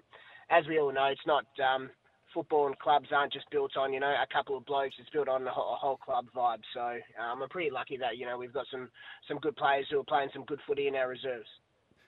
as 0.50 0.66
we 0.66 0.80
all 0.80 0.92
know, 0.92 1.06
it's 1.06 1.26
not 1.26 1.44
um, 1.62 1.90
football 2.32 2.66
and 2.66 2.78
clubs 2.78 3.08
aren't 3.14 3.32
just 3.32 3.50
built 3.50 3.76
on 3.76 3.92
you 3.92 4.00
know 4.00 4.08
a 4.08 4.32
couple 4.32 4.56
of 4.56 4.64
blokes. 4.64 4.94
It's 4.98 5.10
built 5.10 5.28
on 5.28 5.46
a 5.46 5.50
whole, 5.50 5.74
a 5.74 5.76
whole 5.76 5.96
club 5.96 6.26
vibe. 6.34 6.62
So 6.74 6.80
I'm 6.80 7.48
pretty 7.50 7.70
lucky 7.70 7.96
that 7.98 8.16
you 8.16 8.26
know 8.26 8.38
we've 8.38 8.52
got 8.52 8.66
some 8.70 8.88
some 9.28 9.38
good 9.38 9.56
players 9.56 9.86
who 9.90 10.00
are 10.00 10.04
playing 10.04 10.30
some 10.32 10.44
good 10.44 10.60
footy 10.66 10.88
in 10.88 10.94
our 10.94 11.08
reserves. 11.08 11.48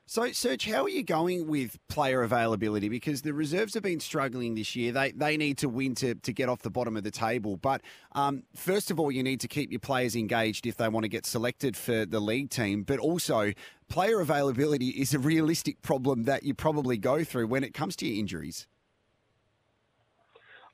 So, 0.04 0.30
Serge, 0.32 0.66
how 0.66 0.82
are 0.82 0.88
you 0.88 1.04
going 1.04 1.46
with 1.46 1.78
player 1.88 2.22
availability? 2.22 2.88
Because 2.88 3.22
the 3.22 3.32
reserves 3.32 3.74
have 3.74 3.84
been 3.84 4.00
struggling 4.00 4.56
this 4.56 4.74
year. 4.74 4.92
They 4.92 5.12
they 5.12 5.36
need 5.36 5.58
to 5.58 5.68
win 5.68 5.94
to, 5.96 6.16
to 6.16 6.32
get 6.32 6.48
off 6.48 6.62
the 6.62 6.70
bottom 6.70 6.96
of 6.96 7.04
the 7.04 7.10
table. 7.10 7.56
But 7.56 7.82
um, 8.12 8.42
first 8.54 8.90
of 8.90 8.98
all, 8.98 9.12
you 9.12 9.22
need 9.22 9.40
to 9.40 9.48
keep 9.48 9.70
your 9.70 9.80
players 9.80 10.16
engaged 10.16 10.66
if 10.66 10.76
they 10.76 10.88
want 10.88 11.04
to 11.04 11.08
get 11.08 11.24
selected 11.24 11.76
for 11.76 12.04
the 12.04 12.20
league 12.20 12.50
team. 12.50 12.82
But 12.82 12.98
also, 12.98 13.52
player 13.88 14.20
availability 14.20 14.88
is 14.88 15.14
a 15.14 15.18
realistic 15.18 15.80
problem 15.82 16.24
that 16.24 16.42
you 16.42 16.52
probably 16.52 16.98
go 16.98 17.22
through 17.22 17.46
when 17.46 17.62
it 17.62 17.72
comes 17.72 17.94
to 17.96 18.06
your 18.06 18.18
injuries. 18.18 18.66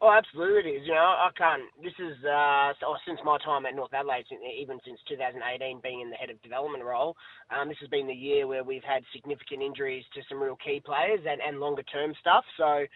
Oh, 0.01 0.13
absolutely 0.15 0.71
it 0.71 0.77
is. 0.83 0.87
You 0.87 0.95
know, 0.95 1.11
I 1.19 1.31
can't. 1.37 1.63
This 1.83 1.95
is 1.99 2.15
uh, 2.25 2.73
so, 2.79 2.95
since 3.07 3.19
my 3.25 3.37
time 3.45 3.67
at 3.67 3.75
North 3.75 3.93
Adelaide, 3.93 4.27
even 4.31 4.79
since 4.87 5.01
2018, 5.09 5.81
being 5.83 6.01
in 6.03 6.11
the 6.11 6.17
head 6.17 6.31
of 6.31 6.41
development 6.43 6.85
role. 6.85 7.17
Um, 7.51 7.69
this 7.69 7.79
has 7.81 7.89
been 7.89 8.07
the 8.07 8.15
year 8.15 8.47
where 8.47 8.63
we've 8.63 8.85
had 8.85 9.03
significant 9.13 9.61
injuries 9.61 10.05
to 10.15 10.23
some 10.29 10.41
real 10.41 10.57
key 10.65 10.81
players 10.85 11.21
and, 11.29 11.41
and 11.43 11.59
longer 11.59 11.83
term 11.83 12.15
stuff. 12.21 12.45
So, 12.57 12.87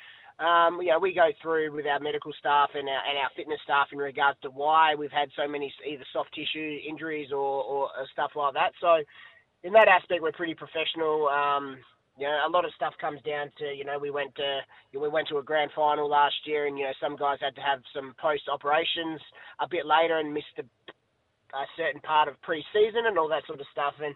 um, 0.44 0.78
you 0.80 0.90
know, 0.94 1.00
we 1.00 1.12
go 1.12 1.30
through 1.42 1.74
with 1.74 1.86
our 1.86 1.98
medical 1.98 2.32
staff 2.38 2.70
and 2.74 2.88
our, 2.88 3.02
and 3.08 3.18
our 3.18 3.30
fitness 3.34 3.58
staff 3.64 3.88
in 3.90 3.98
regards 3.98 4.38
to 4.42 4.50
why 4.50 4.94
we've 4.94 5.10
had 5.10 5.28
so 5.34 5.48
many 5.48 5.74
either 5.84 6.06
soft 6.12 6.30
tissue 6.34 6.78
injuries 6.88 7.32
or, 7.32 7.64
or 7.64 7.88
stuff 8.12 8.30
like 8.36 8.54
that. 8.54 8.72
So, 8.80 9.02
in 9.64 9.72
that 9.72 9.88
aspect, 9.88 10.22
we're 10.22 10.30
pretty 10.30 10.54
professional. 10.54 11.26
Um, 11.26 11.78
you 12.18 12.26
know, 12.26 12.38
a 12.46 12.50
lot 12.50 12.64
of 12.64 12.72
stuff 12.74 12.94
comes 13.00 13.20
down 13.22 13.50
to 13.58 13.64
you 13.72 13.84
know 13.84 13.98
we 13.98 14.10
went 14.10 14.34
to 14.36 14.60
we 14.98 15.08
went 15.08 15.28
to 15.28 15.38
a 15.38 15.42
grand 15.42 15.70
final 15.74 16.08
last 16.08 16.34
year, 16.44 16.66
and 16.66 16.78
you 16.78 16.84
know 16.84 16.92
some 17.00 17.16
guys 17.16 17.38
had 17.40 17.54
to 17.56 17.60
have 17.60 17.80
some 17.94 18.14
post 18.20 18.48
operations 18.52 19.20
a 19.60 19.68
bit 19.68 19.86
later 19.86 20.18
and 20.18 20.32
missed 20.32 20.58
a, 20.58 20.62
a 21.56 21.64
certain 21.76 22.00
part 22.00 22.28
of 22.28 22.40
pre-season 22.42 23.06
and 23.06 23.18
all 23.18 23.28
that 23.28 23.46
sort 23.46 23.60
of 23.60 23.66
stuff. 23.72 23.94
And 24.02 24.14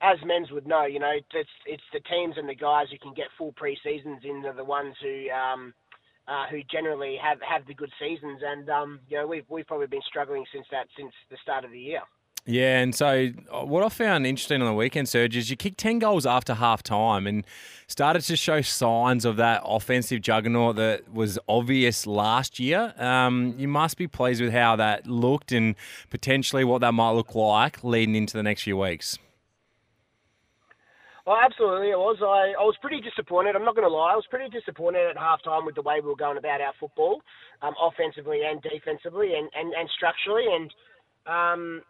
as 0.00 0.18
Menz 0.24 0.52
would 0.52 0.66
know, 0.66 0.86
you 0.86 0.98
know 0.98 1.12
it's 1.34 1.50
it's 1.66 1.88
the 1.92 2.00
teams 2.08 2.36
and 2.38 2.48
the 2.48 2.54
guys 2.54 2.86
who 2.90 2.98
can 2.98 3.14
get 3.14 3.26
full 3.36 3.52
pre-seasons 3.52 4.20
in 4.24 4.44
are 4.46 4.54
the 4.54 4.64
ones 4.64 4.94
who. 5.02 5.30
Um, 5.30 5.74
uh, 6.28 6.46
who 6.50 6.60
generally 6.70 7.16
have, 7.16 7.38
have 7.40 7.66
the 7.66 7.72
good 7.72 7.90
seasons, 7.98 8.42
and 8.44 8.68
um, 8.68 9.00
you 9.08 9.16
know 9.16 9.26
we've 9.26 9.46
we've 9.48 9.66
probably 9.66 9.86
been 9.86 10.02
struggling 10.06 10.44
since 10.52 10.66
that 10.70 10.86
since 10.94 11.10
the 11.30 11.38
start 11.42 11.64
of 11.64 11.70
the 11.70 11.80
year. 11.80 12.02
Yeah, 12.50 12.78
and 12.78 12.94
so 12.94 13.28
uh, 13.52 13.66
what 13.66 13.84
I 13.84 13.90
found 13.90 14.26
interesting 14.26 14.62
on 14.62 14.68
the 14.68 14.72
weekend, 14.72 15.06
Serge, 15.06 15.36
is 15.36 15.50
you 15.50 15.56
kicked 15.56 15.76
10 15.76 15.98
goals 15.98 16.24
after 16.24 16.54
half 16.54 16.82
time 16.82 17.26
and 17.26 17.46
started 17.88 18.22
to 18.22 18.36
show 18.36 18.62
signs 18.62 19.26
of 19.26 19.36
that 19.36 19.60
offensive 19.66 20.22
juggernaut 20.22 20.76
that 20.76 21.12
was 21.12 21.38
obvious 21.46 22.06
last 22.06 22.58
year. 22.58 22.94
Um, 22.96 23.54
you 23.58 23.68
must 23.68 23.98
be 23.98 24.06
pleased 24.06 24.40
with 24.40 24.50
how 24.54 24.76
that 24.76 25.06
looked 25.06 25.52
and 25.52 25.74
potentially 26.08 26.64
what 26.64 26.80
that 26.80 26.92
might 26.92 27.10
look 27.10 27.34
like 27.34 27.84
leading 27.84 28.14
into 28.14 28.34
the 28.34 28.42
next 28.42 28.62
few 28.62 28.78
weeks. 28.78 29.18
Well, 31.26 31.36
absolutely, 31.44 31.90
it 31.90 31.98
was. 31.98 32.16
I, 32.22 32.58
I 32.58 32.64
was 32.64 32.76
pretty 32.80 33.02
disappointed. 33.02 33.56
I'm 33.56 33.64
not 33.66 33.76
going 33.76 33.86
to 33.86 33.94
lie. 33.94 34.12
I 34.12 34.16
was 34.16 34.24
pretty 34.30 34.48
disappointed 34.48 35.06
at 35.06 35.16
halftime 35.16 35.66
with 35.66 35.74
the 35.74 35.82
way 35.82 36.00
we 36.00 36.08
were 36.08 36.16
going 36.16 36.38
about 36.38 36.62
our 36.62 36.72
football, 36.80 37.20
um, 37.60 37.74
offensively 37.78 38.40
and 38.48 38.62
defensively, 38.62 39.34
and, 39.34 39.50
and, 39.54 39.74
and 39.74 39.86
structurally. 39.94 40.46
And 40.50 40.72
um, 41.26 41.82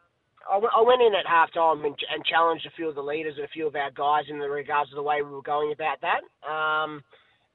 I, 0.50 0.82
went 0.82 1.02
in 1.02 1.12
at 1.14 1.26
halftime 1.26 1.84
and, 1.84 1.94
and 2.12 2.24
challenged 2.24 2.66
a 2.66 2.70
few 2.76 2.88
of 2.88 2.94
the 2.94 3.02
leaders 3.02 3.34
and 3.36 3.44
a 3.44 3.48
few 3.48 3.66
of 3.66 3.76
our 3.76 3.90
guys 3.90 4.24
in 4.28 4.38
the 4.38 4.48
regards 4.48 4.90
to 4.90 4.96
the 4.96 5.02
way 5.02 5.22
we 5.22 5.30
were 5.30 5.42
going 5.42 5.72
about 5.72 5.98
that. 6.00 6.22
Um, 6.48 7.02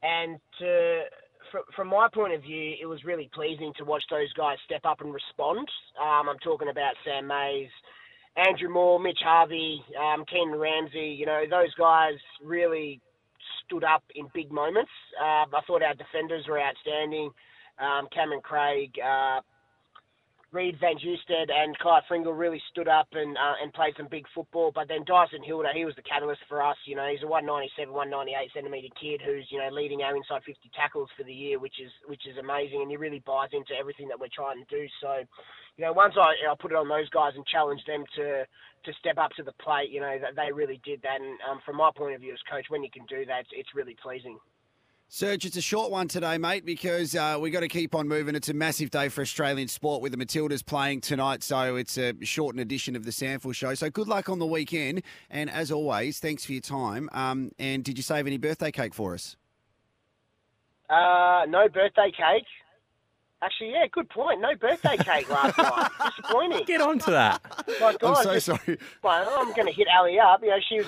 and 0.04 0.40
to, 0.60 1.02
from, 1.52 1.64
from 1.76 1.88
my 1.88 2.08
point 2.14 2.34
of 2.34 2.42
view, 2.42 2.76
it 2.82 2.86
was 2.86 3.04
really 3.04 3.30
pleasing 3.34 3.74
to 3.78 3.86
watch 3.86 4.04
those 4.10 4.32
guys 4.34 4.58
step 4.66 4.82
up 4.86 5.02
and 5.02 5.14
respond. 5.14 5.68
Um, 6.00 6.30
I'm 6.30 6.40
talking 6.40 6.70
about 6.70 6.94
Sam 7.06 7.28
Mays, 7.28 7.70
Andrew 8.38 8.70
Moore, 8.70 9.00
Mitch 9.00 9.22
Harvey, 9.24 9.84
um, 10.00 10.26
Ken 10.26 10.58
Ramsey. 10.58 11.16
You 11.18 11.26
know, 11.26 11.44
those 11.50 11.74
guys 11.76 12.16
really 12.44 13.00
stood 13.66 13.84
up 13.84 14.04
in 14.16 14.28
big 14.34 14.52
moments. 14.52 14.92
Uh, 15.20 15.46
I 15.50 15.62
thought 15.66 15.84
our 15.84 15.96
defenders 15.96 16.46
were 16.48 16.62
outstanding. 16.62 17.32
Um, 17.80 18.08
Cameron 18.14 18.42
Craig, 18.44 18.92
uh, 19.04 19.42
Reed 20.54 20.78
Van 20.80 20.96
Justed 21.02 21.50
and 21.50 21.78
Kai 21.80 22.00
Fringle 22.08 22.32
really 22.32 22.62
stood 22.70 22.88
up 22.88 23.08
and 23.14 23.36
uh, 23.36 23.58
and 23.62 23.74
played 23.74 23.96
some 23.98 24.08
big 24.08 24.26
football. 24.36 24.72
But 24.74 24.88
then 24.88 25.04
Dyson 25.04 25.42
Hilder, 25.42 25.74
he 25.74 25.84
was 25.84 25.96
the 25.96 26.06
catalyst 26.06 26.42
for 26.48 26.62
us. 26.62 26.78
You 26.86 26.96
know, 26.96 27.10
he's 27.10 27.24
a 27.24 27.28
197, 27.28 27.92
198 27.92 28.54
centimetre 28.54 28.94
kid 28.94 29.20
who's 29.26 29.50
you 29.50 29.58
know 29.58 29.74
leading 29.74 30.04
our 30.04 30.16
inside 30.16 30.46
50 30.46 30.70
tackles 30.78 31.10
for 31.18 31.24
the 31.24 31.34
year, 31.34 31.58
which 31.58 31.82
is 31.82 31.90
which 32.06 32.28
is 32.30 32.38
amazing, 32.38 32.86
and 32.86 32.92
he 32.92 32.98
really 32.98 33.26
buys 33.26 33.50
into 33.52 33.74
everything 33.74 34.08
that 34.08 34.20
we're 34.20 34.30
trying 34.30 34.62
to 34.62 34.70
do. 34.70 34.86
So, 35.02 35.26
you 35.76 35.86
know, 35.86 35.92
once 35.92 36.14
I 36.22 36.38
I 36.46 36.54
put 36.54 36.72
it 36.72 36.78
on 36.78 36.88
those 36.88 37.10
guys 37.10 37.34
and 37.36 37.46
challenged 37.50 37.88
them 37.90 38.06
to 38.16 38.46
to 38.46 38.94
step 39.02 39.18
up 39.18 39.32
to 39.38 39.44
the 39.44 39.58
plate, 39.58 39.90
you 39.90 40.02
know, 40.02 40.22
they 40.38 40.54
really 40.54 40.80
did 40.86 41.02
that. 41.02 41.18
And 41.18 41.40
um, 41.50 41.66
from 41.66 41.78
my 41.78 41.90
point 41.96 42.14
of 42.14 42.22
view 42.22 42.34
as 42.34 42.40
coach, 42.46 42.70
when 42.70 42.84
you 42.84 42.92
can 42.94 43.06
do 43.10 43.26
that, 43.26 43.50
it's, 43.50 43.54
it's 43.54 43.76
really 43.76 43.98
pleasing. 43.98 44.38
Serge, 45.16 45.46
it's 45.46 45.58
a 45.58 45.62
short 45.62 45.92
one 45.92 46.08
today, 46.08 46.40
mate, 46.40 46.66
because 46.66 47.14
uh, 47.14 47.38
we 47.40 47.52
got 47.52 47.60
to 47.60 47.68
keep 47.68 47.94
on 47.94 48.08
moving. 48.08 48.34
It's 48.34 48.50
a 48.50 48.54
massive 48.56 48.90
day 48.90 49.10
for 49.10 49.22
Australian 49.22 49.68
sport 49.68 50.02
with 50.02 50.12
the 50.12 50.18
Matildas 50.18 50.66
playing 50.66 51.02
tonight, 51.02 51.44
so 51.44 51.76
it's 51.76 52.00
a 52.00 52.16
shortened 52.24 52.62
edition 52.62 52.96
of 52.96 53.06
the 53.06 53.12
SANFL 53.12 53.54
show. 53.54 53.76
So 53.76 53.92
good 53.92 54.08
luck 54.08 54.28
on 54.28 54.40
the 54.40 54.48
weekend, 54.48 55.04
and 55.30 55.52
as 55.52 55.72
always, 55.72 56.18
thanks 56.18 56.46
for 56.46 56.54
your 56.54 56.62
time. 56.62 57.10
Um, 57.12 57.52
and 57.60 57.84
did 57.84 57.96
you 57.96 58.02
save 58.02 58.26
any 58.26 58.40
birthday 58.40 58.72
cake 58.72 58.96
for 58.96 59.14
us? 59.14 59.38
Uh, 60.90 61.46
no 61.48 61.70
birthday 61.70 62.10
cake. 62.10 62.48
Actually, 63.44 63.72
yeah, 63.72 63.86
good 63.92 64.10
point. 64.10 64.40
No 64.40 64.56
birthday 64.56 64.96
cake 64.98 65.30
last 65.30 65.58
night. 65.58 65.90
Disappointing. 66.18 66.64
Get 66.66 66.82
on 66.82 67.00
to 67.00 67.12
that. 67.12 67.42
My 67.82 67.96
God, 68.00 68.18
I'm 68.18 68.24
so 68.24 68.34
just- 68.34 68.46
sorry. 68.46 68.78
Well, 69.04 69.30
I'm 69.38 69.54
going 69.54 69.68
to 69.68 69.74
hit 69.74 69.88
Ali 70.00 70.18
up. 70.20 70.42
You 70.42 70.50
know, 70.52 70.58
she 70.68 70.78
was 70.78 70.88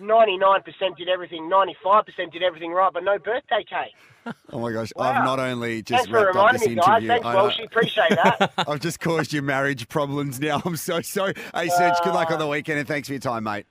99% 0.00 0.96
did 0.96 1.08
everything, 1.08 1.50
95% 1.50 2.32
did 2.32 2.42
everything 2.42 2.72
right, 2.72 2.92
but 2.92 3.02
no 3.04 3.18
birthday 3.18 3.64
cake. 3.68 4.34
Oh 4.52 4.58
my 4.60 4.72
gosh, 4.72 4.90
Wow. 4.96 5.12
I've 5.12 5.24
not 5.24 5.38
only 5.38 5.82
just 5.82 6.04
Thanks 6.04 6.10
for 6.10 6.26
wrapped 6.32 6.36
up 6.36 6.52
this 6.52 6.62
reminding 6.62 6.76
me, 6.76 6.82
guys. 6.82 6.88
interview, 6.88 7.08
Thanks, 7.08 7.26
I 7.26 7.32
know- 7.32 7.64
Appreciate 7.64 8.10
that. 8.10 8.52
I've 8.68 8.80
just 8.80 9.00
caused 9.00 9.32
you 9.32 9.42
marriage 9.42 9.88
problems 9.88 10.40
now. 10.40 10.60
I'm 10.64 10.76
so 10.76 11.00
sorry. 11.00 11.34
Hey, 11.54 11.68
Serge, 11.68 11.94
good 12.04 12.14
luck 12.14 12.30
on 12.30 12.38
the 12.38 12.46
weekend, 12.46 12.78
and 12.80 12.88
thanks 12.88 13.08
for 13.08 13.14
your 13.14 13.20
time, 13.20 13.44
mate. 13.44 13.66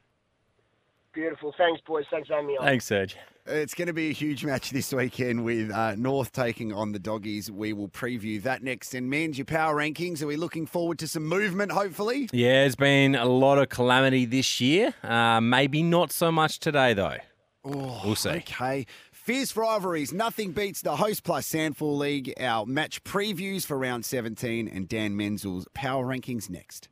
Beautiful. 1.16 1.54
Thanks, 1.58 1.82
boys. 1.88 2.04
Thanks 2.12 2.28
for 2.28 2.34
having 2.34 2.48
me 2.48 2.58
on. 2.58 2.66
Thanks, 2.66 2.86
Serge. 2.86 3.16
It's 3.48 3.74
going 3.74 3.88
to 3.88 3.94
be 3.94 4.10
a 4.10 4.14
huge 4.14 4.44
match 4.44 4.72
this 4.72 4.92
weekend 4.92 5.46
with 5.46 5.72
uh, 5.72 5.96
North 5.96 6.32
taking 6.34 6.74
on 6.74 6.92
the 6.92 7.00
Doggies. 7.00 7.50
We 7.50 7.74
will 7.74 7.88
preview 7.88 8.42
that 8.44 8.64
next. 8.64 8.94
And 8.94 9.12
Menz 9.12 9.38
your 9.38 9.46
power 9.46 9.76
rankings. 9.76 10.22
Are 10.22 10.28
we 10.28 10.36
looking 10.36 10.66
forward 10.66 11.00
to 11.00 11.08
some 11.08 11.26
movement? 11.26 11.72
Hopefully. 11.72 12.28
Yeah, 12.34 12.62
there's 12.62 12.76
been 12.76 13.16
a 13.16 13.26
lot 13.26 13.58
of 13.58 13.70
calamity 13.70 14.26
this 14.26 14.60
year. 14.60 14.94
Uh, 15.04 15.40
maybe 15.40 15.84
not 15.84 16.12
so 16.12 16.32
much 16.32 16.60
today, 16.60 16.94
though. 16.94 17.18
Oh, 17.64 18.02
We'll 18.04 18.16
see. 18.16 18.30
Okay. 18.30 18.86
Fierce 19.12 19.56
rivalries. 19.56 20.12
Nothing 20.12 20.52
beats 20.52 20.82
the 20.82 20.98
Host 20.98 21.24
Plus 21.24 21.48
SANFL 21.50 21.98
League. 21.98 22.34
Our 22.40 22.66
match 22.66 23.04
previews 23.04 23.66
for 23.66 23.78
round 23.78 24.06
17 24.06 24.68
and 24.68 24.88
Dan 24.88 25.16
Menzel's 25.16 25.68
power 25.74 26.06
rankings 26.06 26.50
next. 26.50 26.90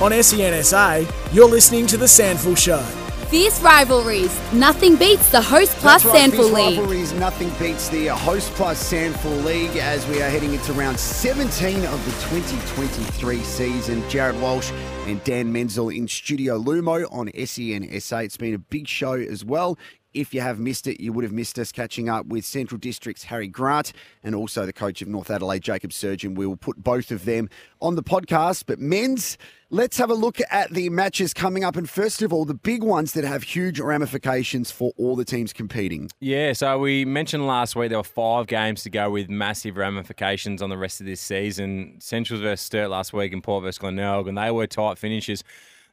On 0.00 0.12
E 0.12 0.18
SENSA, 0.18 1.06
you're 1.32 1.48
listening 1.48 1.86
to 1.86 1.96
The 1.96 2.06
SANFL 2.06 2.58
Show. 2.58 2.82
Fierce 3.30 3.60
rivalries. 3.62 4.36
Nothing 4.52 4.96
beats 4.96 5.30
the 5.30 5.40
Host 5.40 5.70
Plus 5.76 6.02
That's 6.02 6.14
right, 6.14 6.30
SANFL 6.30 6.36
Fierce 6.36 6.50
League. 6.50 6.78
rivalries. 6.78 7.12
Nothing 7.14 7.50
beats 7.60 7.88
the 7.88 8.10
uh, 8.10 8.16
Host 8.16 8.50
Plus 8.54 8.92
SANFL 8.92 9.44
League 9.44 9.76
as 9.76 10.06
we 10.08 10.20
are 10.20 10.28
heading 10.28 10.52
into 10.52 10.72
round 10.72 10.98
17 10.98 11.86
of 11.86 12.04
the 12.04 12.10
2023 12.28 13.38
season. 13.44 14.02
Jarrod 14.02 14.38
Walsh 14.40 14.72
and 15.06 15.22
Dan 15.22 15.52
Menzel 15.52 15.88
in 15.90 16.08
Studio 16.08 16.58
Lumo 16.60 17.06
on 17.12 17.30
SEN 17.46 18.00
SA. 18.00 18.18
It's 18.18 18.36
been 18.36 18.54
a 18.54 18.58
big 18.58 18.88
show 18.88 19.14
as 19.14 19.44
well. 19.44 19.78
If 20.14 20.32
you 20.32 20.40
have 20.40 20.60
missed 20.60 20.86
it, 20.86 21.00
you 21.00 21.12
would 21.12 21.24
have 21.24 21.32
missed 21.32 21.58
us 21.58 21.72
catching 21.72 22.08
up 22.08 22.26
with 22.26 22.44
Central 22.44 22.78
District's 22.78 23.24
Harry 23.24 23.48
Grant 23.48 23.92
and 24.22 24.34
also 24.34 24.64
the 24.64 24.72
coach 24.72 25.02
of 25.02 25.08
North 25.08 25.28
Adelaide, 25.28 25.62
Jacob 25.62 25.90
Surjan. 25.90 26.36
We 26.36 26.46
will 26.46 26.56
put 26.56 26.82
both 26.82 27.10
of 27.10 27.24
them 27.24 27.50
on 27.82 27.96
the 27.96 28.02
podcast. 28.02 28.64
But 28.66 28.78
Menz, 28.78 29.36
let's 29.70 29.98
have 29.98 30.10
a 30.10 30.14
look 30.14 30.38
at 30.50 30.70
the 30.70 30.88
matches 30.88 31.34
coming 31.34 31.64
up. 31.64 31.74
And 31.74 31.90
first 31.90 32.22
of 32.22 32.32
all, 32.32 32.44
the 32.44 32.54
big 32.54 32.84
ones 32.84 33.12
that 33.14 33.24
have 33.24 33.42
huge 33.42 33.80
ramifications 33.80 34.70
for 34.70 34.92
all 34.96 35.16
the 35.16 35.24
teams 35.24 35.52
competing. 35.52 36.10
Yeah, 36.20 36.52
so 36.52 36.78
we 36.78 37.04
mentioned 37.04 37.46
last 37.46 37.74
week 37.74 37.88
there 37.88 37.98
were 37.98 38.04
five 38.04 38.46
games 38.46 38.84
to 38.84 38.90
go 38.90 39.10
with 39.10 39.28
massive 39.28 39.76
ramifications 39.76 40.62
on 40.62 40.70
the 40.70 40.78
rest 40.78 41.00
of 41.00 41.06
this 41.06 41.20
season. 41.20 41.96
Centrals 41.98 42.40
versus 42.40 42.64
Sturt 42.64 42.88
last 42.88 43.12
week 43.12 43.32
and 43.32 43.42
Port 43.42 43.64
versus 43.64 43.78
Glenelg, 43.78 44.28
and 44.28 44.38
they 44.38 44.52
were 44.52 44.68
tight 44.68 44.96
finishes. 44.96 45.42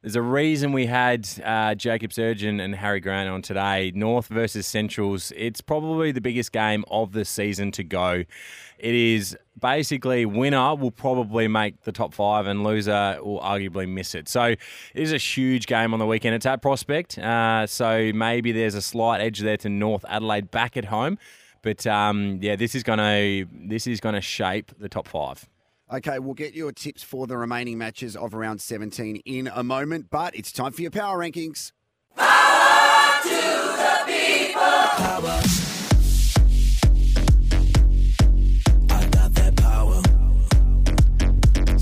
There's 0.02 0.16
a 0.16 0.22
reason 0.22 0.72
we 0.72 0.88
had 0.88 1.30
uh, 1.46 1.76
Jacob 1.76 2.10
Surjan 2.10 2.60
and 2.60 2.74
Harry 2.74 3.00
Grant 3.00 3.30
on 3.30 3.44
today. 3.44 3.92
North 3.94 4.30
versus 4.30 4.66
Centrals. 4.66 5.32
It's 5.36 5.62
probably 5.62 6.12
the 6.12 6.22
biggest 6.22 6.52
game 6.52 6.84
of 6.90 7.12
the 7.12 7.24
season 7.24 7.72
to 7.74 7.84
go. 7.84 8.24
It 8.80 8.96
is 8.96 9.38
basically 9.60 10.26
winner 10.26 10.74
will 10.76 10.90
probably 10.90 11.48
make 11.48 11.84
the 11.84 11.92
top 11.92 12.16
five 12.16 12.48
and 12.48 12.64
loser 12.64 13.20
will 13.22 13.40
arguably 13.42 13.88
miss 13.88 14.16
it. 14.16 14.28
So 14.28 14.46
it 14.46 14.58
is 14.96 15.14
a 15.14 15.18
huge 15.18 15.68
game 15.68 15.94
on 15.94 16.00
the 16.00 16.08
weekend. 16.08 16.34
It's 16.34 16.48
at 16.48 16.64
Prospect, 16.64 17.20
uh, 17.20 17.68
so 17.68 18.12
maybe 18.12 18.52
there's 18.52 18.74
a 18.74 18.82
slight 18.82 19.22
edge 19.22 19.42
there 19.42 19.58
to 19.58 19.70
North 19.70 20.04
Adelaide 20.10 20.50
back 20.50 20.78
at 20.78 20.86
home. 20.86 21.20
But 21.62 21.86
um, 21.86 22.40
yeah, 22.42 22.56
this 22.56 22.74
is 22.74 22.82
gonna 22.82 23.46
this 23.54 23.86
is 23.86 24.00
gonna 24.00 24.22
shape 24.22 24.72
the 24.80 24.90
top 24.90 25.08
five. 25.08 25.48
Okay, 25.94 26.20
we'll 26.20 26.36
get 26.36 26.54
your 26.54 26.72
tips 26.72 27.04
for 27.04 27.28
the 27.28 27.36
remaining 27.36 27.78
matches 27.78 28.16
of 28.16 28.34
round 28.34 28.62
17 28.62 29.18
in 29.26 29.50
a 29.54 29.62
moment, 29.62 30.08
but 30.10 30.34
it's 30.34 30.54
time 30.54 30.72
for 30.72 30.82
your 30.82 30.92
power 30.92 31.20
rankings. 31.20 31.74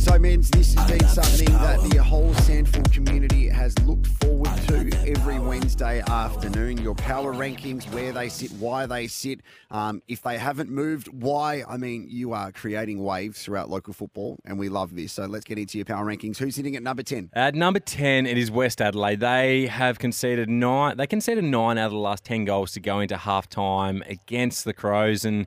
So, 0.10 0.18
Menz, 0.18 0.50
this 0.50 0.74
has 0.74 0.90
been 0.90 1.08
something 1.08 1.56
that 1.60 1.88
the 1.88 2.02
whole 2.02 2.34
SANFL 2.34 2.92
community 2.92 3.48
has 3.48 3.78
looked 3.86 4.08
forward 4.08 4.50
to 4.66 4.92
every 5.08 5.38
Wednesday 5.38 6.02
afternoon. 6.10 6.80
Your 6.80 6.96
power 6.96 7.32
rankings, 7.32 7.84
where 7.94 8.12
they 8.12 8.28
sit, 8.28 8.52
why 8.54 8.88
they 8.88 9.06
sit, 9.06 9.42
um, 9.70 10.02
if 10.08 10.24
they 10.24 10.40
haven't 10.40 10.72
moved, 10.72 11.10
why. 11.10 11.64
I 11.70 11.78
mean, 11.78 12.08
you 12.10 12.34
are 12.34 12.52
creating 12.52 13.04
waves 13.04 13.44
throughout 13.44 13.70
local 13.70 13.94
football, 13.94 14.40
and 14.46 14.58
we 14.58 14.68
love 14.68 14.96
this. 14.96 15.14
So, 15.14 15.28
let's 15.28 15.46
get 15.46 15.60
into 15.60 15.78
your 15.78 15.86
power 15.86 16.04
rankings. 16.04 16.38
Who's 16.38 16.56
sitting 16.56 16.76
at 16.76 16.82
number 16.82 17.04
10? 17.04 17.30
At 17.34 17.54
number 17.54 17.80
ten, 17.80 18.26
it 18.26 18.36
is 18.36 18.50
West 18.50 18.82
Adelaide. 18.82 19.20
They 19.20 19.68
have 19.68 20.00
conceded 20.00 20.50
nine. 20.50 20.98
They 20.98 21.06
conceded 21.06 21.44
nine 21.44 21.78
out 21.78 21.86
of 21.86 21.92
the 21.92 22.00
last 22.00 22.24
ten 22.24 22.46
goals 22.46 22.72
to 22.72 22.80
go 22.80 23.00
into 23.00 23.16
half 23.16 23.48
time 23.48 24.02
against 24.08 24.66
the 24.66 24.74
Crows, 24.74 25.24
and 25.24 25.46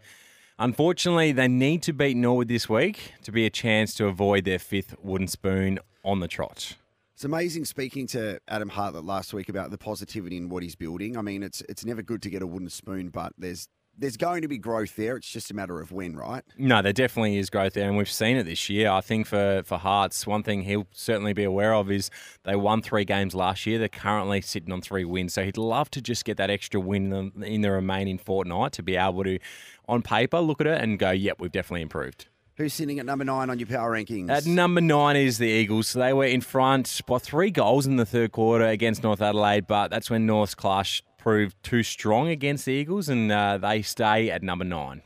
unfortunately, 0.63 1.33
they 1.33 1.49
need 1.49 1.83
to 1.83 1.93
beat 1.93 2.17
Norwood 2.17 2.49
this 2.49 2.69
week 2.69 3.13
to 3.25 3.33
be 3.33 3.45
a 3.45 3.51
chance 3.51 3.95
to 3.95 4.07
avoid 4.07 4.45
their 4.45 4.59
fifth 4.59 4.95
wooden 5.03 5.29
spoon 5.29 5.79
on 6.05 6.21
the 6.21 6.29
trot. 6.29 6.77
It's 7.15 7.25
amazing 7.25 7.67
speaking 7.67 8.07
to 8.09 8.41
Adam 8.49 8.71
Hartlett 8.71 9.05
last 9.05 9.35
week 9.35 9.49
about 9.49 9.71
the 9.71 9.79
positivity 9.79 10.37
in 10.37 10.49
what 10.49 10.63
he's 10.63 10.75
building. 10.75 11.17
I 11.17 11.23
mean, 11.23 11.43
it's 11.43 11.61
it's 11.69 11.85
never 11.85 12.03
good 12.03 12.23
to 12.23 12.31
get 12.31 12.43
a 12.43 12.47
wooden 12.47 12.71
spoon, 12.71 13.11
but 13.11 13.33
there's 13.39 13.69
there's 13.97 14.17
going 14.17 14.43
to 14.43 14.49
be 14.49 14.59
growth 14.59 14.97
there. 14.97 15.17
It's 15.17 15.31
just 15.31 15.51
a 15.51 15.55
matter 15.55 15.81
of 15.81 15.93
when, 15.93 16.17
right? 16.17 16.43
No, 16.57 16.81
there 16.81 16.93
definitely 16.93 17.37
is 17.37 17.51
growth 17.51 17.75
there, 17.75 17.89
and 17.89 17.97
we've 17.97 18.11
seen 18.11 18.37
it 18.37 18.45
this 18.45 18.71
year. 18.71 18.91
I 18.91 19.01
think 19.01 19.27
for, 19.27 19.63
for 19.65 19.79
Hearts, 19.79 20.27
one 20.27 20.43
thing 20.43 20.63
he'll 20.63 20.87
certainly 20.93 21.33
be 21.33 21.45
aware 21.45 21.75
of 21.75 21.91
is 21.91 22.11
they 22.45 22.57
won 22.57 22.81
three 22.81 23.05
games 23.05 23.35
last 23.35 23.67
year. 23.67 23.79
They're 23.79 23.89
currently 23.89 24.41
sitting 24.41 24.73
on 24.73 24.81
three 24.81 25.05
wins, 25.05 25.35
so 25.35 25.45
he'd 25.45 25.59
love 25.59 25.91
to 25.91 26.01
just 26.01 26.25
get 26.25 26.39
that 26.39 26.51
extra 26.51 26.81
win 26.81 27.13
in 27.13 27.33
the, 27.37 27.47
in 27.47 27.61
the 27.61 27.71
remaining 27.71 28.19
fortnight 28.19 28.73
to 28.73 28.83
be 28.83 28.97
able 28.97 29.25
to, 29.25 29.39
on 29.89 30.03
paper, 30.03 30.41
look 30.41 30.61
at 30.61 30.67
it 30.67 30.81
and 30.81 30.99
go, 30.99 31.11
yep, 31.11 31.41
we've 31.41 31.53
definitely 31.53 31.83
improved. 31.83 32.27
Who's 32.57 32.75
sitting 32.75 32.99
at 32.99 33.07
number 33.07 33.25
nine 33.25 33.49
on 33.49 33.59
your 33.59 33.67
power 33.67 33.93
rankings? 33.93 34.31
At 34.31 34.45
number 34.47 34.83
nine 34.83 35.17
is 35.17 35.39
the 35.39 35.49
Eagles. 35.49 35.95
They 35.95 36.13
were 36.13 36.27
in 36.27 36.43
front 36.43 37.01
by 37.07 37.19
three 37.19 37.51
goals 37.51 37.87
in 37.87 37.97
the 37.97 38.05
third 38.05 38.33
quarter 38.33 38.67
against 38.67 39.03
North 39.03 39.23
Adelaide, 39.23 39.67
but 39.67 39.89
that's 39.89 40.11
when 40.11 40.27
North's 40.27 40.55
clash 40.55 41.03
proved 41.17 41.57
too 41.63 41.83
strong 41.83 42.29
against 42.29 42.67
the 42.67 42.73
Eagles, 42.73 43.09
and 43.09 43.33
uh, 43.33 43.57
they 43.57 43.81
stay 43.81 44.31
at 44.31 44.43
number 44.43 44.65
nine. 44.65 45.03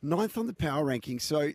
Ninth 0.00 0.38
on 0.38 0.46
the 0.46 0.54
power 0.54 0.84
rankings. 0.84 1.22
So, 1.22 1.52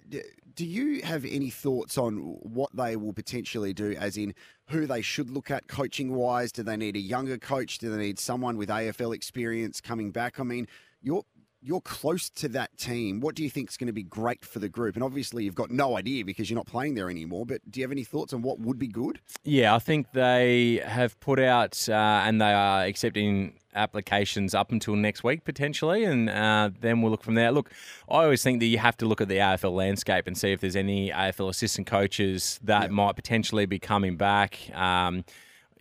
do 0.55 0.65
you 0.65 1.01
have 1.01 1.25
any 1.25 1.49
thoughts 1.49 1.97
on 1.97 2.17
what 2.41 2.75
they 2.75 2.95
will 2.95 3.13
potentially 3.13 3.73
do, 3.73 3.95
as 3.97 4.17
in 4.17 4.35
who 4.67 4.85
they 4.85 5.01
should 5.01 5.29
look 5.29 5.49
at 5.49 5.67
coaching 5.67 6.13
wise? 6.13 6.51
Do 6.51 6.61
they 6.61 6.77
need 6.77 6.95
a 6.95 6.99
younger 6.99 7.37
coach? 7.37 7.79
Do 7.79 7.89
they 7.89 7.97
need 7.97 8.19
someone 8.19 8.57
with 8.57 8.69
AFL 8.69 9.15
experience 9.15 9.81
coming 9.81 10.11
back? 10.11 10.39
I 10.39 10.43
mean, 10.43 10.67
you're 11.01 11.23
you're 11.61 11.81
close 11.81 12.29
to 12.29 12.49
that 12.49 12.75
team. 12.77 13.19
What 13.19 13.35
do 13.35 13.43
you 13.43 13.49
think 13.49 13.69
is 13.69 13.77
going 13.77 13.87
to 13.87 13.93
be 13.93 14.03
great 14.03 14.43
for 14.43 14.59
the 14.59 14.69
group? 14.69 14.95
And 14.95 15.03
obviously, 15.03 15.43
you've 15.43 15.55
got 15.55 15.69
no 15.69 15.97
idea 15.97 16.25
because 16.25 16.49
you're 16.49 16.57
not 16.57 16.65
playing 16.65 16.95
there 16.95 17.09
anymore. 17.09 17.45
But 17.45 17.61
do 17.69 17.79
you 17.79 17.83
have 17.83 17.91
any 17.91 18.03
thoughts 18.03 18.33
on 18.33 18.41
what 18.41 18.59
would 18.59 18.79
be 18.79 18.87
good? 18.87 19.19
Yeah, 19.43 19.75
I 19.75 19.79
think 19.79 20.11
they 20.13 20.81
have 20.85 21.19
put 21.19 21.39
out 21.39 21.87
uh, 21.87 22.23
and 22.25 22.41
they 22.41 22.51
are 22.51 22.83
accepting 22.83 23.53
applications 23.73 24.53
up 24.53 24.71
until 24.71 24.95
next 24.95 25.23
week 25.23 25.45
potentially, 25.45 26.03
and 26.03 26.29
uh, 26.29 26.71
then 26.79 27.01
we'll 27.01 27.11
look 27.11 27.23
from 27.23 27.35
there. 27.35 27.51
Look, 27.51 27.71
I 28.09 28.23
always 28.23 28.43
think 28.43 28.59
that 28.59 28.65
you 28.65 28.79
have 28.79 28.97
to 28.97 29.05
look 29.05 29.21
at 29.21 29.27
the 29.27 29.37
AFL 29.37 29.73
landscape 29.73 30.27
and 30.27 30.37
see 30.37 30.51
if 30.51 30.61
there's 30.61 30.75
any 30.75 31.09
AFL 31.09 31.49
assistant 31.49 31.87
coaches 31.87 32.59
that 32.63 32.91
might 32.91 33.15
potentially 33.15 33.65
be 33.65 33.79
coming 33.79 34.17
back. 34.17 34.57
Um, 34.73 35.23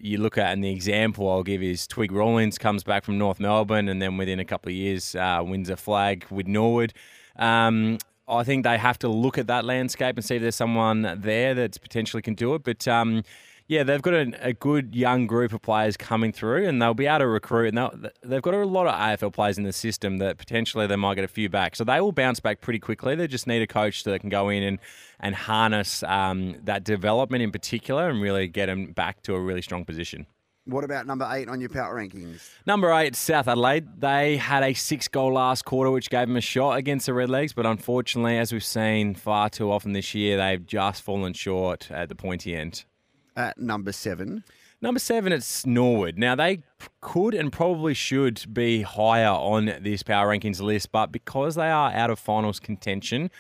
you 0.01 0.19
look 0.19 0.39
at, 0.39 0.53
and 0.53 0.65
the 0.65 0.71
example 0.71 1.29
I'll 1.31 1.43
give 1.43 1.63
is 1.63 1.87
Twig 1.87 2.13
Rawlings 2.13 2.59
comes 2.59 2.83
back 2.83 3.05
from 3.05 3.19
North 3.19 3.41
Melbourne, 3.41 3.89
and 3.89 4.01
then 4.01 4.17
within 4.17 4.41
a 4.41 4.45
couple 4.45 4.71
of 4.71 4.77
years 4.77 5.15
uh, 5.15 5.43
wins 5.45 5.71
a 5.71 5.77
flag 5.77 6.25
with 6.31 6.47
Norwood. 6.47 6.93
Um, 7.37 7.99
I 8.29 8.45
think 8.45 8.65
they 8.65 8.79
have 8.79 8.99
to 9.01 9.09
look 9.09 9.39
at 9.39 9.49
that 9.49 9.65
landscape 9.65 10.17
and 10.17 10.25
see 10.25 10.37
if 10.37 10.43
there's 10.43 10.57
someone 10.57 11.19
there 11.21 11.55
that's 11.55 11.79
potentially 11.79 12.23
can 12.23 12.35
do 12.35 12.55
it. 12.55 12.63
But 12.63 12.87
um, 12.87 13.25
yeah, 13.71 13.85
they've 13.85 14.03
got 14.03 14.15
a, 14.15 14.49
a, 14.49 14.53
good 14.53 14.97
young 14.97 15.29
group 15.29 15.53
of 15.53 15.63
players 15.63 15.97
coming 15.97 16.33
through, 16.33 16.67
and 16.67 16.83
they'll 16.83 16.93
be 16.93 17.07
able 17.07 17.21
to 17.21 17.29
recruit. 17.29 17.73
And 17.73 18.11
they've 18.21 18.43
got 18.43 18.53
a 18.53 18.67
lot 18.67 18.89
of 18.89 18.95
AFL 18.95 19.33
players 19.33 19.59
in 19.59 19.65
the 19.65 19.73
system 19.73 20.19
that 20.19 20.39
potentially 20.39 20.89
they 20.89 20.97
might 20.97 21.15
get 21.15 21.23
a 21.23 21.29
few 21.29 21.49
back. 21.49 21.77
So 21.77 21.85
they 21.85 22.01
will 22.01 22.11
bounce 22.11 22.41
back 22.41 22.63
pretty 22.63 22.81
quickly. 22.81 23.15
They 23.15 23.29
just 23.29 23.47
need 23.47 23.63
a 23.63 23.69
coach 23.69 24.03
that 24.05 24.23
can 24.23 24.29
go 24.29 24.49
in 24.49 24.65
and 24.65 24.81
and 25.21 25.37
harness 25.37 26.03
um, 26.03 26.57
that 26.65 26.83
development 26.83 27.45
in 27.45 27.53
particular 27.53 28.09
and 28.09 28.21
really 28.21 28.49
get 28.49 28.67
them 28.67 28.91
back 28.91 29.23
to 29.23 29.37
a 29.37 29.41
really 29.41 29.63
strong 29.63 29.85
position. 29.85 30.27
What 30.65 30.83
about 30.83 31.07
number 31.07 31.29
eight 31.31 31.49
on 31.49 31.61
your 31.61 31.71
power 31.71 31.95
rankings? 31.95 32.41
Number 32.67 32.93
eight, 32.93 33.15
South 33.15 33.47
Adelaide. 33.47 34.01
They 34.01 34.37
had 34.37 34.65
a 34.65 34.75
six 34.75 35.07
goal 35.07 35.35
last 35.35 35.65
quarter, 35.65 35.93
which 35.93 36.11
gave 36.11 36.27
them 36.27 36.37
a 36.37 36.41
shot 36.41 36.77
against 36.77 37.07
the 37.07 37.13
Redlegs, 37.13 37.55
but 37.55 37.67
unfortunately, 37.67 38.37
as 38.37 38.53
we've 38.53 38.65
seen 38.65 39.15
far 39.15 39.49
too 39.49 39.71
often 39.71 39.93
this 39.93 40.13
year, 40.13 40.37
they've 40.39 40.67
just 40.67 41.03
fallen 41.03 41.35
short 41.35 41.89
at 41.93 42.09
the 42.09 42.17
pointy 42.17 42.57
end. 42.57 42.85
At 43.41 43.59
number 43.59 43.91
seven. 43.93 44.45
Number 44.83 45.01
seven, 45.01 45.33
it's 45.33 45.65
Norwood. 45.65 46.19
Now, 46.19 46.35
they 46.35 46.63
could 47.01 47.33
and 47.35 47.51
probably 47.51 47.95
should 47.95 48.45
be 48.53 48.83
higher 48.83 49.31
on 49.31 49.79
this 49.81 50.03
power 50.03 50.29
rankings 50.29 50.61
list, 50.61 50.93
but 50.93 51.11
because 51.11 51.55
they 51.55 51.71
are 51.71 51.91
out 51.91 52.11
of 52.11 52.19
finals 52.19 52.61
contention, 52.61 53.31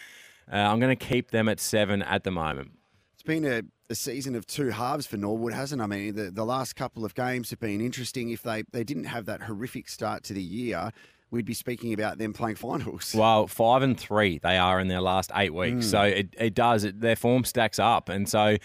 uh, 0.50 0.56
I'm 0.56 0.80
going 0.80 0.96
to 0.96 1.06
keep 1.06 1.32
them 1.32 1.50
at 1.50 1.60
seven 1.60 2.00
at 2.00 2.24
the 2.24 2.30
moment. 2.30 2.70
It's 3.12 3.22
been 3.22 3.44
a 3.44 3.62
a 3.90 3.94
season 3.94 4.36
of 4.36 4.46
two 4.46 4.70
halves 4.70 5.06
for 5.06 5.16
Norwood, 5.16 5.52
hasn't 5.52 5.80
it? 5.80 5.84
I 5.84 5.86
mean, 5.88 6.14
the, 6.14 6.30
the 6.30 6.44
last 6.44 6.76
couple 6.76 7.04
of 7.04 7.14
games 7.14 7.50
have 7.50 7.58
been 7.58 7.80
interesting. 7.80 8.30
If 8.30 8.42
they, 8.42 8.62
they 8.70 8.84
didn't 8.84 9.04
have 9.04 9.26
that 9.26 9.42
horrific 9.42 9.88
start 9.88 10.22
to 10.24 10.32
the 10.32 10.42
year, 10.42 10.92
we'd 11.30 11.44
be 11.44 11.54
speaking 11.54 11.92
about 11.92 12.18
them 12.18 12.32
playing 12.32 12.56
finals. 12.56 13.14
Well, 13.20 13.46
five 13.46 13.82
and 13.82 13.98
three 13.98 14.38
they 14.38 14.56
are 14.56 14.80
in 14.80 14.88
their 14.88 15.00
last 15.00 15.30
eight 15.34 15.52
weeks, 15.52 15.86
mm. 15.86 15.90
so 15.90 16.02
it, 16.02 16.34
it 16.38 16.54
does 16.54 16.84
it, 16.84 17.00
their 17.00 17.16
form 17.16 17.44
stacks 17.44 17.78
up, 17.78 18.08
and 18.08 18.28
so 18.28 18.56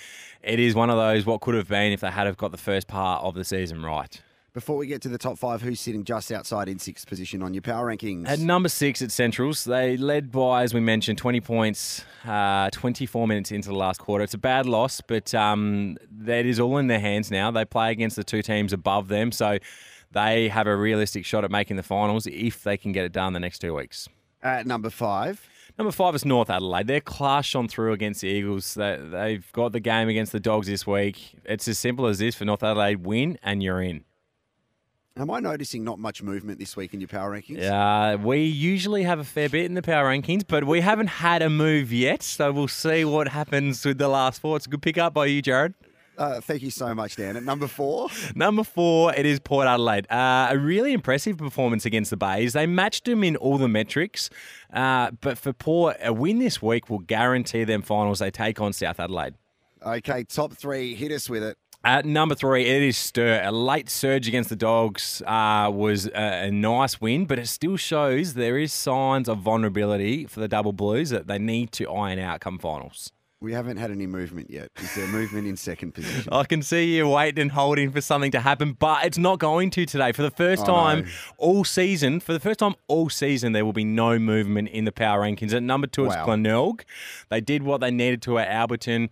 it 0.41 0.59
is 0.59 0.75
one 0.75 0.89
of 0.89 0.97
those 0.97 1.25
what 1.25 1.41
could 1.41 1.55
have 1.55 1.67
been 1.67 1.91
if 1.91 2.01
they 2.01 2.09
had 2.09 2.25
have 2.25 2.37
got 2.37 2.51
the 2.51 2.57
first 2.57 2.87
part 2.87 3.23
of 3.23 3.35
the 3.35 3.43
season 3.43 3.83
right. 3.83 4.21
Before 4.55 4.77
we 4.77 4.87
get 4.87 5.01
to 5.01 5.09
the 5.09 5.17
top 5.17 5.37
five, 5.37 5.61
who's 5.61 5.81
sitting 5.81 6.05
just 6.05 6.31
outside 6.31 6.69
in 6.69 6.79
sixth 6.79 7.05
position 7.09 7.43
on 7.43 7.53
your 7.53 7.61
power 7.61 7.93
rankings? 7.93 8.29
At 8.29 8.39
number 8.39 8.69
six 8.69 9.01
at 9.01 9.11
Centrals, 9.11 9.65
they 9.65 9.97
led 9.97 10.31
by, 10.31 10.63
as 10.63 10.73
we 10.73 10.79
mentioned, 10.79 11.17
20 11.17 11.41
points, 11.41 12.05
uh, 12.25 12.69
24 12.71 13.27
minutes 13.27 13.51
into 13.51 13.67
the 13.67 13.75
last 13.75 13.99
quarter. 13.99 14.23
It's 14.23 14.33
a 14.33 14.37
bad 14.37 14.65
loss, 14.65 15.01
but 15.01 15.35
um, 15.35 15.97
that 16.09 16.45
is 16.45 16.61
all 16.61 16.77
in 16.77 16.87
their 16.87 17.01
hands 17.01 17.29
now. 17.29 17.51
They 17.51 17.65
play 17.65 17.91
against 17.91 18.15
the 18.15 18.23
two 18.23 18.41
teams 18.41 18.71
above 18.71 19.09
them, 19.09 19.33
so 19.33 19.59
they 20.15 20.47
have 20.47 20.65
a 20.65 20.75
realistic 20.75 21.25
shot 21.25 21.43
at 21.43 21.51
making 21.51 21.75
the 21.75 21.83
finals 21.83 22.25
if 22.25 22.63
they 22.63 22.77
can 22.77 22.93
get 22.93 23.05
it 23.05 23.11
done 23.11 23.33
the 23.33 23.39
next 23.39 23.59
two 23.59 23.75
weeks. 23.75 24.07
At 24.41 24.65
number 24.65 24.89
five. 24.89 25.47
Number 25.77 25.91
five 25.91 26.15
is 26.15 26.23
North 26.23 26.49
Adelaide. 26.49 26.87
They're 26.87 27.01
clashed 27.01 27.53
on 27.53 27.67
through 27.67 27.91
against 27.91 28.21
the 28.21 28.29
Eagles. 28.29 28.75
They, 28.75 28.97
they've 28.97 29.51
got 29.51 29.73
the 29.73 29.81
game 29.81 30.07
against 30.07 30.31
the 30.31 30.39
Dogs 30.39 30.67
this 30.67 30.87
week. 30.87 31.35
It's 31.43 31.67
as 31.67 31.77
simple 31.77 32.07
as 32.07 32.19
this 32.19 32.33
for 32.33 32.45
North 32.45 32.63
Adelaide 32.63 33.05
win 33.05 33.37
and 33.43 33.61
you're 33.61 33.81
in. 33.81 34.05
Am 35.17 35.29
I 35.31 35.39
noticing 35.39 35.83
not 35.83 35.99
much 35.99 36.23
movement 36.23 36.59
this 36.59 36.77
week 36.77 36.93
in 36.93 37.01
your 37.01 37.07
power 37.09 37.31
rankings? 37.31 37.63
Uh, 37.63 38.17
we 38.17 38.43
usually 38.43 39.03
have 39.03 39.19
a 39.19 39.23
fair 39.23 39.49
bit 39.49 39.65
in 39.65 39.73
the 39.73 39.81
power 39.81 40.09
rankings, 40.09 40.43
but 40.47 40.63
we 40.63 40.81
haven't 40.81 41.07
had 41.07 41.41
a 41.41 41.49
move 41.49 41.91
yet. 41.91 42.23
So 42.23 42.51
we'll 42.53 42.67
see 42.69 43.03
what 43.03 43.29
happens 43.29 43.85
with 43.85 43.97
the 43.97 44.07
last 44.07 44.39
four. 44.41 44.55
It's 44.55 44.65
a 44.65 44.69
good 44.69 44.81
pick 44.81 44.97
up 44.97 45.13
by 45.13 45.25
you, 45.25 45.41
Jarrod. 45.41 45.73
Uh, 46.17 46.41
thank 46.41 46.61
you 46.61 46.71
so 46.71 46.93
much, 46.93 47.15
Dan. 47.15 47.35
At 47.37 47.43
number 47.43 47.67
four? 47.67 48.07
Number 48.35 48.63
four, 48.63 49.13
it 49.13 49.25
is 49.25 49.39
Port 49.39 49.67
Adelaide. 49.67 50.09
Uh, 50.09 50.47
a 50.51 50.57
really 50.57 50.93
impressive 50.93 51.37
performance 51.37 51.85
against 51.85 52.09
the 52.09 52.17
Bays. 52.17 52.53
They 52.53 52.65
matched 52.65 53.05
them 53.05 53.23
in 53.23 53.35
all 53.35 53.57
the 53.57 53.67
metrics, 53.67 54.29
uh, 54.73 55.11
but 55.21 55.37
for 55.37 55.53
Port, 55.53 55.97
a 56.01 56.13
win 56.13 56.39
this 56.39 56.61
week 56.61 56.89
will 56.89 56.99
guarantee 56.99 57.63
them 57.63 57.81
finals 57.81 58.19
they 58.19 58.31
take 58.31 58.61
on 58.61 58.73
South 58.73 58.99
Adelaide. 58.99 59.35
Okay, 59.85 60.23
top 60.23 60.53
three. 60.53 60.95
Hit 60.95 61.11
us 61.11 61.29
with 61.29 61.43
it. 61.43 61.57
At 61.85 62.03
number 62.03 62.33
three, 62.33 62.65
it 62.65 62.81
is 62.81 62.97
Sturt. 62.97 63.45
A 63.45 63.51
late 63.51 63.91
surge 63.91 64.27
against 64.27 64.49
the 64.49 64.55
Dogs 64.55 65.21
uh, 65.27 65.69
was 65.71 66.07
a, 66.07 66.47
a, 66.47 66.51
nice 66.51 66.99
win, 66.99 67.25
but 67.25 67.37
it 67.37 67.47
still 67.47 67.77
shows 67.77 68.33
there 68.33 68.57
is 68.57 68.73
signs 68.73 69.29
of 69.29 69.37
vulnerability 69.37 70.25
for 70.25 70.39
the 70.39 70.47
Double 70.47 70.73
Blues 70.73 71.11
that 71.11 71.27
they 71.27 71.37
need 71.37 71.71
to 71.73 71.87
iron 71.87 72.17
out 72.17 72.39
come 72.39 72.57
finals. 72.57 73.11
We 73.41 73.53
haven't 73.53 73.77
had 73.77 73.91
any 73.91 74.07
movement 74.07 74.49
yet. 74.49 74.69
Is 74.77 74.95
there 74.95 75.07
movement 75.07 75.45
in 75.45 75.57
second 75.57 75.91
position? 75.93 76.31
I 76.31 76.45
can 76.45 76.61
see 76.61 76.95
you 76.95 77.07
waiting 77.07 77.41
and 77.41 77.51
holding 77.51 77.91
for 77.91 78.01
something 78.01 78.31
to 78.31 78.39
happen, 78.39 78.73
but 78.73 79.05
it's 79.05 79.17
not 79.17 79.39
going 79.39 79.69
to 79.71 79.85
today. 79.85 80.13
For 80.13 80.21
the 80.21 80.31
first 80.31 80.63
oh, 80.63 80.65
time 80.65 81.01
no. 81.01 81.09
all 81.37 81.63
season, 81.63 82.21
for 82.21 82.33
the 82.33 82.39
first 82.39 82.59
time 82.59 82.75
all 82.87 83.09
season, 83.09 83.51
there 83.51 83.65
will 83.65 83.73
be 83.73 83.83
no 83.83 84.17
movement 84.17 84.69
in 84.69 84.85
the 84.85 84.91
power 84.91 85.21
rankings. 85.21 85.53
At 85.53 85.63
number 85.63 85.85
two, 85.85 86.05
wow. 86.05 86.13
it's 86.13 86.25
Glenelg. 86.25 86.85
They 87.29 87.41
did 87.41 87.63
what 87.63 87.81
they 87.81 87.91
needed 87.91 88.21
to 88.23 88.39
at 88.39 88.47
Alberton 88.47 89.09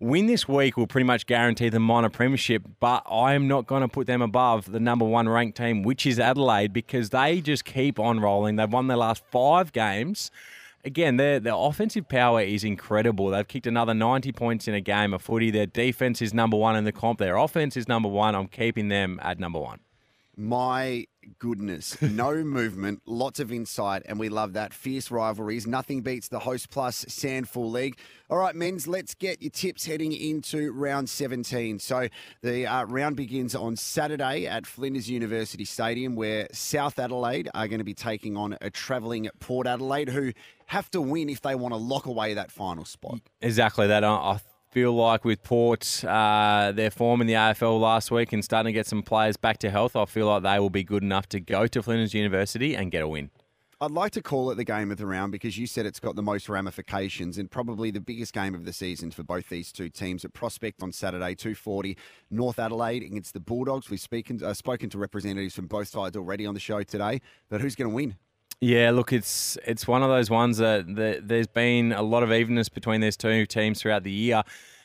win 0.00 0.26
this 0.26 0.48
week 0.48 0.76
will 0.76 0.86
pretty 0.86 1.04
much 1.04 1.26
guarantee 1.26 1.68
the 1.68 1.80
minor 1.80 2.10
premiership, 2.10 2.62
but 2.80 3.02
I 3.10 3.34
am 3.34 3.48
not 3.48 3.66
going 3.66 3.82
to 3.82 3.88
put 3.88 4.06
them 4.06 4.22
above 4.22 4.70
the 4.70 4.80
number 4.80 5.04
one 5.04 5.28
ranked 5.28 5.56
team, 5.56 5.82
which 5.82 6.06
is 6.06 6.18
Adelaide, 6.18 6.72
because 6.72 7.10
they 7.10 7.40
just 7.40 7.64
keep 7.64 7.98
on 7.98 8.20
rolling. 8.20 8.56
They've 8.56 8.70
won 8.70 8.86
their 8.86 8.96
last 8.96 9.22
five 9.30 9.72
games. 9.72 10.30
Again, 10.84 11.16
their 11.16 11.40
their 11.40 11.54
offensive 11.54 12.08
power 12.08 12.42
is 12.42 12.62
incredible. 12.62 13.30
They've 13.30 13.48
kicked 13.48 13.66
another 13.66 13.94
90 13.94 14.32
points 14.32 14.68
in 14.68 14.74
a 14.74 14.80
game 14.80 15.14
of 15.14 15.22
footy. 15.22 15.50
Their 15.50 15.66
defense 15.66 16.20
is 16.20 16.34
number 16.34 16.56
one 16.58 16.76
in 16.76 16.84
the 16.84 16.92
comp. 16.92 17.18
Their 17.18 17.36
offense 17.36 17.76
is 17.76 17.88
number 17.88 18.08
one. 18.08 18.34
I'm 18.34 18.48
keeping 18.48 18.88
them 18.88 19.18
at 19.22 19.38
number 19.38 19.58
one. 19.58 19.80
My 20.36 21.06
goodness. 21.38 22.00
No 22.02 22.34
movement, 22.44 23.02
lots 23.06 23.40
of 23.40 23.52
insight, 23.52 24.02
and 24.06 24.18
we 24.18 24.28
love 24.28 24.52
that. 24.54 24.74
Fierce 24.74 25.10
rivalries. 25.10 25.66
Nothing 25.66 26.02
beats 26.02 26.28
the 26.28 26.40
Host 26.40 26.70
Plus 26.70 27.04
SANFL 27.04 27.70
League. 27.70 27.98
All 28.30 28.38
right, 28.38 28.54
Menz, 28.54 28.88
let's 28.88 29.14
get 29.14 29.42
your 29.42 29.50
tips 29.50 29.86
heading 29.86 30.12
into 30.12 30.72
round 30.72 31.08
17. 31.08 31.78
So 31.78 32.08
the 32.42 32.66
uh, 32.66 32.84
round 32.84 33.16
begins 33.16 33.54
on 33.54 33.76
Saturday 33.76 34.46
at 34.46 34.66
Flinders 34.66 35.10
University 35.10 35.64
Stadium, 35.64 36.16
where 36.16 36.48
South 36.52 36.98
Adelaide 36.98 37.48
are 37.54 37.68
going 37.68 37.78
to 37.78 37.84
be 37.84 37.94
taking 37.94 38.36
on 38.36 38.56
a 38.60 38.70
travelling 38.70 39.28
Port 39.40 39.66
Adelaide, 39.66 40.08
who 40.08 40.32
have 40.66 40.90
to 40.92 41.00
win 41.00 41.28
if 41.28 41.42
they 41.42 41.54
want 41.54 41.72
to 41.72 41.78
lock 41.78 42.06
away 42.06 42.34
that 42.34 42.50
final 42.50 42.84
spot. 42.84 43.20
Exactly 43.40 43.86
that. 43.86 44.04
I 44.04 44.40
feel 44.74 44.92
like 44.92 45.24
with 45.24 45.40
Port, 45.44 46.04
uh, 46.04 46.72
their 46.72 46.90
form 46.90 47.20
in 47.20 47.28
the 47.28 47.34
AFL 47.34 47.78
last 47.78 48.10
week 48.10 48.32
and 48.32 48.44
starting 48.44 48.70
to 48.70 48.72
get 48.72 48.88
some 48.88 49.04
players 49.04 49.36
back 49.36 49.58
to 49.58 49.70
health, 49.70 49.94
I 49.94 50.04
feel 50.04 50.26
like 50.26 50.42
they 50.42 50.58
will 50.58 50.68
be 50.68 50.82
good 50.82 51.04
enough 51.04 51.28
to 51.28 51.38
go 51.38 51.68
to 51.68 51.80
Flinders 51.80 52.12
University 52.12 52.74
and 52.74 52.90
get 52.90 53.00
a 53.00 53.06
win. 53.06 53.30
I'd 53.80 53.92
like 53.92 54.10
to 54.12 54.22
call 54.22 54.50
it 54.50 54.56
the 54.56 54.64
game 54.64 54.90
of 54.90 54.96
the 54.96 55.06
round 55.06 55.30
because 55.30 55.56
you 55.56 55.68
said 55.68 55.86
it's 55.86 56.00
got 56.00 56.16
the 56.16 56.22
most 56.22 56.48
ramifications 56.48 57.38
and 57.38 57.48
probably 57.48 57.92
the 57.92 58.00
biggest 58.00 58.32
game 58.32 58.52
of 58.52 58.64
the 58.64 58.72
season 58.72 59.12
for 59.12 59.22
both 59.22 59.48
these 59.48 59.70
two 59.70 59.88
teams. 59.88 60.24
At 60.24 60.32
Prospect 60.32 60.82
on 60.82 60.90
Saturday, 60.90 61.36
240, 61.36 61.96
North 62.32 62.58
Adelaide 62.58 63.04
against 63.04 63.32
the 63.32 63.40
Bulldogs. 63.40 63.90
We've 63.90 64.00
spoken, 64.00 64.42
uh, 64.42 64.54
spoken 64.54 64.90
to 64.90 64.98
representatives 64.98 65.54
from 65.54 65.68
both 65.68 65.86
sides 65.86 66.16
already 66.16 66.46
on 66.46 66.54
the 66.54 66.60
show 66.60 66.82
today, 66.82 67.20
but 67.48 67.60
who's 67.60 67.76
going 67.76 67.90
to 67.90 67.94
win? 67.94 68.16
Yeah, 68.60 68.90
look, 68.90 69.12
it's 69.12 69.58
it's 69.66 69.86
one 69.86 70.02
of 70.02 70.08
those 70.08 70.30
ones 70.30 70.58
that, 70.58 70.94
that 70.96 71.28
there's 71.28 71.46
been 71.46 71.92
a 71.92 72.02
lot 72.02 72.22
of 72.22 72.32
evenness 72.32 72.68
between 72.68 73.00
these 73.00 73.16
two 73.16 73.46
teams 73.46 73.80
throughout 73.80 74.04
the 74.04 74.10
year, 74.10 74.42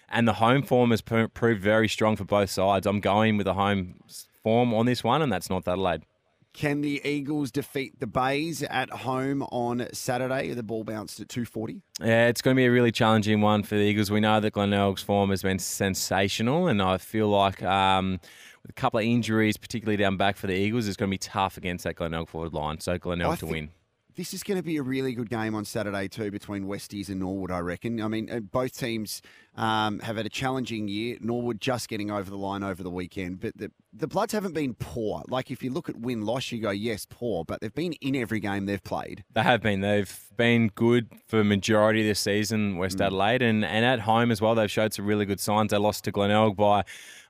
and 0.09 0.27
the 0.27 0.33
home 0.33 0.63
form 0.63 0.91
has 0.91 1.01
proved 1.01 1.61
very 1.61 1.87
strong 1.87 2.15
for 2.15 2.25
both 2.25 2.49
sides. 2.49 2.85
I'm 2.85 2.99
going 2.99 3.37
with 3.37 3.45
the 3.45 3.53
home 3.53 3.95
form 4.43 4.73
on 4.73 4.85
this 4.85 5.03
one, 5.03 5.21
and 5.21 5.31
that's 5.31 5.49
North 5.49 5.67
Adelaide. 5.67 6.03
Can 6.51 6.81
the 6.81 6.99
Eagles 7.07 7.51
defeat 7.51 7.99
the 7.99 8.07
Bays 8.07 8.63
at 8.63 8.89
home 8.89 9.43
on 9.43 9.87
Saturday? 9.93 10.51
The 10.53 10.63
ball 10.63 10.83
bounced 10.83 11.19
at 11.19 11.29
240. 11.29 11.81
Yeah, 12.01 12.27
it's 12.27 12.41
going 12.41 12.55
to 12.55 12.59
be 12.59 12.65
a 12.65 12.71
really 12.71 12.91
challenging 12.91 13.39
one 13.39 13.63
for 13.63 13.75
the 13.75 13.81
Eagles. 13.81 14.09
We 14.09 14.19
know 14.19 14.39
that 14.39 14.53
Glenelg's 14.53 15.03
form 15.03 15.29
has 15.29 15.43
been 15.43 15.59
sensational, 15.59 16.67
and 16.67 16.81
I 16.81 16.97
feel 16.97 17.29
like 17.29 17.61
um, 17.61 18.19
with 18.61 18.71
a 18.71 18.73
couple 18.73 18.99
of 18.99 19.05
injuries, 19.05 19.57
particularly 19.57 19.97
down 19.97 20.17
back 20.17 20.37
for 20.37 20.47
the 20.47 20.53
Eagles, 20.53 20.87
it's 20.87 20.97
going 20.97 21.09
to 21.09 21.13
be 21.13 21.17
tough 21.17 21.57
against 21.57 21.83
that 21.83 21.95
Glenelg 21.95 22.27
forward 22.27 22.53
line. 22.53 22.79
So 22.79 22.97
Glenelg 22.97 23.39
to 23.39 23.45
win. 23.45 23.71
This 24.15 24.33
is 24.33 24.43
going 24.43 24.57
to 24.57 24.63
be 24.63 24.75
a 24.75 24.83
really 24.83 25.13
good 25.13 25.29
game 25.29 25.55
on 25.55 25.63
Saturday 25.63 26.09
too 26.09 26.29
between 26.29 26.65
Westies 26.65 27.07
and 27.07 27.21
Norwood. 27.21 27.51
I 27.51 27.59
reckon. 27.59 28.01
I 28.01 28.09
mean, 28.09 28.49
both 28.51 28.77
teams 28.77 29.21
um, 29.55 29.99
have 29.99 30.17
had 30.17 30.25
a 30.25 30.29
challenging 30.29 30.89
year. 30.89 31.17
Norwood 31.21 31.61
just 31.61 31.87
getting 31.87 32.11
over 32.11 32.29
the 32.29 32.37
line 32.37 32.61
over 32.61 32.83
the 32.83 32.89
weekend, 32.89 33.39
but 33.39 33.55
the 33.55 33.71
the 33.93 34.07
Bloods 34.07 34.33
haven't 34.33 34.53
been 34.53 34.73
poor. 34.73 35.23
Like 35.29 35.51
if 35.51 35.63
you 35.63 35.71
look 35.71 35.87
at 35.87 35.97
win 35.97 36.23
loss, 36.23 36.51
you 36.51 36.59
go 36.59 36.71
yes 36.71 37.07
poor, 37.09 37.45
but 37.45 37.61
they've 37.61 37.73
been 37.73 37.93
in 37.93 38.15
every 38.15 38.41
game 38.41 38.65
they've 38.65 38.83
played. 38.83 39.23
They 39.33 39.43
have 39.43 39.61
been. 39.61 39.79
They've 39.79 40.19
been 40.35 40.69
good 40.75 41.07
for 41.27 41.43
majority 41.43 42.01
of 42.01 42.07
this 42.07 42.19
season. 42.19 42.77
West 42.77 42.97
mm. 42.97 43.05
Adelaide 43.05 43.41
and 43.41 43.63
and 43.63 43.85
at 43.85 44.01
home 44.01 44.31
as 44.31 44.41
well. 44.41 44.53
They've 44.53 44.69
showed 44.69 44.93
some 44.93 45.05
really 45.05 45.25
good 45.25 45.39
signs. 45.39 45.71
They 45.71 45.77
lost 45.77 46.03
to 46.05 46.11
Glenelg 46.11 46.57
by 46.57 46.83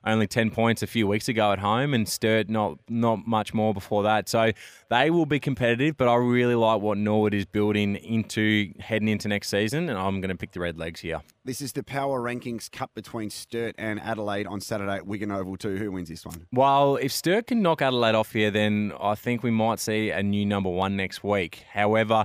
only 0.04 0.26
10 0.26 0.50
points 0.50 0.82
a 0.82 0.86
few 0.86 1.06
weeks 1.06 1.28
ago 1.28 1.52
at 1.52 1.58
home 1.58 1.92
and 1.92 2.08
Sturt 2.08 2.48
not 2.48 2.78
not 2.88 3.26
much 3.26 3.52
more 3.52 3.74
before 3.74 4.02
that. 4.04 4.28
So 4.28 4.52
they 4.88 5.10
will 5.10 5.26
be 5.26 5.38
competitive, 5.38 5.96
but 5.96 6.08
I 6.08 6.14
really 6.14 6.54
like 6.54 6.80
what 6.80 6.98
Norwood 6.98 7.34
is 7.34 7.44
building 7.44 7.96
into 7.96 8.72
heading 8.80 9.08
into 9.08 9.28
next 9.28 9.48
season, 9.48 9.88
and 9.88 9.98
I'm 9.98 10.20
going 10.20 10.30
to 10.30 10.36
pick 10.36 10.52
the 10.52 10.60
Red 10.60 10.78
Legs 10.78 11.00
here. 11.00 11.20
This 11.44 11.60
is 11.60 11.72
the 11.72 11.82
Power 11.82 12.20
Rankings 12.20 12.70
Cup 12.70 12.90
between 12.94 13.30
Sturt 13.30 13.74
and 13.78 14.00
Adelaide 14.00 14.46
on 14.46 14.60
Saturday 14.60 14.96
at 14.96 15.06
Wigan 15.06 15.30
Oval 15.30 15.56
too. 15.56 15.76
Who 15.76 15.92
wins 15.92 16.08
this 16.08 16.24
one? 16.24 16.46
Well, 16.52 16.96
if 16.96 17.12
Sturt 17.12 17.46
can 17.46 17.62
knock 17.62 17.82
Adelaide 17.82 18.14
off 18.14 18.32
here, 18.32 18.50
then 18.50 18.92
I 19.00 19.14
think 19.14 19.42
we 19.42 19.50
might 19.50 19.80
see 19.80 20.10
a 20.10 20.22
new 20.22 20.46
number 20.46 20.70
one 20.70 20.96
next 20.96 21.22
week. 21.22 21.64
However, 21.72 22.24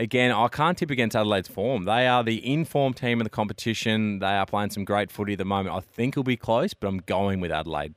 again, 0.00 0.32
I 0.32 0.48
can't 0.48 0.76
tip 0.76 0.90
against 0.90 1.14
Adelaide's 1.14 1.48
form. 1.48 1.84
They 1.84 2.06
are 2.06 2.24
the 2.24 2.44
informed 2.46 2.96
team 2.96 3.20
in 3.20 3.24
the 3.24 3.30
competition. 3.30 4.18
They 4.18 4.26
are 4.26 4.46
playing 4.46 4.70
some 4.70 4.84
great 4.84 5.10
footy 5.10 5.32
at 5.32 5.38
the 5.38 5.44
moment. 5.44 5.76
I 5.76 5.80
think 5.80 6.14
it'll 6.14 6.24
be 6.24 6.36
close, 6.36 6.74
but 6.74 6.88
I'm 6.88 6.98
going 6.98 7.40
with 7.40 7.52
Adelaide. 7.52 7.94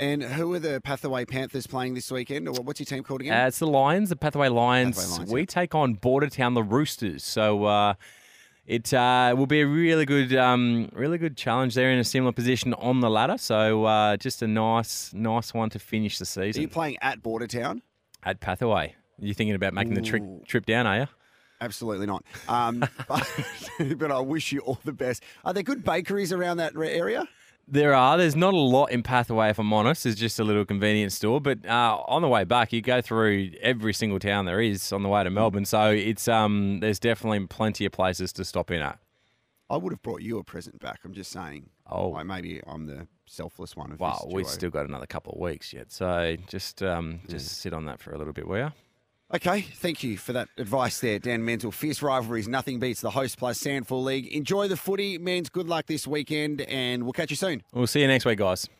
And 0.00 0.22
who 0.22 0.54
are 0.54 0.60
the 0.60 0.80
Padthaway 0.80 1.26
Panthers 1.26 1.66
playing 1.66 1.94
this 1.94 2.10
weekend? 2.12 2.46
Or 2.46 2.54
what's 2.62 2.78
your 2.78 2.86
team 2.86 3.02
called 3.02 3.20
again? 3.22 3.36
Uh, 3.36 3.48
it's 3.48 3.58
the 3.58 3.66
Lions, 3.66 4.10
the 4.10 4.16
Pathway 4.16 4.48
Lions. 4.48 4.96
Pathway 4.96 5.16
Lions, 5.16 5.32
we 5.32 5.40
yeah. 5.40 5.46
take 5.46 5.74
on 5.74 5.96
Bordertown, 5.96 6.54
the 6.54 6.62
Roosters. 6.62 7.24
So 7.24 7.64
uh, 7.64 7.94
it 8.64 8.94
uh, 8.94 9.34
will 9.36 9.48
be 9.48 9.60
a 9.60 9.66
really 9.66 10.04
good, 10.04 10.36
um, 10.36 10.88
really 10.92 11.18
good 11.18 11.36
challenge. 11.36 11.74
They're 11.74 11.90
in 11.90 11.98
a 11.98 12.04
similar 12.04 12.32
position 12.32 12.74
on 12.74 13.00
the 13.00 13.10
ladder, 13.10 13.38
so 13.38 13.86
uh, 13.86 14.16
just 14.16 14.40
a 14.42 14.46
nice, 14.46 15.12
nice 15.12 15.52
one 15.52 15.70
to 15.70 15.80
finish 15.80 16.18
the 16.18 16.26
season. 16.26 16.60
are 16.60 16.62
you 16.62 16.68
playing 16.68 16.98
at 17.02 17.20
Bordertown? 17.20 17.82
at 18.22 18.40
Padthaway. 18.40 18.94
You 19.20 19.34
thinking 19.34 19.54
about 19.54 19.74
making 19.74 19.94
the 19.94 20.02
trick, 20.02 20.22
trip 20.46 20.66
down? 20.66 20.86
Are 20.86 20.98
you? 20.98 21.06
Absolutely 21.60 22.06
not. 22.06 22.24
Um, 22.48 22.84
but, 23.08 23.28
but 23.96 24.10
I 24.12 24.20
wish 24.20 24.52
you 24.52 24.60
all 24.60 24.78
the 24.84 24.92
best. 24.92 25.22
Are 25.44 25.52
there 25.52 25.62
good 25.62 25.84
bakeries 25.84 26.32
around 26.32 26.58
that 26.58 26.74
area? 26.76 27.26
There 27.70 27.92
are. 27.92 28.16
There's 28.16 28.36
not 28.36 28.54
a 28.54 28.58
lot 28.58 28.86
in 28.86 29.02
Padthaway, 29.02 29.50
if 29.50 29.58
I'm 29.58 29.72
honest. 29.74 30.04
There's 30.04 30.16
just 30.16 30.40
a 30.40 30.44
little 30.44 30.64
convenience 30.64 31.14
store. 31.14 31.38
But 31.40 31.66
uh, 31.66 31.98
on 32.06 32.22
the 32.22 32.28
way 32.28 32.44
back, 32.44 32.72
you 32.72 32.80
go 32.80 33.02
through 33.02 33.50
every 33.60 33.92
single 33.92 34.18
town 34.18 34.46
there 34.46 34.60
is 34.60 34.90
on 34.90 35.02
the 35.02 35.08
way 35.10 35.22
to 35.22 35.28
Melbourne. 35.28 35.66
So 35.66 35.90
it's 35.90 36.28
um, 36.28 36.80
there's 36.80 36.98
definitely 36.98 37.46
plenty 37.46 37.84
of 37.84 37.92
places 37.92 38.32
to 38.34 38.44
stop 38.44 38.70
in 38.70 38.80
at. 38.80 38.98
I 39.68 39.76
would 39.76 39.92
have 39.92 40.00
brought 40.00 40.22
you 40.22 40.38
a 40.38 40.44
present 40.44 40.80
back. 40.80 41.00
I'm 41.04 41.12
just 41.12 41.30
saying. 41.30 41.68
Oh. 41.86 42.08
Like, 42.08 42.24
maybe 42.24 42.62
I'm 42.66 42.86
the 42.86 43.06
selfless 43.26 43.76
one 43.76 43.92
of 43.92 44.00
Well, 44.00 44.30
we've 44.32 44.46
still 44.48 44.70
got 44.70 44.86
another 44.86 45.06
couple 45.06 45.34
of 45.34 45.38
weeks 45.40 45.74
yet. 45.74 45.92
So 45.92 46.36
just 46.46 46.82
um, 46.82 47.20
Hmm. 47.26 47.30
just 47.30 47.58
sit 47.58 47.74
on 47.74 47.84
that 47.84 48.00
for 48.00 48.12
a 48.14 48.18
little 48.18 48.32
bit, 48.32 48.48
will 48.48 48.56
you? 48.56 48.72
Okay, 49.34 49.60
thank 49.60 50.02
you 50.02 50.16
for 50.16 50.32
that 50.32 50.48
advice 50.56 51.00
there, 51.00 51.18
Dan 51.18 51.44
Menzel. 51.44 51.70
Fierce 51.70 52.00
rivalries, 52.00 52.48
nothing 52.48 52.78
beats 52.78 53.02
the 53.02 53.10
host 53.10 53.36
plus 53.36 53.62
SANFL 53.62 54.02
League. 54.02 54.26
Enjoy 54.28 54.68
the 54.68 54.76
footy, 54.76 55.18
Menz. 55.18 55.52
Good 55.52 55.68
luck 55.68 55.84
this 55.84 56.06
weekend, 56.06 56.62
and 56.62 57.02
we'll 57.02 57.12
catch 57.12 57.28
you 57.28 57.36
soon. 57.36 57.62
We'll 57.74 57.86
see 57.86 58.00
you 58.00 58.06
next 58.06 58.24
week, 58.24 58.38
guys. 58.38 58.70